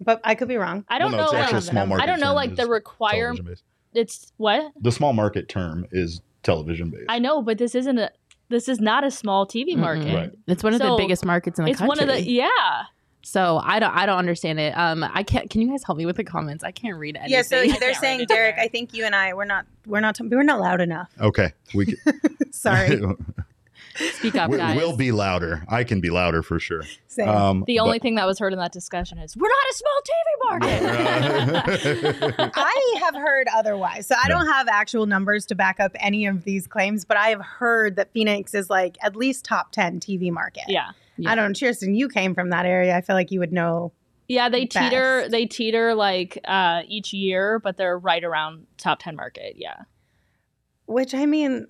but 0.00 0.20
I 0.22 0.34
could 0.34 0.48
be 0.48 0.56
wrong. 0.58 0.84
I 0.88 0.98
don't 0.98 1.12
Well, 1.12 1.32
no, 1.32 1.38
know 1.38 1.50
like, 1.50 1.62
small 1.62 1.86
market 1.86 2.02
I 2.02 2.06
don't 2.06 2.20
know 2.20 2.34
like 2.34 2.54
the 2.56 2.62
is 2.62 2.68
requirement 2.68 3.62
it's 3.94 4.32
what? 4.36 4.72
The 4.80 4.92
small 4.92 5.12
market 5.14 5.48
term 5.48 5.86
is 5.90 6.20
television 6.52 6.90
based. 6.90 7.04
I 7.08 7.18
know, 7.18 7.42
but 7.42 7.58
this 7.58 7.74
isn't 7.74 7.98
a 7.98 8.10
this 8.48 8.68
is 8.68 8.80
not 8.80 9.04
a 9.04 9.10
small 9.10 9.46
TV 9.46 9.76
market. 9.76 10.14
Right. 10.14 10.30
It's 10.46 10.64
one 10.64 10.72
of 10.74 10.80
the 10.80 10.96
biggest 10.96 11.24
markets 11.24 11.58
in 11.58 11.64
the 11.66 11.70
It's 11.70 11.78
country. 11.80 11.88
one 11.88 12.00
of 12.00 12.14
the 12.14 12.22
yeah. 12.22 12.48
So 13.22 13.60
I 13.62 13.78
don't 13.78 13.94
I 13.94 14.06
don't 14.06 14.16
understand 14.18 14.58
it. 14.58 14.70
Um, 14.76 15.04
I 15.04 15.22
can't. 15.22 15.50
Can 15.50 15.60
you 15.60 15.68
guys 15.68 15.82
help 15.84 15.98
me 15.98 16.06
with 16.06 16.16
the 16.16 16.24
comments? 16.24 16.64
I 16.64 16.70
can't 16.70 16.96
read 16.96 17.16
anything. 17.16 17.32
Yeah, 17.32 17.42
so 17.42 17.62
they're 17.78 17.92
saying, 18.06 18.24
Derek. 18.26 18.56
I 18.58 18.68
think 18.68 18.94
you 18.94 19.04
and 19.04 19.14
I 19.14 19.34
we're 19.34 19.44
not 19.44 19.66
we're 19.86 20.00
not 20.00 20.18
we're 20.20 20.42
not 20.42 20.60
loud 20.60 20.80
enough. 20.80 21.10
Okay, 21.20 21.52
we 21.74 21.94
Sorry, 22.50 22.98
speak 24.12 24.34
up, 24.36 24.50
we, 24.50 24.56
guys. 24.58 24.76
will 24.76 24.96
be 24.96 25.12
louder. 25.12 25.64
I 25.68 25.84
can 25.84 26.00
be 26.00 26.10
louder 26.10 26.42
for 26.42 26.58
sure. 26.60 26.82
Um, 27.24 27.64
The 27.66 27.80
only 27.80 27.98
thing 27.98 28.14
that 28.14 28.26
was 28.26 28.38
heard 28.38 28.52
in 28.52 28.58
that 28.60 28.72
discussion 28.72 29.18
is 29.18 29.36
we're 29.36 29.48
not 29.48 29.56
a 29.70 29.74
small 29.74 30.00
TV 30.04 31.50
market. 31.62 32.36
but- 32.36 32.50
I 32.56 32.94
have 33.00 33.14
heard 33.14 33.48
otherwise. 33.54 34.06
So 34.06 34.14
I 34.14 34.22
Yeah. 34.28 34.34
don't 34.38 34.46
have 34.46 34.68
actual 34.68 35.06
numbers 35.06 35.46
to 35.46 35.54
back 35.54 35.80
up 35.80 35.92
any 35.96 36.26
of 36.26 36.44
these 36.44 36.66
claims, 36.66 37.04
but 37.04 37.16
I 37.16 37.28
have 37.28 37.40
heard 37.40 37.96
that 37.96 38.12
Phoenix 38.12 38.54
is 38.54 38.70
like 38.70 38.96
at 39.02 39.16
least 39.16 39.44
top 39.44 39.72
10 39.72 40.00
TV 40.00 40.30
market. 40.30 40.64
yeah. 40.68 40.90
Yeah. 41.20 41.32
I 41.32 41.34
don't 41.34 41.60
know, 41.60 41.66
Kirsten, 41.68 41.96
you 41.96 42.08
came 42.08 42.32
from 42.32 42.50
that 42.50 42.64
area. 42.64 42.96
I 42.96 43.00
feel 43.00 43.16
like 43.16 43.32
you 43.32 43.40
would 43.40 43.52
know. 43.52 43.90
Yeah, 44.28 44.48
they 44.50 44.66
teeter 44.66 45.26
they 45.28 45.46
teeter 45.46 45.94
like 45.96 46.38
uh 46.44 46.82
each 46.86 47.12
year, 47.12 47.58
but 47.58 47.76
they're 47.76 47.98
right 47.98 48.22
around 48.22 48.66
top 48.76 49.00
10 49.00 49.16
market. 49.16 49.54
Yeah. 49.56 49.74
Which 50.86 51.14
I 51.14 51.26
mean, 51.26 51.66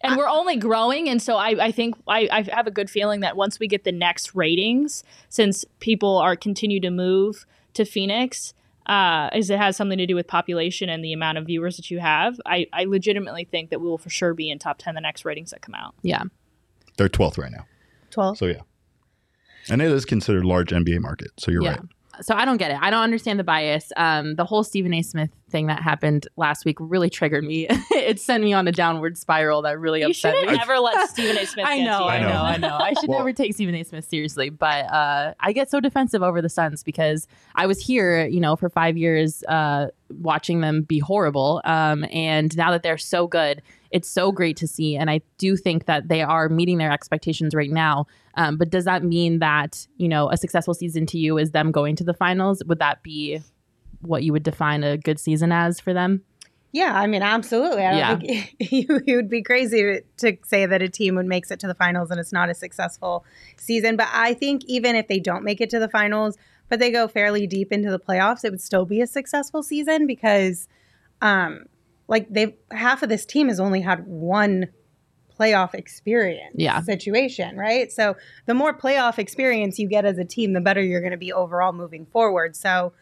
And 0.00 0.16
we're 0.16 0.28
only 0.28 0.56
growing 0.56 1.08
and 1.08 1.20
so 1.20 1.36
I 1.36 1.66
I 1.66 1.72
think 1.72 1.96
I 2.06 2.28
I 2.30 2.42
have 2.54 2.66
a 2.66 2.70
good 2.70 2.88
feeling 2.88 3.20
that 3.20 3.36
once 3.36 3.58
we 3.58 3.66
get 3.66 3.84
the 3.84 3.92
next 3.92 4.34
ratings 4.34 5.02
since 5.28 5.64
people 5.80 6.18
are 6.18 6.36
continue 6.36 6.80
to 6.80 6.90
move 6.90 7.44
to 7.74 7.84
Phoenix 7.84 8.54
uh, 8.86 9.28
is 9.34 9.50
it 9.50 9.58
has 9.58 9.76
something 9.76 9.98
to 9.98 10.06
do 10.06 10.14
with 10.14 10.26
population 10.26 10.88
and 10.88 11.04
the 11.04 11.12
amount 11.12 11.36
of 11.36 11.44
viewers 11.46 11.76
that 11.76 11.90
you 11.90 11.98
have. 11.98 12.40
I, 12.46 12.66
I 12.72 12.84
legitimately 12.84 13.44
think 13.44 13.68
that 13.70 13.80
we 13.80 13.86
will 13.86 13.98
for 13.98 14.08
sure 14.08 14.32
be 14.32 14.50
in 14.50 14.58
top 14.58 14.78
10 14.78 14.94
the 14.94 15.00
next 15.02 15.26
ratings 15.26 15.50
that 15.50 15.60
come 15.60 15.74
out. 15.74 15.94
Yeah. 16.02 16.22
They're 16.96 17.10
12th 17.10 17.36
right 17.36 17.52
now. 17.52 17.66
12. 18.12 18.38
So 18.38 18.46
yeah. 18.46 18.60
And 19.68 19.82
it 19.82 19.92
is 19.92 20.06
considered 20.06 20.46
large 20.46 20.70
NBA 20.70 21.00
market. 21.00 21.32
So 21.38 21.50
you're 21.50 21.62
Yeah. 21.62 21.70
right. 21.72 21.80
So 22.20 22.34
I 22.34 22.44
don't 22.44 22.56
get 22.56 22.70
it. 22.70 22.78
I 22.80 22.90
don't 22.90 23.02
understand 23.02 23.38
the 23.38 23.44
bias. 23.44 23.92
Um, 23.96 24.34
the 24.34 24.44
whole 24.44 24.64
Stephen 24.64 24.92
A. 24.94 25.02
Smith 25.02 25.30
thing 25.50 25.66
that 25.68 25.80
happened 25.82 26.28
last 26.36 26.64
week 26.64 26.76
really 26.80 27.08
triggered 27.08 27.44
me. 27.44 27.66
it 27.90 28.20
sent 28.20 28.44
me 28.44 28.52
on 28.52 28.68
a 28.68 28.72
downward 28.72 29.16
spiral 29.16 29.62
that 29.62 29.78
really 29.78 30.00
You 30.00 30.08
upset 30.08 30.34
shouldn't 30.34 30.52
me. 30.52 30.58
ever 30.60 30.78
let 30.78 31.08
Stephen 31.08 31.38
A. 31.38 31.46
Smith 31.46 31.66
I 31.66 31.78
know, 31.80 31.98
to 31.98 32.04
you. 32.04 32.10
I 32.10 32.20
know. 32.20 32.28
know, 32.28 32.42
I 32.42 32.56
know. 32.58 32.76
I 32.76 32.92
should 32.94 33.08
Well- 33.08 33.18
never 33.20 33.32
take 33.32 33.54
Stephen 33.54 33.74
A. 33.74 33.82
Smith 33.84 34.04
seriously, 34.06 34.50
but 34.50 34.84
uh, 34.92 35.34
I 35.40 35.52
get 35.52 35.70
so 35.70 35.80
defensive 35.80 36.22
over 36.22 36.42
the 36.42 36.48
Suns 36.48 36.82
because 36.82 37.26
I 37.54 37.66
was 37.66 37.80
here, 37.80 38.26
you 38.26 38.40
know, 38.40 38.56
for 38.56 38.68
five 38.68 38.96
years 38.96 39.42
uh, 39.44 39.88
watching 40.10 40.60
them 40.60 40.82
be 40.82 40.98
horrible, 40.98 41.60
um, 41.64 42.04
and 42.12 42.54
now 42.56 42.70
that 42.72 42.82
they're 42.82 42.98
so 42.98 43.26
good, 43.26 43.62
it's 43.90 44.08
so 44.08 44.32
great 44.32 44.56
to 44.58 44.66
see. 44.66 44.96
And 44.96 45.10
I 45.10 45.20
do 45.38 45.56
think 45.56 45.86
that 45.86 46.08
they 46.08 46.22
are 46.22 46.48
meeting 46.48 46.78
their 46.78 46.92
expectations 46.92 47.54
right 47.54 47.70
now. 47.70 48.06
Um, 48.34 48.56
but 48.56 48.70
does 48.70 48.84
that 48.84 49.02
mean 49.02 49.38
that 49.38 49.86
you 49.96 50.08
know 50.08 50.30
a 50.30 50.36
successful 50.36 50.74
season 50.74 51.06
to 51.06 51.18
you 51.18 51.38
is 51.38 51.52
them 51.52 51.72
going 51.72 51.96
to 51.96 52.04
the 52.04 52.14
finals? 52.14 52.62
Would 52.66 52.78
that 52.80 53.02
be 53.02 53.40
what 54.00 54.22
you 54.22 54.32
would 54.32 54.42
define 54.44 54.84
a 54.84 54.96
good 54.96 55.18
season 55.18 55.52
as 55.52 55.80
for 55.80 55.92
them? 55.92 56.22
Yeah, 56.70 56.92
I 56.94 57.06
mean, 57.06 57.22
absolutely. 57.22 57.82
I 57.82 57.90
don't 57.90 57.98
Yeah. 57.98 58.16
think 58.18 58.54
you, 58.72 59.00
you 59.06 59.16
would 59.16 59.30
be 59.30 59.42
crazy 59.42 59.80
to, 59.82 60.02
to 60.18 60.36
say 60.44 60.66
that 60.66 60.82
a 60.82 60.88
team 60.88 61.14
would 61.14 61.24
makes 61.26 61.50
it 61.50 61.58
to 61.60 61.66
the 61.66 61.74
finals 61.74 62.10
and 62.10 62.20
it's 62.20 62.32
not 62.32 62.50
a 62.50 62.54
successful 62.54 63.24
season. 63.56 63.96
But 63.96 64.08
I 64.12 64.34
think 64.34 64.64
even 64.66 64.94
if 64.94 65.08
they 65.08 65.18
don't 65.18 65.44
make 65.44 65.62
it 65.62 65.70
to 65.70 65.78
the 65.78 65.88
finals, 65.88 66.36
but 66.68 66.78
they 66.78 66.90
go 66.90 67.08
fairly 67.08 67.46
deep 67.46 67.72
into 67.72 67.90
the 67.90 67.98
playoffs, 67.98 68.44
it 68.44 68.50
would 68.50 68.60
still 68.60 68.84
be 68.84 69.00
a 69.00 69.06
successful 69.06 69.62
season 69.62 70.06
because, 70.06 70.68
um, 71.22 71.64
like 72.08 72.26
they've 72.32 72.54
half 72.72 73.02
of 73.02 73.08
this 73.08 73.24
team 73.24 73.48
has 73.48 73.60
only 73.60 73.80
had 73.80 74.06
one 74.06 74.68
playoff 75.38 75.72
experience 75.74 76.54
Yeah. 76.56 76.80
situation, 76.82 77.56
right? 77.56 77.92
So 77.92 78.16
the 78.46 78.54
more 78.54 78.76
playoff 78.76 79.18
experience 79.20 79.78
you 79.78 79.88
get 79.88 80.04
as 80.04 80.18
a 80.18 80.24
team, 80.24 80.52
the 80.52 80.60
better 80.60 80.82
you're 80.82 81.00
going 81.00 81.12
to 81.12 81.16
be 81.16 81.32
overall 81.32 81.72
moving 81.72 82.06
forward. 82.06 82.56
So 82.56 82.92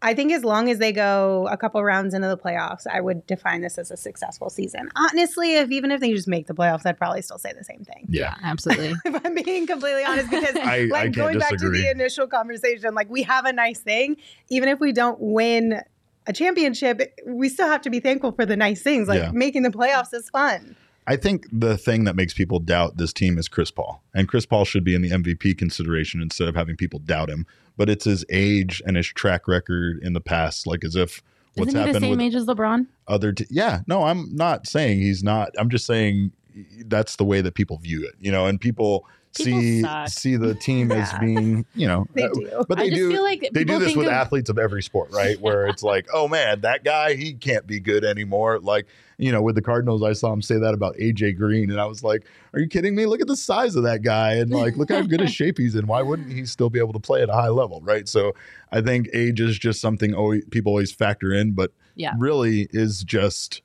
I 0.00 0.14
think 0.14 0.32
as 0.32 0.44
long 0.44 0.70
as 0.70 0.78
they 0.78 0.92
go 0.92 1.46
a 1.50 1.56
couple 1.58 1.82
rounds 1.84 2.14
into 2.14 2.28
the 2.28 2.36
playoffs, 2.38 2.86
I 2.90 3.00
would 3.00 3.26
define 3.26 3.60
this 3.60 3.76
as 3.78 3.90
a 3.90 3.96
successful 3.96 4.48
season. 4.50 4.88
Honestly, 4.96 5.56
if 5.56 5.70
even 5.70 5.90
if 5.90 6.00
they 6.00 6.12
just 6.12 6.28
make 6.28 6.46
the 6.46 6.54
playoffs, 6.54 6.86
I'd 6.86 6.96
probably 6.98 7.22
still 7.22 7.38
say 7.38 7.52
the 7.56 7.64
same 7.64 7.84
thing. 7.84 8.06
Yeah. 8.08 8.34
absolutely. 8.42 8.94
If 9.04 9.24
I'm 9.24 9.34
being 9.34 9.66
completely 9.66 10.04
honest, 10.04 10.30
because 10.30 10.56
I- 10.62 10.76
I 10.76 10.78
like 10.84 11.02
can't 11.04 11.14
going 11.16 11.38
back 11.38 11.50
to 11.50 11.70
the 11.70 11.90
initial 11.90 12.26
conversation, 12.28 12.94
like 12.94 13.10
we 13.10 13.22
have 13.24 13.44
a 13.46 13.52
nice 13.52 13.80
thing, 13.80 14.16
even 14.48 14.68
if 14.68 14.80
we 14.80 14.92
don't 14.92 15.18
win 15.20 15.80
a 16.26 16.32
championship, 16.32 17.14
we 17.26 17.48
still 17.48 17.68
have 17.68 17.80
to 17.82 17.90
be 17.90 18.00
thankful 18.00 18.32
for 18.32 18.46
the 18.46 18.56
nice 18.56 18.82
things. 18.82 19.08
Like 19.08 19.20
Yeah. 19.20 19.30
making 19.32 19.62
the 19.62 19.70
playoffs 19.70 20.12
is 20.14 20.28
fun. 20.30 20.76
I 21.06 21.16
think 21.16 21.46
the 21.52 21.76
thing 21.76 22.04
that 22.04 22.16
makes 22.16 22.32
people 22.32 22.58
doubt 22.60 22.96
this 22.96 23.12
team 23.12 23.36
is 23.36 23.46
Chris 23.46 23.70
Paul. 23.70 24.02
And 24.14 24.26
Chris 24.26 24.46
Paul 24.46 24.64
should 24.64 24.84
be 24.84 24.94
in 24.94 25.02
the 25.02 25.10
MVP 25.10 25.52
consideration 25.58 26.22
instead 26.22 26.48
of 26.48 26.54
having 26.54 26.76
people 26.76 26.98
doubt 26.98 27.28
him. 27.28 27.46
But 27.76 27.90
it's 27.90 28.04
his 28.06 28.24
age 28.30 28.80
and 28.86 28.96
his 28.96 29.06
track 29.08 29.46
record 29.46 29.98
in 30.02 30.14
the 30.14 30.20
past, 30.20 30.66
like 30.66 30.82
as 30.82 30.96
if 30.96 31.22
what's 31.56 31.68
Isn't 31.68 31.68
he 31.68 31.72
the 31.72 31.86
happened 31.88 32.02
same 32.04 32.10
with 32.12 32.20
age 32.20 32.34
as 32.34 32.46
LeBron? 32.46 32.86
other 33.06 33.32
t- 33.32 33.46
yeah 33.50 33.80
no 33.86 34.02
i'm 34.04 34.34
not 34.34 34.66
saying 34.66 34.98
he's 34.98 35.22
not 35.22 35.50
i'm 35.58 35.68
just 35.70 35.86
saying 35.86 36.32
that's 36.86 37.14
the 37.16 37.24
way 37.24 37.40
that 37.42 37.54
people 37.54 37.76
view 37.78 38.02
it 38.04 38.14
you 38.18 38.32
know 38.32 38.46
and 38.46 38.60
people, 38.60 39.06
People 39.36 39.60
see 39.60 39.80
suck. 39.82 40.08
see 40.08 40.36
the 40.36 40.54
team 40.66 40.92
as 40.92 41.12
being 41.20 41.66
you 41.74 41.86
know 41.86 42.06
They 42.14 42.24
uh, 42.24 42.28
do. 42.32 42.64
but 42.68 42.78
I 42.78 42.82
they 42.84 42.90
just 42.90 43.00
do 43.00 43.10
feel 43.12 43.22
like 43.22 43.48
they 43.52 43.64
do 43.64 43.78
this 43.78 43.96
with 43.96 44.06
of- 44.06 44.12
athletes 44.12 44.48
of 44.50 44.58
every 44.58 44.82
sport 44.82 45.10
right? 45.12 45.40
Where 45.40 45.66
it's 45.66 45.82
like 45.82 46.06
oh 46.12 46.28
man 46.28 46.60
that 46.62 46.84
guy 46.84 47.14
he 47.14 47.34
can't 47.34 47.66
be 47.66 47.80
good 47.80 48.04
anymore. 48.04 48.58
Like 48.60 48.86
you 49.18 49.30
know 49.32 49.42
with 49.42 49.54
the 49.54 49.62
cardinals 49.62 50.02
i 50.02 50.12
saw 50.12 50.32
him 50.32 50.42
say 50.42 50.58
that 50.58 50.74
about 50.74 50.96
aj 50.96 51.36
green 51.36 51.70
and 51.70 51.80
i 51.80 51.86
was 51.86 52.02
like 52.02 52.24
are 52.52 52.58
you 52.60 52.66
kidding 52.68 52.94
me? 52.96 53.06
Look 53.06 53.20
at 53.20 53.26
the 53.28 53.36
size 53.36 53.74
of 53.76 53.82
that 53.84 54.02
guy 54.02 54.34
and 54.34 54.50
like 54.50 54.76
look 54.76 54.90
how 54.90 55.02
good 55.02 55.20
a 55.20 55.26
shape 55.38 55.58
he's 55.58 55.74
in. 55.74 55.86
Why 55.88 56.02
wouldn't 56.02 56.32
he 56.32 56.46
still 56.46 56.70
be 56.70 56.78
able 56.78 56.92
to 56.92 57.00
play 57.00 57.20
at 57.22 57.28
a 57.28 57.32
high 57.32 57.48
level? 57.48 57.80
Right? 57.82 58.08
So 58.08 58.34
i 58.72 58.80
think 58.80 59.08
age 59.12 59.40
is 59.40 59.58
just 59.58 59.80
something 59.80 60.14
always, 60.14 60.44
people 60.50 60.70
always 60.70 60.90
factor 60.92 61.32
in 61.32 61.52
but 61.52 61.72
Yeah. 61.96 62.12
really 62.18 62.66
is 62.70 63.02
just 63.04 63.62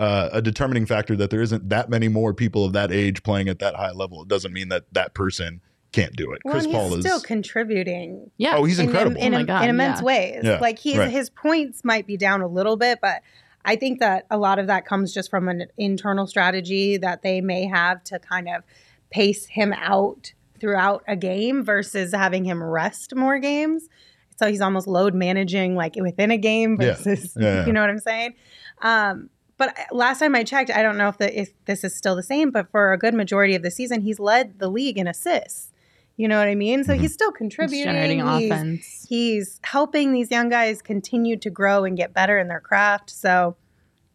uh, 0.00 0.30
a 0.32 0.42
determining 0.42 0.86
factor 0.86 1.14
that 1.16 1.30
there 1.30 1.42
isn't 1.42 1.68
that 1.68 1.88
many 1.90 2.08
more 2.08 2.32
people 2.34 2.64
of 2.64 2.72
that 2.72 2.90
age 2.90 3.22
playing 3.22 3.48
at 3.48 3.58
that 3.60 3.74
high 3.76 3.92
level. 3.92 4.22
It 4.22 4.28
doesn't 4.28 4.52
mean 4.52 4.68
that 4.70 4.84
that 4.92 5.14
person 5.14 5.60
can't 5.92 6.14
do 6.16 6.32
it. 6.32 6.40
Well, 6.44 6.52
Chris 6.54 6.64
and 6.64 6.72
Paul 6.72 6.94
is 6.94 7.04
still 7.04 7.20
contributing 7.20 8.30
Yeah. 8.38 8.56
oh 8.56 8.64
he's 8.64 8.78
in- 8.78 8.86
incredible. 8.86 9.16
in, 9.20 9.34
Oh 9.34 9.36
my 9.36 9.40
in, 9.40 9.46
God, 9.46 9.64
in 9.64 9.70
immense 9.70 10.00
yeah. 10.00 10.04
ways. 10.06 10.40
Yeah, 10.44 10.58
like 10.60 10.78
he's 10.78 10.96
right. 10.96 11.10
his 11.10 11.28
points 11.30 11.84
might 11.84 12.06
be 12.06 12.16
down 12.16 12.40
a 12.42 12.46
little 12.48 12.76
bit, 12.76 12.98
but 13.02 13.22
I 13.64 13.76
think 13.76 13.98
that 14.00 14.24
a 14.30 14.38
lot 14.38 14.58
of 14.58 14.68
that 14.68 14.86
comes 14.86 15.12
just 15.12 15.28
from 15.30 15.48
an 15.48 15.66
internal 15.76 16.26
strategy 16.26 16.96
that 16.96 17.22
they 17.22 17.40
may 17.42 17.66
have 17.66 18.02
to 18.04 18.18
kind 18.18 18.48
of 18.48 18.62
pace 19.10 19.46
him 19.46 19.72
out 19.74 20.32
throughout 20.60 21.02
a 21.08 21.16
game 21.16 21.62
versus 21.64 22.12
having 22.14 22.44
him 22.44 22.62
rest 22.62 23.14
more 23.14 23.38
games. 23.38 23.88
So 24.36 24.46
he's 24.48 24.60
almost 24.62 24.86
load 24.86 25.14
managing 25.14 25.74
like 25.74 25.96
within 25.96 26.30
a 26.30 26.38
game 26.38 26.78
Yeah. 26.80 26.94
versus 26.94 27.36
Yeah, 27.38 27.54
yeah. 27.56 27.66
you 27.66 27.72
know 27.74 27.80
what 27.82 27.90
I'm 27.90 27.98
saying? 27.98 28.34
Um, 28.80 29.28
but 29.60 29.78
uh, 29.78 29.94
last 29.94 30.20
time 30.20 30.34
I 30.34 30.42
checked, 30.42 30.70
I 30.70 30.82
don't 30.82 30.96
know 30.96 31.08
if 31.08 31.18
the 31.18 31.38
if 31.38 31.52
this 31.66 31.84
is 31.84 31.94
still 31.94 32.16
the 32.16 32.22
same, 32.22 32.50
but 32.50 32.70
for 32.70 32.94
a 32.94 32.98
good 32.98 33.12
majority 33.12 33.54
of 33.54 33.62
the 33.62 33.70
season, 33.70 34.00
he's 34.00 34.18
led 34.18 34.58
the 34.58 34.68
league 34.68 34.96
in 34.96 35.06
assists. 35.06 35.70
You 36.16 36.28
know 36.28 36.38
what 36.38 36.48
I 36.48 36.54
mean? 36.54 36.82
So 36.82 36.94
he's 36.94 37.02
mm-hmm. 37.02 37.12
still 37.12 37.28
It's 37.28 37.36
contributing. 37.38 37.84
generating 37.84 38.26
He's- 38.26 38.44
offense. 38.44 39.06
he's 39.06 39.60
helping 39.62 40.12
these 40.12 40.30
young 40.30 40.48
guys 40.48 40.80
continue 40.80 41.36
to 41.36 41.50
grow 41.50 41.84
and 41.84 41.94
get 41.94 42.14
better 42.14 42.38
in 42.38 42.48
their 42.48 42.60
craft. 42.60 43.10
So 43.10 43.56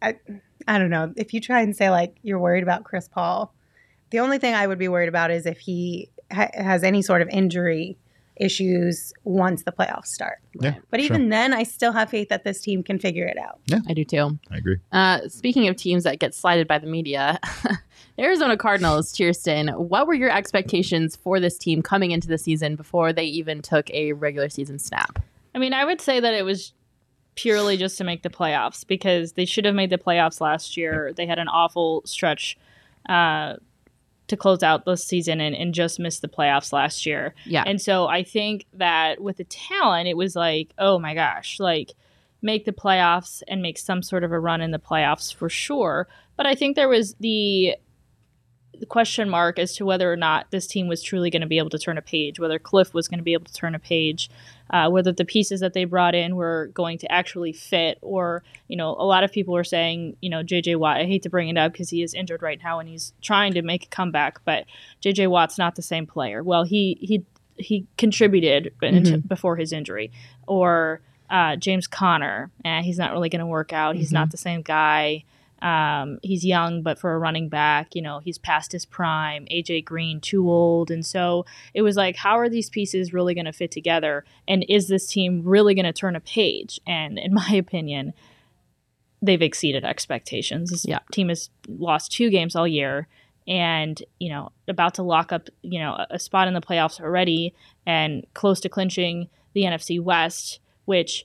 I 0.02 0.16
I 0.66 0.78
don't 0.80 0.90
know. 0.90 1.12
If 1.16 1.32
you 1.32 1.40
try 1.40 1.60
and 1.62 1.76
say 1.76 1.90
like 1.90 2.16
you're 2.22 2.40
worried 2.40 2.64
about 2.64 2.82
Chris 2.82 3.08
Paul, 3.08 3.54
the 4.10 4.18
only 4.18 4.38
thing 4.38 4.54
I 4.54 4.66
would 4.66 4.78
be 4.78 4.88
worried 4.88 5.08
about 5.08 5.30
is 5.30 5.46
if 5.46 5.60
he 5.60 6.10
ha- 6.32 6.50
has 6.54 6.82
any 6.82 7.02
sort 7.02 7.22
of 7.22 7.28
injury 7.28 7.98
issues 8.36 9.12
once 9.24 9.62
the 9.62 9.72
playoffs 9.72 10.06
start. 10.08 10.38
Yeah, 10.60 10.74
But 10.90 11.00
sure. 11.00 11.06
even 11.06 11.28
then, 11.30 11.52
I 11.52 11.62
still 11.62 11.92
have 11.92 12.10
faith 12.10 12.28
that 12.28 12.44
this 12.44 12.60
team 12.60 12.82
can 12.82 12.98
figure 12.98 13.26
it 13.26 13.38
out. 13.38 13.60
Yeah, 13.66 13.78
I 13.88 13.94
do 13.94 14.04
too. 14.04 14.38
I 14.50 14.56
agree. 14.58 14.76
Uh, 14.92 15.28
speaking 15.28 15.68
of 15.68 15.76
teams 15.76 16.04
that 16.04 16.18
get 16.18 16.34
slighted 16.34 16.68
by 16.68 16.78
the 16.78 16.86
media, 16.86 17.38
the 17.62 17.78
Arizona 18.22 18.56
Cardinals, 18.56 19.14
Kirsten, 19.16 19.68
what 19.68 20.06
were 20.06 20.14
your 20.14 20.30
expectations 20.30 21.16
for 21.16 21.40
this 21.40 21.56
team 21.58 21.82
coming 21.82 22.10
into 22.10 22.28
the 22.28 22.38
season 22.38 22.76
before 22.76 23.12
they 23.12 23.24
even 23.24 23.62
took 23.62 23.90
a 23.90 24.12
regular 24.12 24.48
season 24.48 24.78
snap? 24.78 25.18
I 25.54 25.58
mean, 25.58 25.72
I 25.72 25.84
would 25.84 26.00
say 26.00 26.20
that 26.20 26.34
it 26.34 26.44
was 26.44 26.72
purely 27.34 27.76
just 27.76 27.98
to 27.98 28.04
make 28.04 28.22
the 28.22 28.30
playoffs 28.30 28.86
because 28.86 29.32
they 29.32 29.44
should 29.44 29.64
have 29.64 29.74
made 29.74 29.90
the 29.90 29.98
playoffs 29.98 30.40
last 30.40 30.76
year. 30.76 31.12
They 31.14 31.26
had 31.26 31.38
an 31.38 31.48
awful 31.48 32.02
stretch 32.06 32.56
uh, 33.08 33.56
to 34.28 34.36
close 34.36 34.62
out 34.62 34.84
the 34.84 34.96
season 34.96 35.40
and, 35.40 35.54
and 35.54 35.74
just 35.74 35.98
missed 35.98 36.22
the 36.22 36.28
playoffs 36.28 36.72
last 36.72 37.06
year. 37.06 37.34
Yeah. 37.44 37.64
And 37.66 37.80
so 37.80 38.06
I 38.06 38.22
think 38.22 38.66
that 38.74 39.20
with 39.20 39.36
the 39.36 39.44
talent, 39.44 40.08
it 40.08 40.16
was 40.16 40.34
like, 40.34 40.72
oh 40.78 40.98
my 40.98 41.14
gosh, 41.14 41.60
like 41.60 41.94
make 42.42 42.64
the 42.64 42.72
playoffs 42.72 43.42
and 43.48 43.62
make 43.62 43.78
some 43.78 44.02
sort 44.02 44.24
of 44.24 44.32
a 44.32 44.40
run 44.40 44.60
in 44.60 44.70
the 44.70 44.78
playoffs 44.78 45.32
for 45.34 45.48
sure. 45.48 46.08
But 46.36 46.46
I 46.46 46.54
think 46.54 46.76
there 46.76 46.88
was 46.88 47.14
the 47.20 47.76
the 47.76 47.76
question 48.88 49.30
mark 49.30 49.58
as 49.58 49.74
to 49.76 49.86
whether 49.86 50.12
or 50.12 50.16
not 50.16 50.50
this 50.50 50.66
team 50.66 50.88
was 50.88 51.02
truly 51.02 51.30
going 51.30 51.40
to 51.40 51.46
be 51.46 51.58
able 51.58 51.70
to 51.70 51.78
turn 51.78 51.96
a 51.96 52.02
page, 52.02 52.38
whether 52.38 52.58
Kliff 52.58 52.92
was 52.92 53.08
going 53.08 53.18
to 53.18 53.24
be 53.24 53.32
able 53.32 53.46
to 53.46 53.52
turn 53.52 53.74
a 53.74 53.78
page, 53.78 54.28
uh, 54.70 54.90
whether 54.90 55.12
the 55.12 55.24
pieces 55.24 55.60
that 55.60 55.72
they 55.72 55.84
brought 55.84 56.14
in 56.14 56.36
were 56.36 56.70
going 56.74 56.98
to 56.98 57.10
actually 57.10 57.52
fit, 57.52 57.98
or 58.02 58.42
you 58.68 58.76
know, 58.76 58.90
a 58.98 59.04
lot 59.04 59.24
of 59.24 59.32
people 59.32 59.54
were 59.54 59.64
saying, 59.64 60.16
you 60.20 60.28
know, 60.28 60.42
JJ 60.42 60.76
Watt. 60.76 60.98
I 60.98 61.04
hate 61.04 61.22
to 61.22 61.30
bring 61.30 61.48
it 61.48 61.56
up 61.56 61.72
because 61.72 61.90
he 61.90 62.02
is 62.02 62.14
injured 62.14 62.42
right 62.42 62.60
now 62.62 62.78
and 62.78 62.88
he's 62.88 63.12
trying 63.22 63.54
to 63.54 63.62
make 63.62 63.84
a 63.84 63.88
comeback, 63.88 64.44
but 64.44 64.64
JJ 65.02 65.28
Watt's 65.28 65.58
not 65.58 65.76
the 65.76 65.82
same 65.82 66.06
player. 66.06 66.42
Well, 66.42 66.64
he 66.64 66.98
he 67.00 67.24
he 67.58 67.86
contributed 67.96 68.74
mm-hmm. 68.82 69.26
before 69.26 69.56
his 69.56 69.72
injury, 69.72 70.12
or 70.46 71.00
uh, 71.30 71.56
James 71.56 71.86
Conner, 71.86 72.50
and 72.64 72.84
eh, 72.84 72.86
he's 72.86 72.98
not 72.98 73.12
really 73.12 73.28
going 73.28 73.40
to 73.40 73.46
work 73.46 73.72
out. 73.72 73.96
He's 73.96 74.08
mm-hmm. 74.08 74.14
not 74.14 74.30
the 74.30 74.36
same 74.36 74.62
guy. 74.62 75.24
Um, 75.62 76.18
he's 76.22 76.44
young, 76.44 76.82
but 76.82 76.98
for 76.98 77.14
a 77.14 77.18
running 77.18 77.48
back, 77.48 77.94
you 77.94 78.02
know, 78.02 78.18
he's 78.18 78.38
past 78.38 78.72
his 78.72 78.84
prime. 78.84 79.46
AJ 79.50 79.84
Green, 79.84 80.20
too 80.20 80.48
old. 80.50 80.90
And 80.90 81.04
so 81.04 81.46
it 81.74 81.82
was 81.82 81.96
like, 81.96 82.16
how 82.16 82.38
are 82.38 82.48
these 82.48 82.68
pieces 82.68 83.12
really 83.12 83.34
going 83.34 83.46
to 83.46 83.52
fit 83.52 83.70
together? 83.70 84.24
And 84.46 84.64
is 84.68 84.88
this 84.88 85.06
team 85.06 85.42
really 85.44 85.74
going 85.74 85.86
to 85.86 85.92
turn 85.92 86.16
a 86.16 86.20
page? 86.20 86.80
And 86.86 87.18
in 87.18 87.32
my 87.34 87.54
opinion, 87.54 88.12
they've 89.22 89.42
exceeded 89.42 89.84
expectations. 89.84 90.70
This 90.70 90.86
yeah. 90.86 91.00
team 91.10 91.30
has 91.30 91.50
lost 91.68 92.12
two 92.12 92.30
games 92.30 92.54
all 92.54 92.68
year 92.68 93.08
and, 93.48 94.02
you 94.18 94.28
know, 94.28 94.50
about 94.68 94.94
to 94.94 95.02
lock 95.02 95.32
up, 95.32 95.48
you 95.62 95.78
know, 95.78 96.04
a 96.10 96.18
spot 96.18 96.48
in 96.48 96.54
the 96.54 96.60
playoffs 96.60 97.00
already 97.00 97.54
and 97.86 98.26
close 98.34 98.60
to 98.60 98.68
clinching 98.68 99.28
the 99.54 99.62
NFC 99.62 100.00
West, 100.00 100.60
which 100.84 101.24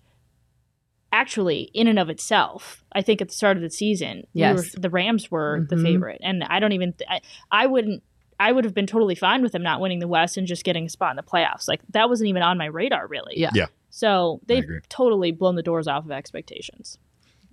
actually 1.12 1.70
in 1.74 1.88
and 1.88 2.00
of 2.00 2.10
itself 2.10 2.84
i 2.94 3.02
think 3.02 3.22
at 3.22 3.28
the 3.28 3.34
start 3.34 3.58
of 3.58 3.64
the 3.64 3.70
season 3.70 4.24
yes. 4.34 4.56
We 4.56 4.62
were, 4.62 4.82
the 4.82 4.90
rams 4.90 5.30
were 5.30 5.60
mm-hmm. 5.60 5.76
the 5.76 5.84
favorite. 5.84 6.22
And 6.24 6.44
i 6.44 6.60
don't 6.60 6.72
even 6.72 6.94
th- 6.94 7.10
I, 7.10 7.22
I 7.52 7.66
wouldn't 7.68 8.04
i 8.40 8.52
would 8.52 8.66
have 8.66 8.74
been 8.74 8.88
totally 8.88 9.16
fine 9.16 9.42
with 9.42 9.52
them 9.52 9.64
not 9.64 9.80
winning 9.80 10.00
the 10.00 10.08
west 10.08 10.36
and 10.38 10.48
just 10.48 10.64
getting 10.64 10.86
a 10.86 10.90
spot 10.90 11.12
in 11.12 11.16
the 11.16 11.24
playoffs. 11.24 11.68
Like 11.68 11.82
that 11.90 12.10
wasn't 12.10 12.30
even 12.30 12.42
on 12.42 12.58
my 12.58 12.66
radar 12.66 13.08
really. 13.08 13.36
Yeah. 13.38 13.52
Yeah. 13.54 13.68
So 13.92 14.42
they've 14.48 14.66
totally 14.90 15.32
blown 15.32 15.56
the 15.56 15.64
doors 15.64 15.88
off 15.88 16.06
of 16.06 16.12
expectations. 16.12 16.98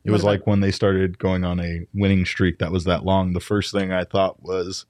It 0.04 0.11
was 0.12 0.24
like 0.24 0.46
when 0.46 0.61
they 0.61 0.70
started 0.70 1.18
going 1.18 1.44
on 1.44 1.61
a 1.61 1.80
winning 1.92 2.24
streak 2.24 2.61
that 2.61 2.72
was 2.72 2.84
that 2.84 3.04
long. 3.04 3.34
The 3.34 3.40
first 3.40 3.72
thing 3.72 3.92
i 3.92 4.04
thought 4.04 4.42
was 4.42 4.86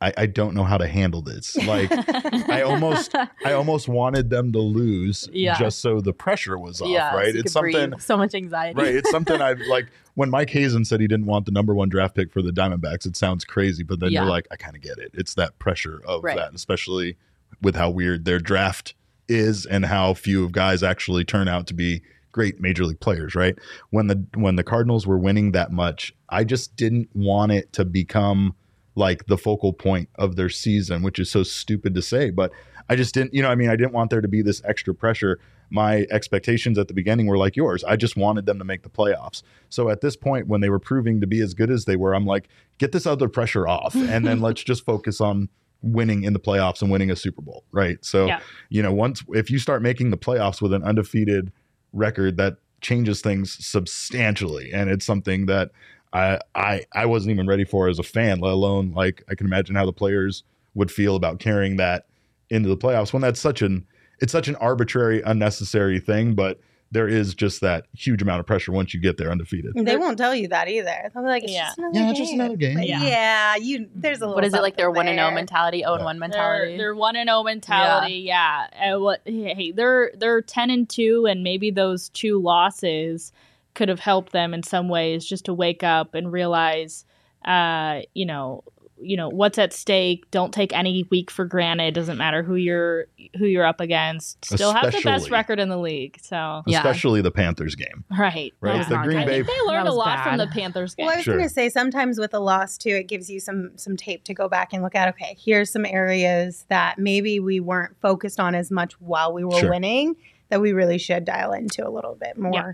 I, 0.00 0.12
I 0.16 0.26
don't 0.26 0.54
know 0.54 0.64
how 0.64 0.78
to 0.78 0.86
handle 0.86 1.22
this. 1.22 1.56
Like 1.56 1.90
I 2.48 2.62
almost 2.62 3.14
I 3.44 3.52
almost 3.52 3.88
wanted 3.88 4.30
them 4.30 4.52
to 4.52 4.58
lose 4.58 5.28
yeah. 5.32 5.58
just 5.58 5.80
so 5.80 6.00
the 6.00 6.12
pressure 6.12 6.58
was 6.58 6.80
off, 6.80 6.88
yeah, 6.88 7.14
right? 7.14 7.32
So 7.32 7.40
it's 7.40 7.52
something 7.52 7.90
breathe. 7.90 8.00
so 8.00 8.16
much 8.16 8.34
anxiety. 8.34 8.80
Right. 8.80 8.94
It's 8.94 9.10
something 9.10 9.40
I've 9.40 9.60
like 9.68 9.88
when 10.14 10.30
Mike 10.30 10.50
Hazen 10.50 10.84
said 10.84 11.00
he 11.00 11.08
didn't 11.08 11.26
want 11.26 11.46
the 11.46 11.52
number 11.52 11.74
one 11.74 11.88
draft 11.88 12.14
pick 12.14 12.32
for 12.32 12.42
the 12.42 12.50
Diamondbacks, 12.50 13.06
it 13.06 13.16
sounds 13.16 13.44
crazy, 13.44 13.82
but 13.82 14.00
then 14.00 14.10
yeah. 14.10 14.20
you're 14.20 14.30
like, 14.30 14.46
I 14.50 14.56
kind 14.56 14.76
of 14.76 14.82
get 14.82 14.98
it. 14.98 15.10
It's 15.14 15.34
that 15.34 15.58
pressure 15.58 16.00
of 16.06 16.24
right. 16.24 16.36
that, 16.36 16.54
especially 16.54 17.16
with 17.62 17.74
how 17.74 17.90
weird 17.90 18.24
their 18.24 18.38
draft 18.38 18.94
is 19.28 19.66
and 19.66 19.84
how 19.84 20.14
few 20.14 20.44
of 20.44 20.52
guys 20.52 20.82
actually 20.82 21.24
turn 21.24 21.48
out 21.48 21.66
to 21.68 21.74
be 21.74 22.02
great 22.32 22.60
major 22.60 22.84
league 22.84 23.00
players, 23.00 23.34
right? 23.34 23.58
When 23.90 24.06
the 24.06 24.24
when 24.34 24.56
the 24.56 24.64
Cardinals 24.64 25.06
were 25.06 25.18
winning 25.18 25.52
that 25.52 25.72
much, 25.72 26.14
I 26.28 26.44
just 26.44 26.76
didn't 26.76 27.08
want 27.14 27.52
it 27.52 27.72
to 27.74 27.84
become 27.84 28.54
like 28.98 29.26
the 29.26 29.38
focal 29.38 29.72
point 29.72 30.08
of 30.16 30.36
their 30.36 30.48
season, 30.48 31.02
which 31.02 31.18
is 31.18 31.30
so 31.30 31.42
stupid 31.44 31.94
to 31.94 32.02
say, 32.02 32.30
but 32.30 32.50
I 32.90 32.96
just 32.96 33.14
didn't, 33.14 33.32
you 33.32 33.42
know, 33.42 33.48
I 33.48 33.54
mean, 33.54 33.70
I 33.70 33.76
didn't 33.76 33.92
want 33.92 34.10
there 34.10 34.20
to 34.20 34.28
be 34.28 34.42
this 34.42 34.60
extra 34.64 34.92
pressure. 34.92 35.38
My 35.70 36.06
expectations 36.10 36.78
at 36.78 36.88
the 36.88 36.94
beginning 36.94 37.26
were 37.26 37.38
like 37.38 37.54
yours. 37.54 37.84
I 37.84 37.96
just 37.96 38.16
wanted 38.16 38.46
them 38.46 38.58
to 38.58 38.64
make 38.64 38.82
the 38.82 38.88
playoffs. 38.88 39.42
So 39.68 39.88
at 39.88 40.00
this 40.00 40.16
point, 40.16 40.48
when 40.48 40.60
they 40.60 40.68
were 40.68 40.78
proving 40.80 41.20
to 41.20 41.26
be 41.26 41.40
as 41.40 41.54
good 41.54 41.70
as 41.70 41.84
they 41.84 41.96
were, 41.96 42.14
I'm 42.14 42.26
like, 42.26 42.48
get 42.78 42.92
this 42.92 43.06
other 43.06 43.28
pressure 43.28 43.68
off, 43.68 43.94
and 43.94 44.26
then 44.26 44.40
let's 44.40 44.64
just 44.64 44.84
focus 44.84 45.20
on 45.20 45.48
winning 45.80 46.24
in 46.24 46.32
the 46.32 46.40
playoffs 46.40 46.82
and 46.82 46.90
winning 46.90 47.10
a 47.10 47.16
Super 47.16 47.40
Bowl, 47.40 47.64
right? 47.70 48.04
So, 48.04 48.26
yeah. 48.26 48.40
you 48.68 48.82
know, 48.82 48.92
once 48.92 49.22
if 49.28 49.48
you 49.48 49.60
start 49.60 49.80
making 49.80 50.10
the 50.10 50.18
playoffs 50.18 50.60
with 50.60 50.72
an 50.72 50.82
undefeated 50.82 51.52
record, 51.92 52.36
that 52.38 52.56
changes 52.80 53.20
things 53.20 53.64
substantially, 53.64 54.72
and 54.72 54.90
it's 54.90 55.06
something 55.06 55.46
that 55.46 55.70
I 56.12 56.38
I 56.54 56.84
I 56.92 57.06
wasn't 57.06 57.32
even 57.32 57.46
ready 57.46 57.64
for 57.64 57.88
as 57.88 57.98
a 57.98 58.02
fan, 58.02 58.40
let 58.40 58.52
alone 58.52 58.92
like 58.92 59.24
I 59.28 59.34
can 59.34 59.46
imagine 59.46 59.74
how 59.74 59.86
the 59.86 59.92
players 59.92 60.44
would 60.74 60.90
feel 60.90 61.16
about 61.16 61.38
carrying 61.38 61.76
that 61.76 62.06
into 62.50 62.68
the 62.68 62.76
playoffs 62.76 63.12
when 63.12 63.22
that's 63.22 63.40
such 63.40 63.62
an 63.62 63.86
it's 64.20 64.32
such 64.32 64.48
an 64.48 64.56
arbitrary, 64.56 65.22
unnecessary 65.22 66.00
thing, 66.00 66.34
but 66.34 66.58
there 66.90 67.06
is 67.06 67.34
just 67.34 67.60
that 67.60 67.86
huge 67.92 68.22
amount 68.22 68.40
of 68.40 68.46
pressure 68.46 68.72
once 68.72 68.94
you 68.94 69.00
get 69.00 69.18
there 69.18 69.30
undefeated. 69.30 69.72
They 69.74 69.96
won't 69.96 70.16
tell 70.16 70.34
you 70.34 70.48
that 70.48 70.68
either. 70.68 71.10
They'll 71.12 71.22
be 71.22 71.28
like, 71.28 71.44
it's 71.44 71.52
yeah. 71.52 71.66
just 71.66 71.78
another 71.78 71.98
yeah, 71.98 72.06
game. 72.06 72.14
just 72.14 72.32
another 72.32 72.56
game. 72.56 72.78
yeah. 72.78 73.02
yeah, 73.02 73.56
you. 73.56 73.88
There's 73.94 74.18
a 74.18 74.20
little. 74.20 74.34
What 74.34 74.44
is 74.44 74.54
it 74.54 74.62
like? 74.62 74.76
Their 74.76 74.90
one 74.90 75.06
and 75.06 75.18
zero 75.18 75.30
mentality, 75.30 75.80
zero 75.80 75.94
and 75.94 76.04
one 76.04 76.18
mentality. 76.18 76.76
Their 76.78 76.94
one 76.94 77.16
and 77.16 77.28
zero 77.28 77.42
mentality. 77.42 78.14
Yeah. 78.14 78.68
yeah. 78.74 78.94
Uh, 78.94 79.00
what? 79.00 79.20
Hey, 79.24 79.72
they're 79.72 80.12
they're 80.16 80.40
ten 80.40 80.70
and 80.70 80.88
two, 80.88 81.26
and 81.26 81.42
maybe 81.42 81.70
those 81.70 82.08
two 82.10 82.40
losses 82.40 83.32
could 83.78 83.88
have 83.88 84.00
helped 84.00 84.32
them 84.32 84.52
in 84.52 84.64
some 84.64 84.88
ways 84.88 85.24
just 85.24 85.44
to 85.44 85.54
wake 85.54 85.84
up 85.84 86.16
and 86.16 86.32
realize 86.32 87.04
uh, 87.44 88.00
you 88.12 88.26
know 88.26 88.64
you 89.00 89.16
know 89.16 89.28
what's 89.28 89.56
at 89.56 89.72
stake. 89.72 90.28
Don't 90.32 90.52
take 90.52 90.76
any 90.76 91.06
week 91.12 91.30
for 91.30 91.44
granted. 91.44 91.84
It 91.84 91.94
doesn't 91.94 92.18
matter 92.18 92.42
who 92.42 92.56
you're 92.56 93.06
who 93.38 93.46
you're 93.46 93.64
up 93.64 93.80
against. 93.80 94.44
Still 94.44 94.70
especially, 94.70 94.90
have 94.90 95.02
the 95.04 95.10
best 95.10 95.30
record 95.30 95.60
in 95.60 95.68
the 95.68 95.78
league 95.78 96.18
so. 96.20 96.64
Especially 96.66 97.20
yeah. 97.20 97.22
the 97.22 97.30
panthers 97.30 97.76
game. 97.76 98.04
Right. 98.10 98.52
Right? 98.60 98.88
The 98.88 98.96
green 98.96 99.24
bay 99.24 99.42
they 99.42 99.60
learned 99.64 99.86
a 99.86 99.92
lot 99.92 100.16
bad. 100.16 100.24
from 100.24 100.38
the 100.38 100.48
panthers 100.48 100.96
game 100.96 101.06
well 101.06 101.14
i 101.14 101.18
was 101.18 101.24
sure. 101.24 101.36
going 101.36 101.48
to 101.48 101.54
say 101.54 101.68
sometimes 101.68 102.18
with 102.18 102.34
a 102.34 102.40
loss 102.40 102.76
too 102.76 102.90
it 102.90 103.06
gives 103.06 103.30
you 103.30 103.38
some 103.38 103.70
some 103.76 103.96
tape 103.96 104.24
to 104.24 104.34
go 104.34 104.48
back 104.48 104.72
and 104.72 104.82
look 104.82 104.96
at 104.96 105.08
okay 105.08 105.36
here's 105.38 105.70
some 105.70 105.86
areas 105.86 106.64
that 106.68 106.98
maybe 106.98 107.38
we 107.38 107.60
weren't 107.60 107.94
focused 108.00 108.40
on 108.40 108.56
as 108.56 108.72
much 108.72 109.00
while 109.00 109.32
we 109.32 109.44
were 109.44 109.60
sure. 109.60 109.70
winning 109.70 110.16
that 110.48 110.60
we 110.60 110.72
really 110.72 110.98
should 110.98 111.24
dial 111.24 111.52
into 111.52 111.86
a 111.86 111.90
little 111.90 112.16
bit 112.16 112.36
more. 112.36 112.52
yeah 112.52 112.72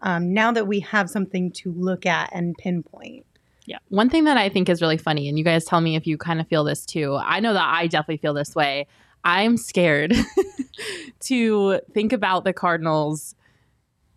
um, 0.00 0.32
now 0.32 0.52
that 0.52 0.66
we 0.66 0.80
have 0.80 1.08
something 1.10 1.50
to 1.52 1.72
look 1.72 2.06
at 2.06 2.30
and 2.32 2.54
pinpoint. 2.58 3.26
Yeah. 3.66 3.78
One 3.88 4.08
thing 4.08 4.24
that 4.24 4.36
I 4.36 4.48
think 4.48 4.68
is 4.68 4.80
really 4.80 4.96
funny, 4.96 5.28
and 5.28 5.38
you 5.38 5.44
guys 5.44 5.64
tell 5.64 5.80
me 5.80 5.96
if 5.96 6.06
you 6.06 6.16
kind 6.16 6.40
of 6.40 6.46
feel 6.46 6.64
this 6.64 6.86
too. 6.86 7.18
I 7.20 7.40
know 7.40 7.52
that 7.52 7.68
I 7.68 7.86
definitely 7.86 8.18
feel 8.18 8.34
this 8.34 8.54
way. 8.54 8.86
I'm 9.24 9.56
scared 9.56 10.14
to 11.20 11.80
think 11.92 12.12
about 12.12 12.44
the 12.44 12.52
Cardinals 12.52 13.34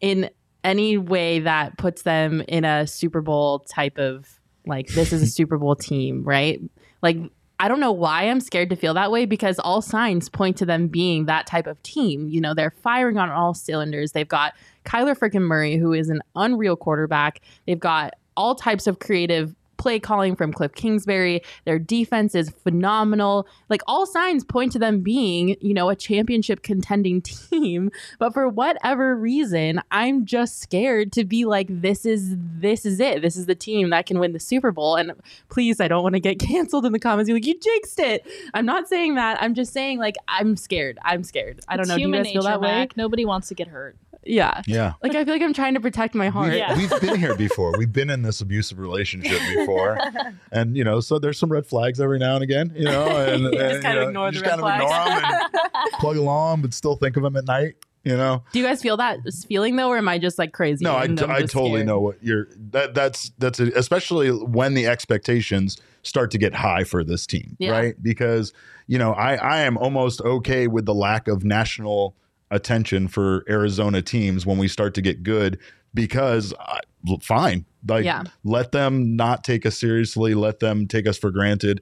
in 0.01 0.29
any 0.63 0.97
way 0.97 1.39
that 1.39 1.77
puts 1.77 2.03
them 2.03 2.41
in 2.47 2.63
a 2.63 2.85
Super 2.85 3.21
Bowl 3.21 3.59
type 3.59 3.97
of 3.97 4.39
like, 4.65 4.87
this 4.89 5.11
is 5.11 5.21
a 5.21 5.27
Super 5.27 5.57
Bowl 5.57 5.75
team, 5.75 6.23
right? 6.23 6.61
Like, 7.01 7.17
I 7.59 7.67
don't 7.67 7.79
know 7.79 7.91
why 7.91 8.23
I'm 8.23 8.39
scared 8.39 8.69
to 8.69 8.75
feel 8.75 8.93
that 8.93 9.11
way 9.11 9.25
because 9.25 9.59
all 9.59 9.81
signs 9.81 10.29
point 10.29 10.57
to 10.57 10.65
them 10.65 10.87
being 10.87 11.25
that 11.25 11.45
type 11.45 11.67
of 11.67 11.81
team. 11.83 12.29
You 12.29 12.39
know, 12.39 12.53
they're 12.53 12.71
firing 12.71 13.17
on 13.17 13.29
all 13.29 13.53
cylinders. 13.53 14.13
They've 14.13 14.27
got 14.27 14.53
Kyler 14.89 15.15
freaking 15.15 15.43
Murray, 15.43 15.77
who 15.77 15.93
is 15.93 16.09
an 16.09 16.21
unreal 16.35 16.75
quarterback. 16.75 17.41
They've 17.67 17.79
got 17.79 18.15
all 18.35 18.55
types 18.55 18.87
of 18.87 18.99
creative 18.99 19.53
play 19.79 19.99
calling 19.99 20.35
from 20.35 20.53
Kliff 20.53 20.75
Kingsbury. 20.75 21.41
Their 21.65 21.79
defense 21.79 22.35
is 22.35 22.49
phenomenal. 22.49 23.47
Like 23.69 23.81
all 23.87 24.05
signs 24.05 24.43
point 24.43 24.71
to 24.73 24.79
them 24.79 25.01
being, 25.01 25.55
you 25.61 25.73
know, 25.73 25.89
a 25.89 25.95
championship 25.95 26.61
contending 26.61 27.21
team. 27.23 27.89
But 28.19 28.33
for 28.33 28.47
whatever 28.47 29.15
reason, 29.15 29.81
I'm 29.89 30.25
just 30.25 30.59
scared 30.59 31.11
to 31.13 31.23
be 31.23 31.45
like, 31.45 31.67
this 31.69 32.05
is 32.05 32.35
this 32.37 32.85
is 32.85 32.99
it. 32.99 33.21
This 33.21 33.37
is 33.37 33.45
the 33.45 33.55
team 33.55 33.89
that 33.91 34.05
can 34.05 34.19
win 34.19 34.33
the 34.33 34.39
Super 34.39 34.71
Bowl. 34.71 34.95
And 34.95 35.13
please, 35.49 35.79
I 35.79 35.87
don't 35.87 36.03
want 36.03 36.13
to 36.13 36.19
get 36.19 36.39
canceled 36.39 36.85
in 36.85 36.91
the 36.91 36.99
comments. 36.99 37.29
You're 37.29 37.37
like, 37.37 37.45
you 37.45 37.57
jinxed 37.59 37.99
it. 37.99 38.27
I'm 38.53 38.65
not 38.65 38.87
saying 38.87 39.15
that. 39.15 39.41
I'm 39.41 39.53
just 39.53 39.71
saying 39.71 39.99
like 39.99 40.15
I'm 40.27 40.55
scared. 40.57 40.99
I'm 41.03 41.23
scared. 41.23 41.61
I 41.67 41.77
don't 41.77 41.81
it's 41.81 41.89
know. 41.89 41.95
Do 41.95 42.01
you 42.01 42.11
guys 42.11 42.31
feel 42.31 42.43
that 42.43 42.61
way? 42.61 42.87
Nobody 42.95 43.23
wants 43.25 43.47
to 43.47 43.55
get 43.55 43.67
hurt. 43.67 43.95
Yeah. 44.23 44.61
Yeah. 44.67 44.93
Like 45.01 45.15
I 45.15 45.23
feel 45.25 45.33
like 45.33 45.41
I'm 45.41 45.53
trying 45.53 45.73
to 45.73 45.79
protect 45.79 46.15
my 46.15 46.29
heart. 46.29 46.49
We've, 46.49 46.57
yeah. 46.57 46.75
we've 46.75 47.01
been 47.01 47.19
here 47.19 47.35
before. 47.35 47.77
We've 47.77 47.91
been 47.91 48.09
in 48.09 48.21
this 48.21 48.41
abusive 48.41 48.79
relationship 48.79 49.39
before. 49.55 49.99
and 50.51 50.75
you 50.75 50.83
know, 50.83 50.99
so 50.99 51.19
there's 51.19 51.37
some 51.37 51.51
red 51.51 51.65
flags 51.65 51.99
every 51.99 52.19
now 52.19 52.35
and 52.35 52.43
again, 52.43 52.71
you 52.75 52.85
know, 52.85 53.07
and, 53.07 53.45
and 53.45 53.55
just 53.55 53.81
kind 53.81 53.97
of 53.97 54.03
know, 54.03 54.25
ignore 54.25 54.31
the 54.31 54.41
red 54.41 54.59
flags. 54.59 55.55
plug 55.99 56.17
along, 56.17 56.61
but 56.61 56.73
still 56.73 56.95
think 56.95 57.17
of 57.17 57.23
them 57.23 57.35
at 57.35 57.45
night. 57.45 57.75
You 58.05 58.15
know. 58.15 58.43
Do 58.53 58.59
you 58.59 58.65
guys 58.65 58.81
feel 58.81 58.95
that 58.97 59.19
feeling 59.47 59.75
though, 59.75 59.89
or 59.89 59.97
am 59.97 60.07
I 60.07 60.19
just 60.19 60.39
like 60.39 60.53
crazy? 60.53 60.85
No, 60.85 60.95
I, 60.95 61.07
t- 61.07 61.25
I 61.25 61.41
totally 61.41 61.71
scared? 61.71 61.87
know 61.87 61.99
what 61.99 62.23
you're. 62.23 62.47
That 62.71 62.93
that's 62.93 63.31
that's 63.39 63.59
a, 63.59 63.67
especially 63.77 64.29
when 64.29 64.73
the 64.73 64.87
expectations 64.87 65.77
start 66.03 66.31
to 66.31 66.37
get 66.37 66.53
high 66.53 66.85
for 66.85 67.03
this 67.03 67.27
team, 67.27 67.57
yeah. 67.59 67.71
right? 67.71 68.01
Because 68.01 68.53
you 68.87 68.97
know, 68.97 69.11
I 69.11 69.35
I 69.35 69.59
am 69.59 69.77
almost 69.77 70.21
okay 70.21 70.67
with 70.67 70.85
the 70.85 70.93
lack 70.93 71.27
of 71.27 71.43
national 71.43 72.15
attention 72.51 73.07
for 73.07 73.43
Arizona 73.49 74.01
teams 74.01 74.45
when 74.45 74.57
we 74.57 74.67
start 74.67 74.93
to 74.95 75.01
get 75.01 75.23
good 75.23 75.59
because 75.93 76.53
uh, 76.59 76.79
fine 77.21 77.65
Like 77.87 78.05
Yeah. 78.05 78.23
let 78.43 78.71
them 78.71 79.15
not 79.15 79.43
take 79.43 79.65
us 79.65 79.77
seriously, 79.77 80.33
let 80.35 80.59
them 80.59 80.87
take 80.87 81.07
us 81.07 81.17
for 81.17 81.31
granted. 81.31 81.81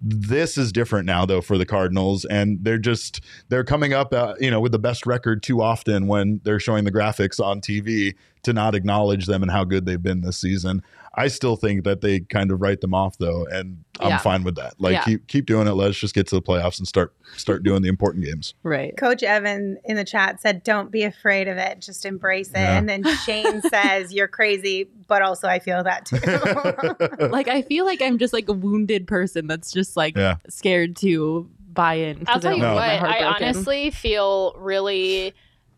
This 0.00 0.58
is 0.58 0.72
different 0.72 1.06
now 1.06 1.24
though 1.24 1.40
for 1.40 1.56
the 1.56 1.64
Cardinals 1.64 2.24
and 2.26 2.58
they're 2.62 2.78
just 2.78 3.20
they're 3.48 3.64
coming 3.64 3.92
up 3.92 4.12
uh, 4.12 4.34
you 4.40 4.50
know 4.50 4.60
with 4.60 4.72
the 4.72 4.78
best 4.78 5.06
record 5.06 5.42
too 5.42 5.62
often 5.62 6.06
when 6.06 6.40
they're 6.44 6.60
showing 6.60 6.84
the 6.84 6.92
graphics 6.92 7.42
on 7.42 7.60
TV 7.60 8.14
to 8.42 8.52
not 8.52 8.74
acknowledge 8.74 9.26
them 9.26 9.42
and 9.42 9.50
how 9.50 9.64
good 9.64 9.86
they've 9.86 10.02
been 10.02 10.20
this 10.20 10.36
season. 10.38 10.82
I 11.16 11.28
still 11.28 11.56
think 11.56 11.84
that 11.84 12.00
they 12.00 12.20
kind 12.20 12.50
of 12.50 12.60
write 12.60 12.80
them 12.80 12.92
off 12.94 13.18
though 13.18 13.46
and 13.46 13.84
I'm 14.00 14.08
Yeah. 14.10 14.18
fine 14.18 14.42
with 14.42 14.56
that. 14.56 14.74
Like 14.78 14.92
Yeah. 14.94 15.02
keep 15.04 15.26
keep 15.28 15.46
doing 15.46 15.68
it. 15.68 15.72
Let's 15.72 15.96
just 15.98 16.14
get 16.14 16.26
to 16.28 16.34
the 16.34 16.42
playoffs 16.42 16.78
and 16.78 16.88
start 16.88 17.14
start 17.36 17.62
doing 17.62 17.82
the 17.82 17.88
important 17.88 18.24
games. 18.24 18.54
Right. 18.62 18.96
Coach 18.96 19.22
Evan 19.22 19.78
in 19.84 19.96
the 19.96 20.04
chat 20.04 20.40
said, 20.40 20.62
"Don't 20.64 20.90
be 20.90 21.02
afraid 21.04 21.46
of 21.48 21.56
it. 21.56 21.80
Just 21.80 22.04
embrace 22.04 22.48
it." 22.50 22.54
Yeah. 22.58 22.76
And 22.78 22.88
then 22.88 23.04
Shane 23.24 23.62
says, 23.70 24.12
"You're 24.12 24.28
crazy, 24.28 24.88
but 25.06 25.22
also 25.22 25.46
I 25.48 25.58
feel 25.60 25.82
that 25.84 26.06
too." 26.06 26.18
Like 27.28 27.48
I 27.48 27.62
feel 27.62 27.84
like 27.84 28.02
I'm 28.02 28.18
just 28.18 28.32
like 28.32 28.48
a 28.48 28.52
wounded 28.52 29.06
person 29.06 29.46
that's 29.46 29.70
just 29.72 29.96
like 29.96 30.16
Yeah. 30.16 30.36
scared 30.48 30.96
to 30.96 31.48
buy 31.72 31.94
in. 31.94 32.24
I'll 32.26 32.40
tell 32.40 32.56
you 32.56 32.62
want 32.62 32.74
what, 32.76 32.84
I 32.84 33.24
honestly 33.24 33.90
feel 33.90 34.54
really. 34.58 35.32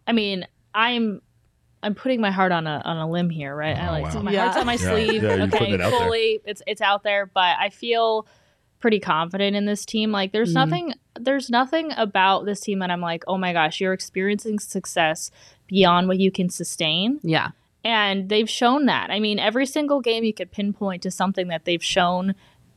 I 0.06 0.12
mean, 0.12 0.46
I'm 0.74 1.20
I'm 1.82 1.94
putting 1.94 2.20
my 2.20 2.30
heart 2.30 2.52
on 2.52 2.66
a 2.66 2.82
on 2.84 2.96
a 2.96 3.08
limb 3.08 3.30
here, 3.30 3.54
right? 3.54 3.76
I 3.76 3.88
Oh, 3.88 3.92
like 4.02 4.12
so 4.12 4.18
wow. 4.18 4.24
my 4.24 4.32
Yeah. 4.32 4.44
heart's 4.44 4.56
on 4.58 4.66
my 4.66 4.76
sleeve. 4.76 5.22
Yeah, 5.22 5.34
you're 5.36 5.46
okay, 5.46 5.72
it 5.72 5.80
out 5.80 5.90
there. 5.90 6.00
fully, 6.00 6.40
it's 6.44 6.62
it's 6.66 6.80
out 6.80 7.02
there, 7.02 7.26
but 7.26 7.56
I 7.58 7.68
feel 7.70 8.26
pretty 8.80 9.00
confident 9.00 9.56
in 9.56 9.64
this 9.64 9.84
team. 9.86 10.10
Like, 10.12 10.32
there's 10.32 10.50
Mhm. 10.50 10.54
nothing 10.54 10.94
there's 11.18 11.48
nothing 11.48 11.92
about 11.96 12.44
this 12.44 12.60
team 12.60 12.78
that 12.80 12.90
I'm 12.90 13.00
like, 13.00 13.24
oh 13.26 13.38
my 13.38 13.52
gosh, 13.54 13.80
you're 13.80 13.94
experiencing 13.94 14.58
success 14.58 15.30
beyond 15.66 16.08
what 16.08 16.18
you 16.18 16.30
can 16.30 16.50
sustain. 16.50 17.20
Yeah. 17.22 17.50
And 17.84 18.28
they've 18.28 18.50
shown 18.50 18.84
that. 18.86 19.10
I 19.10 19.18
mean, 19.20 19.38
every 19.38 19.64
single 19.64 20.00
game 20.00 20.24
you 20.24 20.34
could 20.34 20.50
pinpoint 20.52 21.02
to 21.04 21.10
something 21.10 21.48
that 21.48 21.64
they've 21.64 21.82
shown 21.82 22.34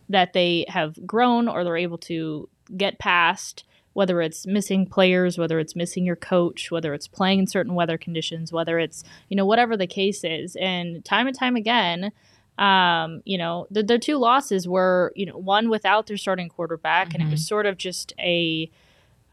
that 0.07 0.31
they 0.33 0.65
have 0.69 1.05
grown 1.05 1.47
or 1.49 1.63
they're 1.63 1.75
able 1.77 1.97
to 1.97 2.47
get 2.77 2.97
past, 2.99 3.63
whether 3.93 4.21
it's 4.21 4.45
missing 4.45 4.85
players, 4.85 5.37
whether 5.37 5.59
it's 5.59 5.75
missing 5.75 6.05
your 6.05 6.15
coach, 6.15 6.71
whether 6.71 6.93
it's 6.93 7.07
playing 7.07 7.39
in 7.39 7.47
certain 7.47 7.73
weather 7.73 7.97
conditions, 7.97 8.53
whether 8.53 8.79
it's, 8.79 9.03
you 9.29 9.35
know, 9.35 9.45
whatever 9.45 9.75
the 9.75 9.87
case 9.87 10.23
is. 10.23 10.55
And 10.59 11.03
time 11.03 11.27
and 11.27 11.35
time 11.35 11.55
again, 11.55 12.11
um, 12.57 13.21
you 13.25 13.37
know, 13.37 13.67
the, 13.71 13.83
the 13.83 13.97
two 13.97 14.17
losses 14.17 14.67
were, 14.67 15.11
you 15.15 15.25
know, 15.25 15.37
one 15.37 15.69
without 15.69 16.07
their 16.07 16.17
starting 16.17 16.49
quarterback, 16.49 17.13
and 17.13 17.23
it 17.23 17.29
was 17.31 17.47
sort 17.47 17.65
of 17.65 17.77
just 17.77 18.13
a, 18.19 18.69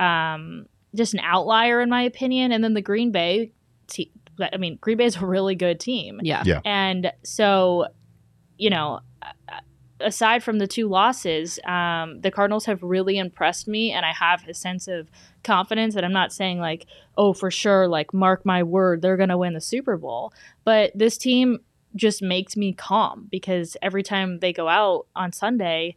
um, 0.01 0.67
just 0.95 1.13
an 1.13 1.21
outlier 1.21 1.81
in 1.81 1.91
my 1.91 2.03
opinion. 2.03 2.53
And 2.53 2.65
then 2.65 2.75
the 2.75 2.83
Green 2.83 3.13
Bay, 3.13 3.53
te- 3.89 4.13
I 4.41 4.57
mean, 4.57 4.79
Green 4.81 4.97
Bay 4.97 5.07
is 5.07 5.17
a 5.17 5.27
really 5.27 5.55
good 5.55 5.81
team. 5.81 6.21
Yeah. 6.23 6.43
Yeah. 6.47 6.61
And 6.65 7.13
so, 7.23 7.87
you 8.59 8.71
know, 8.71 9.01
aside 10.01 10.43
from 10.43 10.59
the 10.59 10.67
two 10.67 10.89
losses, 10.89 11.59
um, 11.67 12.21
the 12.21 12.31
Cardinals 12.31 12.67
have 12.67 12.83
really 12.83 13.19
impressed 13.19 13.67
me, 13.69 13.93
and 13.93 14.05
I 14.05 14.13
have 14.13 14.47
a 14.49 14.55
sense 14.55 14.89
of 14.89 15.09
confidence 15.43 15.95
that 15.95 16.05
I'm 16.05 16.13
not 16.13 16.33
saying 16.33 16.59
like, 16.59 16.87
oh, 17.17 17.33
for 17.33 17.51
sure, 17.51 17.89
like 17.89 18.13
mark 18.13 18.45
my 18.45 18.63
word, 18.63 19.03
they're 19.03 19.17
going 19.17 19.29
to 19.31 19.39
win 19.39 19.55
the 19.55 19.61
Super 19.61 19.97
Bowl. 19.97 20.33
But 20.65 20.93
this 20.95 21.17
team 21.17 21.61
just 21.95 22.21
makes 22.23 22.57
me 22.57 22.73
calm 22.73 23.27
because 23.31 23.77
every 23.81 24.03
time 24.03 24.41
they 24.41 24.53
go 24.53 24.69
out 24.69 25.07
on 25.17 25.33
Sunday, 25.33 25.97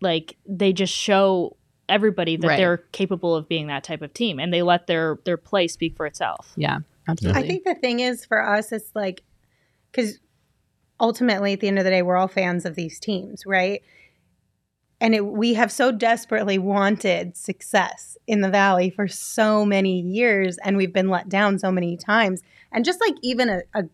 like 0.00 0.36
they 0.46 0.72
just 0.72 0.94
show 0.94 1.56
everybody 1.88 2.36
that 2.36 2.46
Right. 2.46 2.56
they're 2.56 2.76
capable 2.92 3.34
of 3.34 3.48
being 3.48 3.66
that 3.68 3.82
type 3.82 4.02
of 4.02 4.12
team, 4.14 4.38
and 4.38 4.52
they 4.52 4.62
let 4.62 4.86
their 4.86 5.18
their 5.24 5.36
play 5.36 5.66
speak 5.66 5.96
for 5.96 6.06
itself. 6.06 6.52
Yeah. 6.56 6.78
Absolutely. 7.08 7.42
I 7.42 7.46
think 7.46 7.64
the 7.64 7.74
thing 7.74 8.00
is 8.00 8.26
for 8.26 8.46
us, 8.46 8.70
it's 8.70 8.90
like, 8.94 9.22
because 9.90 10.18
ultimately 11.00 11.52
at 11.52 11.60
the 11.60 11.68
end 11.68 11.78
of 11.78 11.84
the 11.84 11.90
day, 11.90 12.02
we're 12.02 12.16
all 12.16 12.28
fans 12.28 12.64
of 12.64 12.74
these 12.74 12.98
teams, 12.98 13.44
right? 13.46 13.82
And 15.00 15.14
it, 15.14 15.24
we 15.24 15.54
have 15.54 15.70
so 15.70 15.92
desperately 15.92 16.58
wanted 16.58 17.36
success 17.36 18.18
in 18.26 18.40
the 18.40 18.50
Valley 18.50 18.90
for 18.90 19.06
so 19.06 19.64
many 19.64 20.00
years, 20.00 20.58
and 20.64 20.76
we've 20.76 20.92
been 20.92 21.08
let 21.08 21.28
down 21.28 21.58
so 21.58 21.70
many 21.70 21.96
times. 21.96 22.42
And 22.72 22.84
just 22.84 23.00
like 23.00 23.14
even 23.22 23.48
a, 23.48 23.60
a 23.74 23.84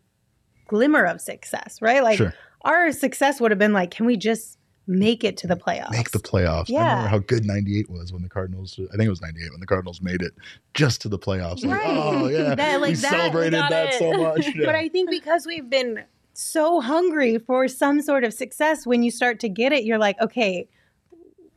glimmer 0.67 1.05
of 1.05 1.21
success, 1.21 1.83
right? 1.83 2.03
Like 2.03 2.17
Sure. 2.17 2.33
our 2.63 2.91
success 2.91 3.39
would 3.41 3.51
have 3.51 3.59
been 3.59 3.75
like, 3.75 3.91
can 3.91 4.07
we 4.07 4.17
just 4.17 4.59
make 4.87 5.25
it 5.25 5.37
to 5.39 5.47
the 5.47 5.57
playoffs? 5.57 5.91
Make 5.91 6.11
the 6.11 6.19
playoffs. 6.19 6.71
I 6.71 6.75
Yeah. 6.75 6.89
remember 6.89 7.09
how 7.09 7.19
good 7.19 7.45
98 7.45 7.91
was 7.91 8.11
when 8.13 8.23
the 8.23 8.29
Cardinals, 8.31 8.79
I 8.93 8.97
think 8.97 9.07
it 9.07 9.11
was 9.11 9.21
98 9.23 9.51
when 9.51 9.61
the 9.61 9.67
Cardinals 9.67 10.01
made 10.01 10.23
it 10.23 10.33
just 10.73 11.03
to 11.03 11.09
the 11.11 11.19
playoffs. 11.19 11.65
Like, 11.65 11.81
Right. 11.81 11.87
oh, 11.87 12.29
yeah. 12.29 12.55
That- 12.55 12.81
like 12.81 12.89
we 12.91 12.95
that- 12.97 13.11
celebrated 13.11 13.61
that 13.61 13.95
it. 13.95 13.99
so 13.99 14.13
much. 14.15 14.47
Yeah. 14.55 14.65
But 14.67 14.75
I 14.75 14.89
think 14.89 15.11
because 15.11 15.47
we've 15.47 15.69
been 15.69 16.03
so 16.35 16.81
hungry 16.81 17.39
for 17.39 17.69
some 17.69 18.01
sort 18.03 18.25
of 18.25 18.35
success, 18.35 18.87
when 18.87 19.03
you 19.03 19.11
start 19.11 19.41
to 19.41 19.49
get 19.49 19.73
it, 19.73 19.85
you're 19.85 19.99
like, 19.99 20.21
okay, 20.21 20.69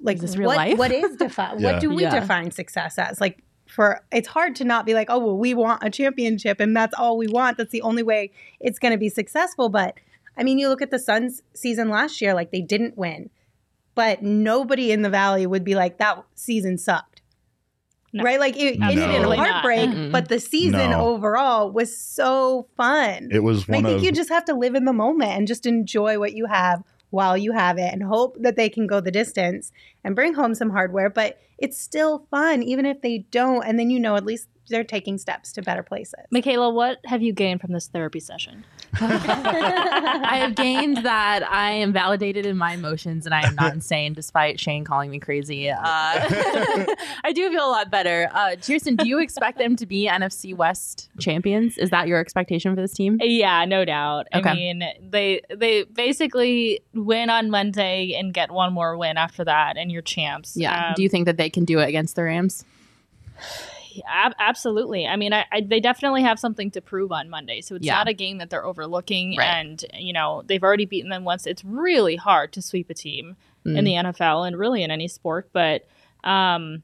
like 0.02 0.18
Is 0.18 0.22
this 0.22 0.38
real 0.38 0.48
what, 0.48 0.58
life? 0.58 0.78
what 0.78 0.92
is 0.92 1.16
define? 1.18 1.60
Yeah. 1.60 1.72
What 1.74 1.82
do 1.82 1.90
we 1.90 2.04
Yeah. 2.04 2.20
define 2.20 2.52
success 2.52 2.98
as? 2.98 3.20
Like 3.20 3.44
for 3.68 4.02
it's 4.12 4.28
hard 4.28 4.56
to 4.58 4.64
not 4.64 4.86
be 4.86 4.94
like, 4.94 5.08
oh 5.10 5.20
well, 5.20 5.38
we 5.38 5.54
want 5.54 5.84
a 5.84 5.90
championship 5.90 6.60
and 6.60 6.76
that's 6.76 6.94
all 6.98 7.18
we 7.18 7.28
want. 7.28 7.58
That's 7.58 7.72
the 7.72 7.82
only 7.82 8.04
way 8.04 8.32
it's 8.60 8.80
going 8.80 8.92
to 8.94 8.98
be 8.98 9.10
successful. 9.10 9.70
But 9.70 9.96
I 10.38 10.44
mean, 10.44 10.60
you 10.60 10.70
look 10.70 10.82
at 10.82 10.92
the 10.92 11.00
Suns 11.00 11.42
season 11.54 11.90
last 11.90 12.22
year, 12.22 12.34
like 12.34 12.52
they 12.52 12.62
didn't 12.62 12.98
win, 12.98 13.30
but 13.96 14.22
nobody 14.22 14.92
in 14.92 15.02
the 15.02 15.10
Valley 15.10 15.48
would 15.48 15.64
be 15.64 15.74
like 15.76 15.98
that 15.98 16.24
season 16.36 16.78
sucked. 16.78 17.17
No. 18.18 18.24
Right, 18.24 18.40
like 18.40 18.58
it 18.58 18.80
ended 18.82 18.98
in 19.10 19.24
a 19.24 19.36
heartbreak, 19.36 19.90
Mm-mm. 19.90 20.12
but 20.12 20.28
the 20.30 20.40
season 20.40 20.92
No. 20.92 21.08
overall 21.08 21.72
was 21.72 21.98
so 21.98 22.68
fun. 22.78 23.30
it 23.32 23.44
was 23.44 23.66
And 23.68 23.78
I 23.78 23.82
think 23.82 23.98
of 23.98 24.04
you 24.04 24.12
just 24.12 24.30
have 24.30 24.46
to 24.46 24.54
live 24.54 24.76
in 24.76 24.86
the 24.86 24.94
moment 24.94 25.32
and 25.32 25.48
just 25.48 25.66
enjoy 25.66 26.20
what 26.20 26.34
you 26.34 26.46
have 26.48 26.84
while 27.10 27.38
you 27.38 27.54
have 27.54 27.78
it 27.78 27.92
and 27.94 28.04
hope 28.04 28.36
that 28.42 28.56
they 28.58 28.70
can 28.70 28.86
go 28.86 29.00
the 29.00 29.12
distance 29.12 29.72
and 30.04 30.14
bring 30.16 30.34
home 30.34 30.54
some 30.54 30.70
hardware. 30.72 31.10
But 31.10 31.40
it's 31.58 31.80
still 31.80 32.26
fun, 32.30 32.62
even 32.64 32.86
if 32.86 33.02
they 33.02 33.20
don't. 33.32 33.64
And 33.66 33.80
then 33.80 33.90
you 33.90 34.00
know 34.00 34.16
at 34.16 34.26
least 34.26 34.48
they're 34.70 34.84
taking 34.84 35.18
steps 35.18 35.54
to 35.54 35.62
better 35.62 35.84
places. 35.84 36.26
Michaela, 36.32 36.70
what 36.70 36.98
have 37.06 37.22
you 37.22 37.32
gained 37.34 37.62
from 37.62 37.72
this 37.72 37.88
therapy 37.88 38.20
session? 38.20 38.66
I 39.00 40.38
have 40.40 40.56
gained 40.56 40.98
that 40.98 41.44
I 41.50 41.72
am 41.72 41.94
validated 41.94 42.46
in 42.46 42.58
my 42.58 42.74
emotions 42.74 43.26
and 43.26 43.34
I 43.34 43.46
am 43.46 43.56
not 43.56 43.74
insane, 43.74 44.14
despite 44.14 44.60
Shane 44.60 44.84
calling 44.84 45.12
me 45.12 45.20
crazy. 45.20 45.70
Uh, 45.70 45.78
I 45.84 47.32
do 47.34 47.50
feel 47.50 47.66
a 47.66 47.72
lot 47.72 47.92
better. 47.92 48.30
Uh, 48.34 48.56
Kirsten, 48.56 48.96
do 48.96 49.08
you 49.08 49.20
expect 49.20 49.58
them 49.58 49.76
to 49.76 49.86
be 49.86 50.08
NFC 50.08 50.56
West 50.56 51.10
champions? 51.20 51.78
Is 51.78 51.90
that 51.92 52.08
your 52.08 52.20
expectation 52.20 52.74
for 52.74 52.82
this 52.82 52.94
team? 52.94 53.20
Yeah, 53.22 53.66
no 53.66 53.86
doubt. 53.86 54.28
Okay. 54.34 54.50
I 54.50 54.54
mean, 54.54 54.84
they 55.02 55.42
they 55.54 55.84
basically 55.84 56.82
win 56.94 57.30
on 57.30 57.50
Monday 57.50 58.14
and 58.18 58.34
get 58.34 58.52
one 58.52 58.74
more 58.74 58.98
win 58.98 59.18
after 59.18 59.44
that, 59.46 59.78
and 59.78 59.92
you're 59.92 60.02
champs. 60.02 60.56
Yeah. 60.56 60.90
Um, 60.90 60.94
do 60.96 61.04
you 61.04 61.10
think 61.10 61.26
that 61.26 61.38
they 61.38 61.50
can 61.50 61.66
do 61.66 61.80
it 61.80 61.88
against 61.88 62.16
the 62.16 62.24
Rams? 62.24 62.66
Ab- 64.08 64.34
absolutely. 64.40 65.08
I 65.08 65.16
mean, 65.16 65.34
I, 65.34 65.46
I, 65.52 65.62
they 65.62 65.80
definitely 65.80 66.24
have 66.24 66.40
something 66.40 66.72
to 66.72 66.82
prove 66.82 67.12
on 67.12 67.30
Monday, 67.30 67.62
so 67.62 67.76
it's 67.76 67.86
Yeah. 67.86 67.96
not 67.96 68.08
a 68.08 68.14
game 68.14 68.38
that 68.40 68.50
they're 68.50 68.66
overlooking. 68.66 69.36
Right. 69.38 69.46
And 69.48 69.84
you 69.98 70.14
know, 70.14 70.44
they've 70.46 70.64
already 70.64 70.86
beaten 70.86 71.10
them 71.10 71.24
once. 71.24 71.46
It's 71.48 71.64
really 71.66 72.16
hard 72.16 72.54
to 72.54 72.62
sweep 72.62 72.90
a 72.90 72.94
team 72.94 73.36
in 73.66 73.74
Mm. 73.76 73.84
the 73.86 73.94
NFL 74.12 74.48
and 74.48 74.58
really 74.58 74.84
in 74.84 74.92
any 74.92 75.08
sport, 75.08 75.50
but. 75.54 75.86
Um, 76.24 76.84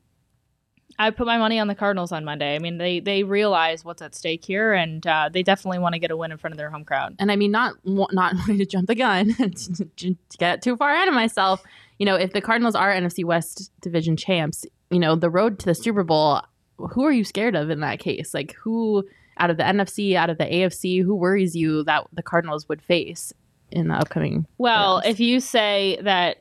I 0.99 1.09
put 1.09 1.25
my 1.25 1.39
money 1.39 1.57
on 1.59 1.67
the 1.67 1.73
Cardinals 1.73 2.11
on 2.11 2.23
Monday. 2.23 2.53
I 2.55 2.59
mean, 2.59 2.77
they 2.77 2.99
they 2.99 3.23
realize 3.23 3.83
what's 3.83 4.03
at 4.03 4.13
stake 4.13 4.45
here, 4.45 4.73
and 4.73 5.05
uh, 5.07 5.27
they 5.33 5.41
definitely 5.41 5.79
want 5.79 5.93
to 5.93 5.99
get 5.99 6.11
a 6.11 6.15
win 6.15 6.31
in 6.31 6.37
front 6.37 6.53
of 6.53 6.59
their 6.59 6.69
home 6.69 6.85
crowd. 6.85 7.15
and 7.17 7.31
I 7.31 7.35
mean, 7.35 7.49
not 7.49 7.73
not 7.83 8.11
wanting 8.35 8.59
to 8.59 8.65
jump 8.67 8.87
the 8.87 8.93
gun 8.95 9.33
to 9.97 10.15
get 10.37 10.61
too 10.61 10.77
far 10.77 10.93
ahead 10.93 11.07
of 11.07 11.15
myself. 11.15 11.63
You 11.97 12.05
know, 12.05 12.13
if 12.15 12.31
the 12.33 12.41
Cardinals 12.41 12.75
are 12.75 12.93
NFC 12.93 13.25
West 13.25 13.71
division 13.81 14.15
champs, 14.15 14.65
you 14.91 14.99
know, 14.99 15.15
the 15.15 15.31
road 15.31 15.57
to 15.59 15.65
the 15.65 15.73
Super 15.75 16.03
Bowl. 16.03 16.41
Who 16.77 17.03
are 17.05 17.11
you 17.11 17.23
scared 17.23 17.55
of 17.55 17.69
in 17.69 17.79
that 17.81 17.99
case? 17.99 18.33
Like, 18.33 18.53
who 18.53 19.07
out 19.37 19.49
of 19.49 19.57
the 19.57 19.63
NFC, 19.63 20.15
out 20.15 20.29
of 20.29 20.37
the 20.37 20.45
AFC, 20.45 21.03
who 21.03 21.15
worries 21.15 21.55
you 21.55 21.83
that 21.85 22.05
the 22.13 22.23
Cardinals 22.23 22.67
would 22.69 22.81
face 22.81 23.33
in 23.71 23.87
the 23.87 23.95
upcoming? 23.95 24.45
Well, 24.57 25.01
playoffs? 25.01 25.05
if 25.09 25.19
you 25.19 25.39
say 25.39 25.97
that, 26.01 26.37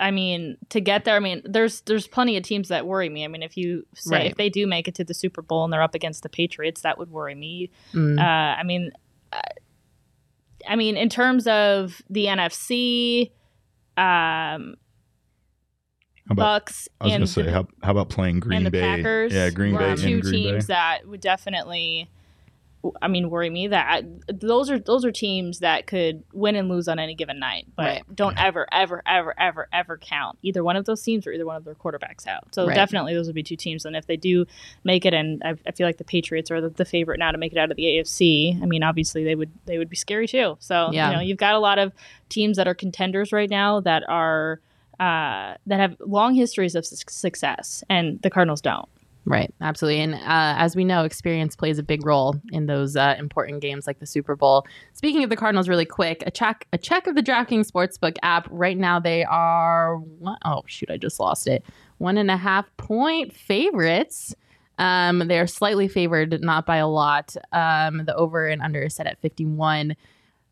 I 0.00 0.10
mean, 0.10 0.56
to 0.70 0.80
get 0.80 1.04
there, 1.04 1.14
I 1.16 1.20
mean, 1.20 1.42
there's 1.44 1.80
there's 1.82 2.06
plenty 2.08 2.36
of 2.36 2.42
teams 2.42 2.68
that 2.68 2.86
worry 2.86 3.08
me. 3.08 3.24
I 3.24 3.28
mean, 3.28 3.42
if 3.44 3.56
you 3.56 3.86
say 3.94 4.16
Right. 4.16 4.30
if 4.30 4.36
they 4.36 4.48
do 4.50 4.66
make 4.66 4.88
it 4.88 4.94
to 4.96 5.04
the 5.04 5.14
Super 5.14 5.40
Bowl 5.42 5.62
and 5.64 5.72
they're 5.72 5.82
up 5.82 5.94
against 5.94 6.22
the 6.24 6.28
Patriots, 6.28 6.80
that 6.82 6.98
would 6.98 7.10
worry 7.10 7.34
me. 7.36 7.70
Mm. 7.92 8.18
Uh, 8.18 8.22
I 8.58 8.62
mean, 8.64 8.90
uh, 9.32 9.40
I 10.68 10.74
mean, 10.76 10.96
in 10.96 11.08
terms 11.08 11.46
of 11.46 12.02
the 12.10 12.26
NFC, 12.26 13.30
um, 13.96 14.74
How 16.28 16.32
about, 16.32 16.66
Bucs 16.66 16.88
I 17.00 17.04
was 17.04 17.10
going 17.12 17.22
and 17.22 17.26
to 17.26 17.32
say, 17.32 17.42
the, 17.42 17.52
how, 17.52 17.66
how 17.82 17.90
about 17.90 18.08
playing 18.08 18.40
Green 18.40 18.58
and 18.58 18.66
the 18.66 18.70
Bay? 18.70 18.80
Packers, 18.80 19.32
yeah, 19.32 19.50
Green 19.50 19.74
were 19.74 19.80
Bay 19.80 19.96
two 19.96 20.20
Green 20.22 20.32
teams 20.32 20.66
Bay. 20.66 20.74
that 20.74 21.06
would 21.06 21.20
definitely 21.20 22.08
I 23.00 23.08
mean, 23.08 23.30
worry 23.30 23.48
me. 23.48 23.68
That 23.68 23.86
I, 23.88 24.02
those 24.30 24.70
are 24.70 24.78
those 24.78 25.06
are 25.06 25.10
teams 25.12 25.60
that 25.60 25.86
could 25.86 26.22
win 26.34 26.54
and 26.54 26.68
lose 26.68 26.86
on 26.86 26.98
any 26.98 27.14
given 27.14 27.38
night, 27.38 27.66
but 27.76 27.82
Right. 27.86 28.02
don't 28.14 28.38
ever, 28.38 28.66
ever, 28.72 29.02
ever, 29.06 29.34
ever, 29.40 29.68
ever 29.72 29.96
count 29.96 30.38
either 30.42 30.62
one 30.62 30.76
of 30.76 30.84
those 30.84 31.00
teams 31.02 31.26
or 31.26 31.32
either 31.32 31.46
one 31.46 31.56
of 31.56 31.64
their 31.64 31.74
quarterbacks 31.74 32.26
out. 32.26 32.54
So 32.54 32.66
Right. 32.66 32.74
definitely, 32.74 33.14
those 33.14 33.24
would 33.26 33.34
be 33.34 33.42
two 33.42 33.56
teams. 33.56 33.86
And 33.86 33.96
if 33.96 34.06
they 34.06 34.18
do 34.18 34.44
make 34.84 35.06
it, 35.06 35.14
and 35.14 35.42
I, 35.42 35.54
I 35.66 35.70
feel 35.72 35.86
like 35.86 35.96
the 35.96 36.04
Patriots 36.04 36.50
are 36.50 36.60
the, 36.60 36.68
the 36.68 36.84
favorite 36.84 37.18
now 37.18 37.30
to 37.32 37.38
make 37.38 37.52
it 37.52 37.58
out 37.58 37.70
of 37.70 37.76
the 37.78 37.84
AFC. 37.84 38.62
I 38.62 38.66
mean, 38.66 38.82
obviously 38.82 39.24
they 39.24 39.34
would 39.34 39.50
they 39.64 39.78
would 39.78 39.88
be 39.88 39.96
scary 39.96 40.26
too. 40.28 40.56
So 40.60 40.90
Yeah. 40.92 41.08
you 41.08 41.14
know, 41.16 41.20
you've 41.22 41.38
got 41.38 41.54
a 41.54 41.58
lot 41.60 41.78
of 41.78 41.92
teams 42.28 42.58
that 42.58 42.68
are 42.68 42.74
contenders 42.74 43.32
right 43.32 43.48
now 43.48 43.80
that 43.80 44.02
are 44.10 44.60
uh, 45.04 45.56
that 45.66 45.80
have 45.80 45.96
long 46.00 46.34
histories 46.34 46.74
of 46.74 46.84
su- 46.86 46.96
success, 47.08 47.84
and 47.88 48.20
the 48.22 48.30
Cardinals 48.30 48.60
don't. 48.60 48.88
Right, 49.26 49.50
absolutely. 49.60 50.02
And 50.02 50.14
uh, 50.14 50.18
as 50.64 50.76
we 50.76 50.84
know, 50.84 51.04
experience 51.04 51.56
plays 51.56 51.78
a 51.78 51.82
big 51.82 52.04
role 52.04 52.36
in 52.52 52.66
those 52.66 52.94
uh, 52.94 53.14
important 53.18 53.62
games 53.62 53.86
like 53.86 53.98
the 53.98 54.06
Super 54.06 54.36
Bowl. 54.36 54.66
Speaking 54.92 55.24
of 55.24 55.30
the 55.30 55.36
Cardinals, 55.36 55.66
really 55.66 55.86
quick, 55.86 56.22
a 56.26 56.30
check 56.30 56.66
a 56.74 56.78
check 56.78 57.06
of 57.06 57.14
the 57.14 57.22
DraftKings 57.22 57.70
Sportsbook 57.70 58.16
app. 58.22 58.46
Right 58.50 58.76
now, 58.76 59.00
they 59.00 59.24
are 59.24 59.96
one, 59.96 60.36
oh 60.44 60.62
shoot, 60.66 60.90
I 60.90 60.98
just 60.98 61.18
lost 61.18 61.46
it. 61.46 61.64
One 61.98 62.18
and 62.18 62.30
a 62.30 62.36
half 62.36 62.66
point 62.76 63.32
favorites. 63.32 64.34
Um, 64.76 65.20
they 65.28 65.38
are 65.38 65.46
slightly 65.46 65.88
favored, 65.88 66.42
not 66.42 66.66
by 66.66 66.76
a 66.76 66.88
lot. 66.88 67.34
Um, 67.52 68.04
the 68.04 68.14
over 68.14 68.46
and 68.46 68.60
under 68.60 68.82
is 68.82 68.94
set 68.94 69.06
at 69.06 69.20
fifty 69.20 69.46
one. 69.46 69.96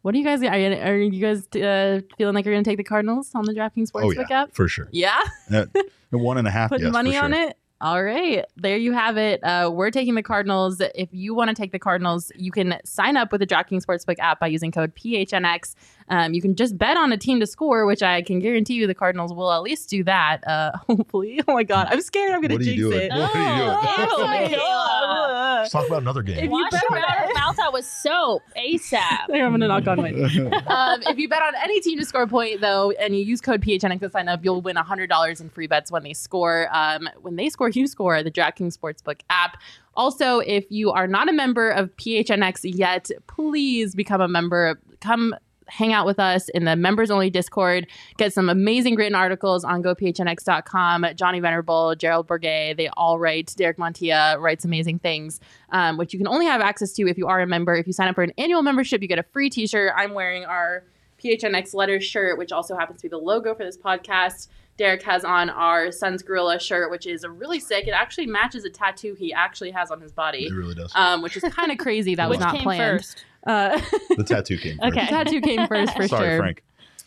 What 0.03 0.13
do 0.13 0.19
you 0.19 0.25
guys 0.25 0.43
are 0.43 0.59
you, 0.59 0.75
are 0.75 0.97
you 0.97 1.21
guys 1.21 1.47
uh, 1.57 2.01
feeling 2.19 2.35
like 2.35 2.45
you're 2.45 2.55
going 2.55 2.65
to 2.65 2.71
take 2.71 2.77
the 2.77 2.85
Cardinals 2.85 3.31
on 3.35 3.45
the 3.45 3.53
DraftKings 3.53 3.91
Oh 3.95 4.01
Sportsbook 4.01 4.29
yeah, 4.29 4.43
app? 4.43 4.55
for 4.55 4.69
sure. 4.69 4.89
Yeah. 4.91 5.21
Uh, 5.51 5.67
one 6.11 6.39
and 6.39 6.47
a 6.47 6.51
half. 6.51 6.71
putting 6.71 6.87
yes, 6.87 6.93
money 6.93 7.11
for 7.11 7.17
sure. 7.17 7.25
on 7.25 7.33
it. 7.35 7.57
All 7.81 8.03
right, 8.05 8.45
there 8.57 8.77
you 8.77 8.93
have 8.93 9.17
it. 9.17 9.43
Uh, 9.43 9.69
we're 9.73 9.91
taking 9.91 10.15
the 10.15 10.23
Cardinals. 10.23 10.81
If 10.95 11.09
you 11.11 11.35
want 11.35 11.49
to 11.49 11.55
take 11.55 11.73
the 11.73 11.81
Cardinals, 11.81 12.31
you 12.37 12.53
can 12.53 12.79
sign 12.85 13.17
up 13.17 13.33
with 13.33 13.41
the 13.41 13.47
DraftKings 13.47 13.85
Sportsbook 13.85 14.21
app 14.21 14.39
by 14.39 14.47
using 14.47 14.71
code 14.71 14.95
PHNX. 14.95 15.75
Um, 16.09 16.35
you 16.35 16.43
can 16.43 16.55
just 16.57 16.77
bet 16.79 16.97
on 16.97 17.13
a 17.13 17.17
team 17.17 17.41
to 17.41 17.47
score, 17.47 17.87
which 17.87 18.03
I 18.03 18.23
can 18.23 18.39
guarantee 18.41 18.75
you 18.75 18.87
the 18.87 18.95
Cardinals 18.95 19.33
will 19.33 19.53
at 19.53 19.63
least 19.63 19.89
do 19.91 20.05
that. 20.05 20.47
Uh, 20.47 20.73
hopefully. 20.87 21.41
Oh 21.49 21.55
my 21.55 21.63
God, 21.65 21.89
I'm 21.91 22.01
scared. 22.01 22.33
I'm 22.33 22.41
going 22.41 22.51
to 22.51 22.57
What 22.57 22.63
jinx 22.65 22.77
doing? 22.81 22.99
it. 23.01 23.13
What 23.13 23.35
are 23.35 23.59
you 23.59 23.65
doing? 23.65 23.79
Oh, 24.15 24.27
my 24.27 24.51
God. 24.51 25.61
Let's 25.63 25.73
talk 25.73 25.87
about 25.87 26.03
another 26.03 26.21
If 26.21 26.27
game. 26.27 26.45
you 26.45 26.51
Wash 26.51 26.71
bet 26.73 26.83
your 26.91 27.01
mouth, 27.01 27.31
mouth 27.35 27.59
out 27.61 27.73
with 27.73 27.85
soap 27.85 28.43
ASAP. 28.57 29.27
There, 29.29 29.45
I'm 29.45 29.51
going 29.53 29.61
to 29.61 29.69
knock 29.69 29.87
on 29.87 30.03
wood. 30.03 30.53
um, 30.67 31.03
if 31.07 31.19
you 31.19 31.29
bet 31.29 31.43
on 31.43 31.53
any 31.63 31.81
team 31.81 31.99
to 31.99 32.05
score 32.05 32.23
a 32.23 32.27
point, 32.27 32.61
though, 32.61 32.91
and 32.93 33.17
you 33.17 33.23
use 33.25 33.41
code 33.41 33.63
PHNX 33.63 34.01
to 34.01 34.11
sign 34.11 34.29
up, 34.29 34.45
you'll 34.45 34.61
win 34.61 34.77
$100 34.77 35.41
in 35.41 35.49
free 35.51 35.67
bets 35.69 35.93
when 35.93 36.03
they 36.03 36.15
score. 36.15 36.69
Um, 36.73 37.09
when 37.21 37.37
they 37.37 37.49
score, 37.49 37.69
you 37.69 37.87
score. 37.87 38.23
The 38.23 38.31
DraftKings 38.31 38.77
Sportsbook 38.77 39.21
app. 39.31 39.57
Also, 39.95 40.39
if 40.41 40.65
you 40.71 40.91
are 40.91 41.07
not 41.07 41.29
a 41.29 41.33
member 41.33 41.71
of 41.71 41.95
PHNX 41.97 42.61
yet, 42.65 43.11
please 43.29 43.95
become 43.95 44.21
a 44.21 44.29
member. 44.29 44.81
Come 45.01 45.35
hang 45.69 45.93
out 45.93 46.07
with 46.07 46.19
us 46.19 46.49
in 46.51 46.65
the 46.65 46.77
members 46.77 47.11
only 47.11 47.31
Discord. 47.31 47.87
Get 48.17 48.33
some 48.33 48.49
amazing 48.49 48.97
written 48.97 49.15
articles 49.15 49.65
on 49.65 49.83
gophnx.com. 49.83 51.07
Johnny 51.17 51.41
Venerable, 51.41 51.95
Gerald 51.95 52.27
Bourguet, 52.27 52.77
they 52.77 52.89
all 52.89 53.19
write. 53.19 53.55
Derek 53.57 53.79
Montilla 53.79 54.39
writes 54.41 54.65
amazing 54.65 54.99
things, 54.99 55.41
um, 55.71 55.97
which 55.97 56.13
you 56.13 56.19
can 56.19 56.29
only 56.29 56.47
have 56.47 56.61
access 56.61 56.93
to 56.93 57.09
if 57.09 57.19
you 57.19 57.27
are 57.27 57.41
a 57.41 57.47
member. 57.47 57.75
If 57.75 57.87
you 57.87 57.93
sign 57.93 58.09
up 58.09 58.15
for 58.15 58.23
an 58.23 58.33
annual 58.39 58.63
membership, 58.63 59.03
you 59.03 59.09
get 59.09 59.19
a 59.19 59.25
free 59.25 59.51
t 59.51 59.67
shirt. 59.67 59.93
I'm 59.97 60.15
wearing 60.15 60.45
our 60.45 60.85
PHNX 61.23 61.75
letters 61.75 62.05
shirt, 62.05 62.39
which 62.39 62.53
also 62.53 62.77
happens 62.77 63.01
to 63.01 63.03
be 63.05 63.09
the 63.09 63.19
logo 63.19 63.55
for 63.55 63.65
this 63.65 63.77
podcast. 63.77 64.49
Derek 64.83 65.03
has 65.05 65.25
on 65.25 65.49
our 65.49 65.93
Sun's 65.93 66.25
Gorilla 66.25 66.59
shirt, 66.59 66.91
which 66.91 67.07
is 67.07 67.25
really 67.25 67.61
sick. 67.61 67.87
It 67.87 67.93
actually 67.93 68.27
matches 68.27 68.65
a 68.65 68.69
tattoo 68.71 69.15
he 69.17 69.33
actually 69.33 69.71
has 69.71 69.93
on 69.93 70.01
his 70.01 70.11
body, 70.11 70.47
It 70.47 70.53
really 70.53 70.75
does. 70.75 70.91
um, 70.97 71.23
which 71.23 71.37
is 71.37 71.45
kind 71.45 71.71
of 71.71 71.79
crazy. 71.79 72.17
That 72.17 72.29
was 72.29 72.41
not 72.41 72.55
came 72.55 72.65
planned. 72.65 72.99
first? 72.99 73.25
Uh, 73.47 73.81
the 74.17 74.25
tattoo 74.25 74.59
came. 74.59 74.79
first. 74.79 74.89
Okay. 74.89 74.99
first. 75.03 75.11
tattoo 75.11 75.41
came 75.41 75.69
first 75.69 75.95
for 75.95 76.09
Sorry, 76.09 76.31
sure. 76.31 76.39
Frank. 76.39 76.65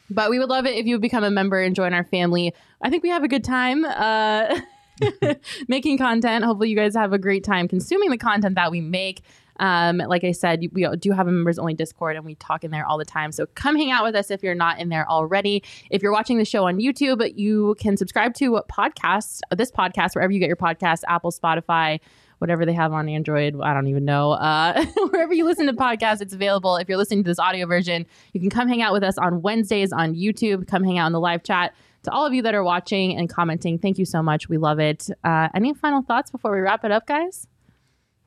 But 0.09 0.29
we 0.29 0.39
would 0.39 0.47
love 0.47 0.65
it 0.65 0.75
if 0.75 0.85
you 0.85 0.93
would 0.95 1.01
become 1.01 1.25
a 1.25 1.29
member 1.29 1.59
and 1.61 1.75
join 1.75 1.93
our 1.93 2.05
family. 2.05 2.53
I 2.81 2.89
think 2.89 3.03
we 3.03 3.09
have 3.09 3.25
a 3.25 3.27
good 3.27 3.43
time 3.43 3.83
uh, 3.83 4.57
making 5.67 5.97
content. 5.97 6.45
Hopefully, 6.45 6.69
you 6.69 6.77
guys 6.77 6.95
have 6.95 7.11
a 7.11 7.19
great 7.19 7.43
time 7.43 7.67
consuming 7.67 8.09
the 8.09 8.17
content 8.17 8.55
that 8.55 8.71
we 8.71 8.79
make. 8.79 9.21
Um, 9.59 9.97
like 9.97 10.23
I 10.23 10.31
said, 10.31 10.65
we 10.73 10.87
do 10.97 11.11
have 11.11 11.27
a 11.27 11.31
members 11.31 11.59
only 11.59 11.73
Discord 11.73 12.15
and 12.15 12.25
we 12.25 12.35
talk 12.35 12.63
in 12.63 12.71
there 12.71 12.85
all 12.85 12.97
the 12.97 13.05
time. 13.05 13.31
So 13.31 13.45
come 13.55 13.75
hang 13.75 13.91
out 13.91 14.03
with 14.03 14.15
us 14.15 14.31
if 14.31 14.43
you're 14.43 14.55
not 14.55 14.79
in 14.79 14.89
there 14.89 15.09
already. 15.09 15.63
If 15.89 16.01
you're 16.01 16.11
watching 16.11 16.37
the 16.37 16.45
show 16.45 16.67
on 16.67 16.77
YouTube, 16.77 17.37
you 17.37 17.75
can 17.79 17.97
subscribe 17.97 18.33
to 18.35 18.61
podcasts, 18.69 19.41
this 19.51 19.71
podcast, 19.71 20.15
wherever 20.15 20.31
you 20.31 20.39
get 20.39 20.47
your 20.47 20.55
podcasts, 20.55 21.01
Apple, 21.07 21.31
Spotify, 21.31 21.99
whatever 22.39 22.65
they 22.65 22.73
have 22.73 22.93
on 22.93 23.07
Android. 23.07 23.55
I 23.61 23.73
don't 23.73 23.87
even 23.87 24.05
know. 24.05 24.31
Uh, 24.31 24.85
wherever 25.09 25.33
you 25.33 25.45
listen 25.45 25.67
to 25.67 25.73
podcasts, 25.73 26.21
it's 26.21 26.33
available. 26.33 26.75
If 26.77 26.89
you're 26.89 26.97
listening 26.97 27.23
to 27.23 27.29
this 27.29 27.39
audio 27.39 27.65
version, 27.65 28.05
you 28.33 28.39
can 28.39 28.49
come 28.49 28.67
hang 28.67 28.81
out 28.81 28.93
with 28.93 29.03
us 29.03 29.17
on 29.17 29.41
Wednesdays 29.41 29.91
on 29.91 30.15
YouTube. 30.15 30.67
Come 30.67 30.83
hang 30.83 30.97
out 30.97 31.07
in 31.07 31.13
the 31.13 31.19
live 31.19 31.43
chat. 31.43 31.73
To 32.03 32.11
all 32.11 32.25
of 32.25 32.35
you 32.35 32.43
that 32.43 32.53
are 32.53 32.63
watching 32.63 33.17
and 33.17 33.27
commenting, 33.27 33.79
thank 33.79 33.97
you 33.97 34.05
so 34.05 34.21
much. 34.21 34.47
We 34.47 34.57
love 34.57 34.79
it. 34.79 35.09
Uh, 35.23 35.49
any 35.55 35.73
final 35.73 36.03
thoughts 36.03 36.29
before 36.29 36.51
we 36.51 36.59
wrap 36.59 36.85
it 36.85 36.91
up, 36.91 37.07
guys? 37.07 37.47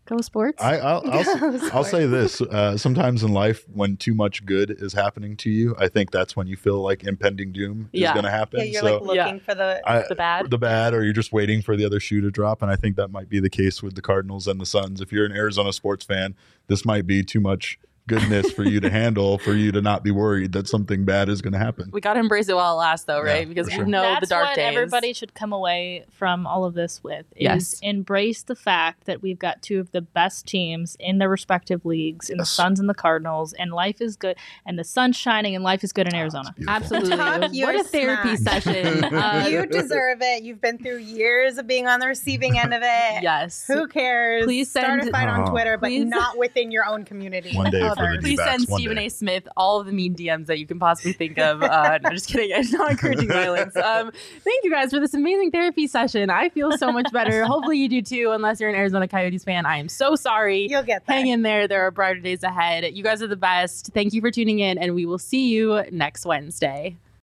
Go 0.09 0.23
sports. 0.23 0.63
I, 0.63 0.79
I'll, 0.79 1.03
I'll, 1.13 1.75
I'll 1.75 1.85
say 1.85 2.07
this: 2.07 2.41
uh, 2.41 2.79
sometimes 2.79 3.23
in 3.23 3.33
life, 3.33 3.67
when 3.75 3.99
too 3.99 4.15
much 4.15 4.47
good 4.47 4.71
is 4.71 4.95
happening 4.95 5.37
to 5.39 5.51
you, 5.51 5.77
I 5.79 5.89
think 5.89 6.11
that's 6.11 6.35
when 6.35 6.47
you 6.47 6.57
feel 6.57 6.81
like 6.81 7.05
impending 7.05 7.53
doom 7.53 7.91
is 7.93 8.11
going 8.13 8.25
to 8.25 8.31
happen. 8.31 8.61
Yeah, 8.61 8.67
you're 8.67 8.81
so 8.81 8.99
like 8.99 9.17
looking 9.17 9.41
for 9.41 9.55
the 9.55 9.83
I, 9.85 10.05
the 10.09 10.15
bad. 10.15 10.51
the 10.51 10.57
bad, 10.57 10.95
or 10.95 11.05
you're 11.05 11.13
just 11.13 11.31
waiting 11.31 11.61
for 11.61 11.77
the 11.77 11.85
other 11.85 12.01
shoe 12.01 12.23
to 12.23 12.31
drop. 12.31 12.63
And 12.63 12.71
I 12.71 12.77
think 12.77 12.97
that 12.97 13.09
might 13.09 13.29
be 13.29 13.39
the 13.39 13.51
case 13.51 13.83
with 13.83 13.97
the 13.97 14.03
Cardinals 14.03 14.47
and 14.47 14.59
the 14.59 14.67
Suns. 14.67 15.03
If 15.03 15.13
you're 15.13 15.27
an 15.27 15.33
Arizona 15.33 15.75
sports 15.75 16.07
fan, 16.07 16.35
this 16.69 16.87
might 16.87 17.07
be 17.07 17.23
too 17.23 17.41
much 17.41 17.79
goodness 18.09 18.51
for 18.51 18.65
you 18.65 18.81
to 18.81 18.91
handle, 18.91 19.39
for 19.39 19.53
you 19.55 19.71
to 19.73 19.81
not 19.81 20.03
be 20.03 20.11
worried 20.11 20.53
that 20.53 20.67
something 20.67 21.05
bad 21.05 21.29
is 21.29 21.41
going 21.41 21.53
to 21.53 21.59
happen. 21.59 21.91
we 21.93 22.01
got 22.01 22.15
to 22.15 22.21
embrace 22.21 22.49
it 22.49 22.57
while 22.57 22.75
it 22.75 22.79
lasts, 22.79 23.07
though, 23.07 23.23
Yeah, 23.25 23.33
right? 23.33 23.49
Because 23.49 23.67
for 23.69 23.73
we 23.73 23.77
sure. 23.77 23.87
know 23.87 24.03
That's 24.03 24.21
the 24.21 24.27
dark 24.27 24.47
what 24.49 24.57
days. 24.57 24.75
everybody 24.75 25.13
should 25.13 25.35
come 25.35 25.53
away 25.53 26.05
from 26.11 26.47
all 26.47 26.65
of 26.65 26.75
this 26.75 27.05
with 27.05 27.27
is 27.37 27.43
Yes. 27.43 27.81
embrace 27.83 28.43
the 28.43 28.57
fact 28.57 29.05
that 29.05 29.23
we've 29.23 29.39
got 29.39 29.63
two 29.63 29.79
of 29.79 29.93
the 29.93 30.01
best 30.01 30.47
teams 30.47 30.97
in 30.99 31.19
their 31.19 31.29
respective 31.29 31.85
leagues, 31.85 32.29
in 32.31 32.37
Yes. 32.39 32.49
the 32.49 32.55
Suns 32.55 32.81
and 32.81 32.89
the 32.89 32.95
Cardinals, 32.95 33.53
and 33.53 33.71
life 33.73 34.01
is 34.01 34.17
good, 34.17 34.37
and 34.67 34.79
the 34.79 34.85
sun's 34.85 35.17
shining, 35.17 35.55
and 35.55 35.63
life 35.63 35.85
is 35.85 35.93
good 35.93 36.09
in 36.09 36.15
Arizona. 36.15 36.55
Absolutely. 36.67 37.17
Talk 37.17 37.41
what 37.43 37.75
a 37.77 37.85
therapy 37.85 38.37
smack. 38.37 38.63
session. 38.63 39.05
Uh, 39.19 39.47
you 39.51 39.67
deserve 39.67 40.19
it. 40.23 40.43
You've 40.43 40.61
been 40.61 40.79
through 40.79 40.99
years 40.99 41.59
of 41.59 41.67
being 41.67 41.87
on 41.87 42.01
the 42.01 42.07
receiving 42.07 42.59
end 42.59 42.73
of 42.73 42.81
it. 42.83 43.23
yes. 43.23 43.65
Who 43.67 43.87
cares? 43.89 44.45
Please 44.45 44.71
start 44.71 45.03
a 45.03 45.11
fight 45.11 45.29
on 45.29 45.49
Oh. 45.49 45.51
Twitter, 45.51 45.77
but 45.77 45.89
Please- 45.89 46.05
not 46.07 46.39
within 46.39 46.71
your 46.71 46.87
own 46.87 47.05
community. 47.05 47.55
One 47.57 47.71
day 47.71 47.81
for 47.99 48.17
the 48.17 48.19
Please 48.21 48.39
D-backs, 48.39 48.51
send 48.51 48.63
Stephen 48.69 48.97
day. 48.97 49.07
A. 49.07 49.11
Smith 49.11 49.49
all 49.57 49.81
of 49.81 49.87
the 49.87 49.93
mean 49.93 50.15
DMs 50.15 50.47
that 50.47 50.59
you 50.59 50.67
can 50.67 50.79
possibly 50.79 51.13
think 51.13 51.39
of. 51.39 51.63
Uh, 51.63 51.99
no, 52.03 52.11
just 52.11 52.29
kidding. 52.29 52.53
I'm 52.55 52.71
not 52.73 52.93
encouraging 52.93 53.29
violence. 53.29 53.77
Um, 53.77 54.13
thank 54.45 54.65
you 54.65 54.71
guys 54.71 54.91
for 54.91 55.01
this 55.01 55.15
amazing 55.15 55.51
therapy 55.51 55.87
session. 55.87 56.31
I 56.31 56.49
feel 56.49 56.77
so 56.79 56.93
much 56.93 57.13
better. 57.13 57.45
Hopefully 57.47 57.79
you 57.79 57.89
do 57.89 58.03
too, 58.03 58.31
unless 58.33 58.61
you're 58.61 58.71
an 58.71 58.77
Arizona 58.77 59.09
Coyotes 59.09 59.45
fan. 59.45 59.67
I 59.67 59.79
am 59.79 59.89
so 59.89 60.15
sorry. 60.15 60.69
You'll 60.69 60.83
get 60.83 61.07
there. 61.07 61.17
Hang 61.17 61.29
in 61.29 61.43
there. 61.43 61.69
There 61.69 61.83
are 61.83 61.91
brighter 61.91 62.21
days 62.21 62.43
ahead. 62.43 62.85
You 62.97 63.03
guys 63.03 63.23
are 63.23 63.27
the 63.29 63.37
best. 63.37 63.91
Thank 63.93 64.13
you 64.13 64.21
for 64.21 64.31
tuning 64.31 64.59
in, 64.61 64.79
and 64.79 64.95
we 64.95 65.07
will 65.07 65.19
see 65.19 65.49
you 65.49 65.83
next 65.91 66.25
Wednesday. 66.25 66.97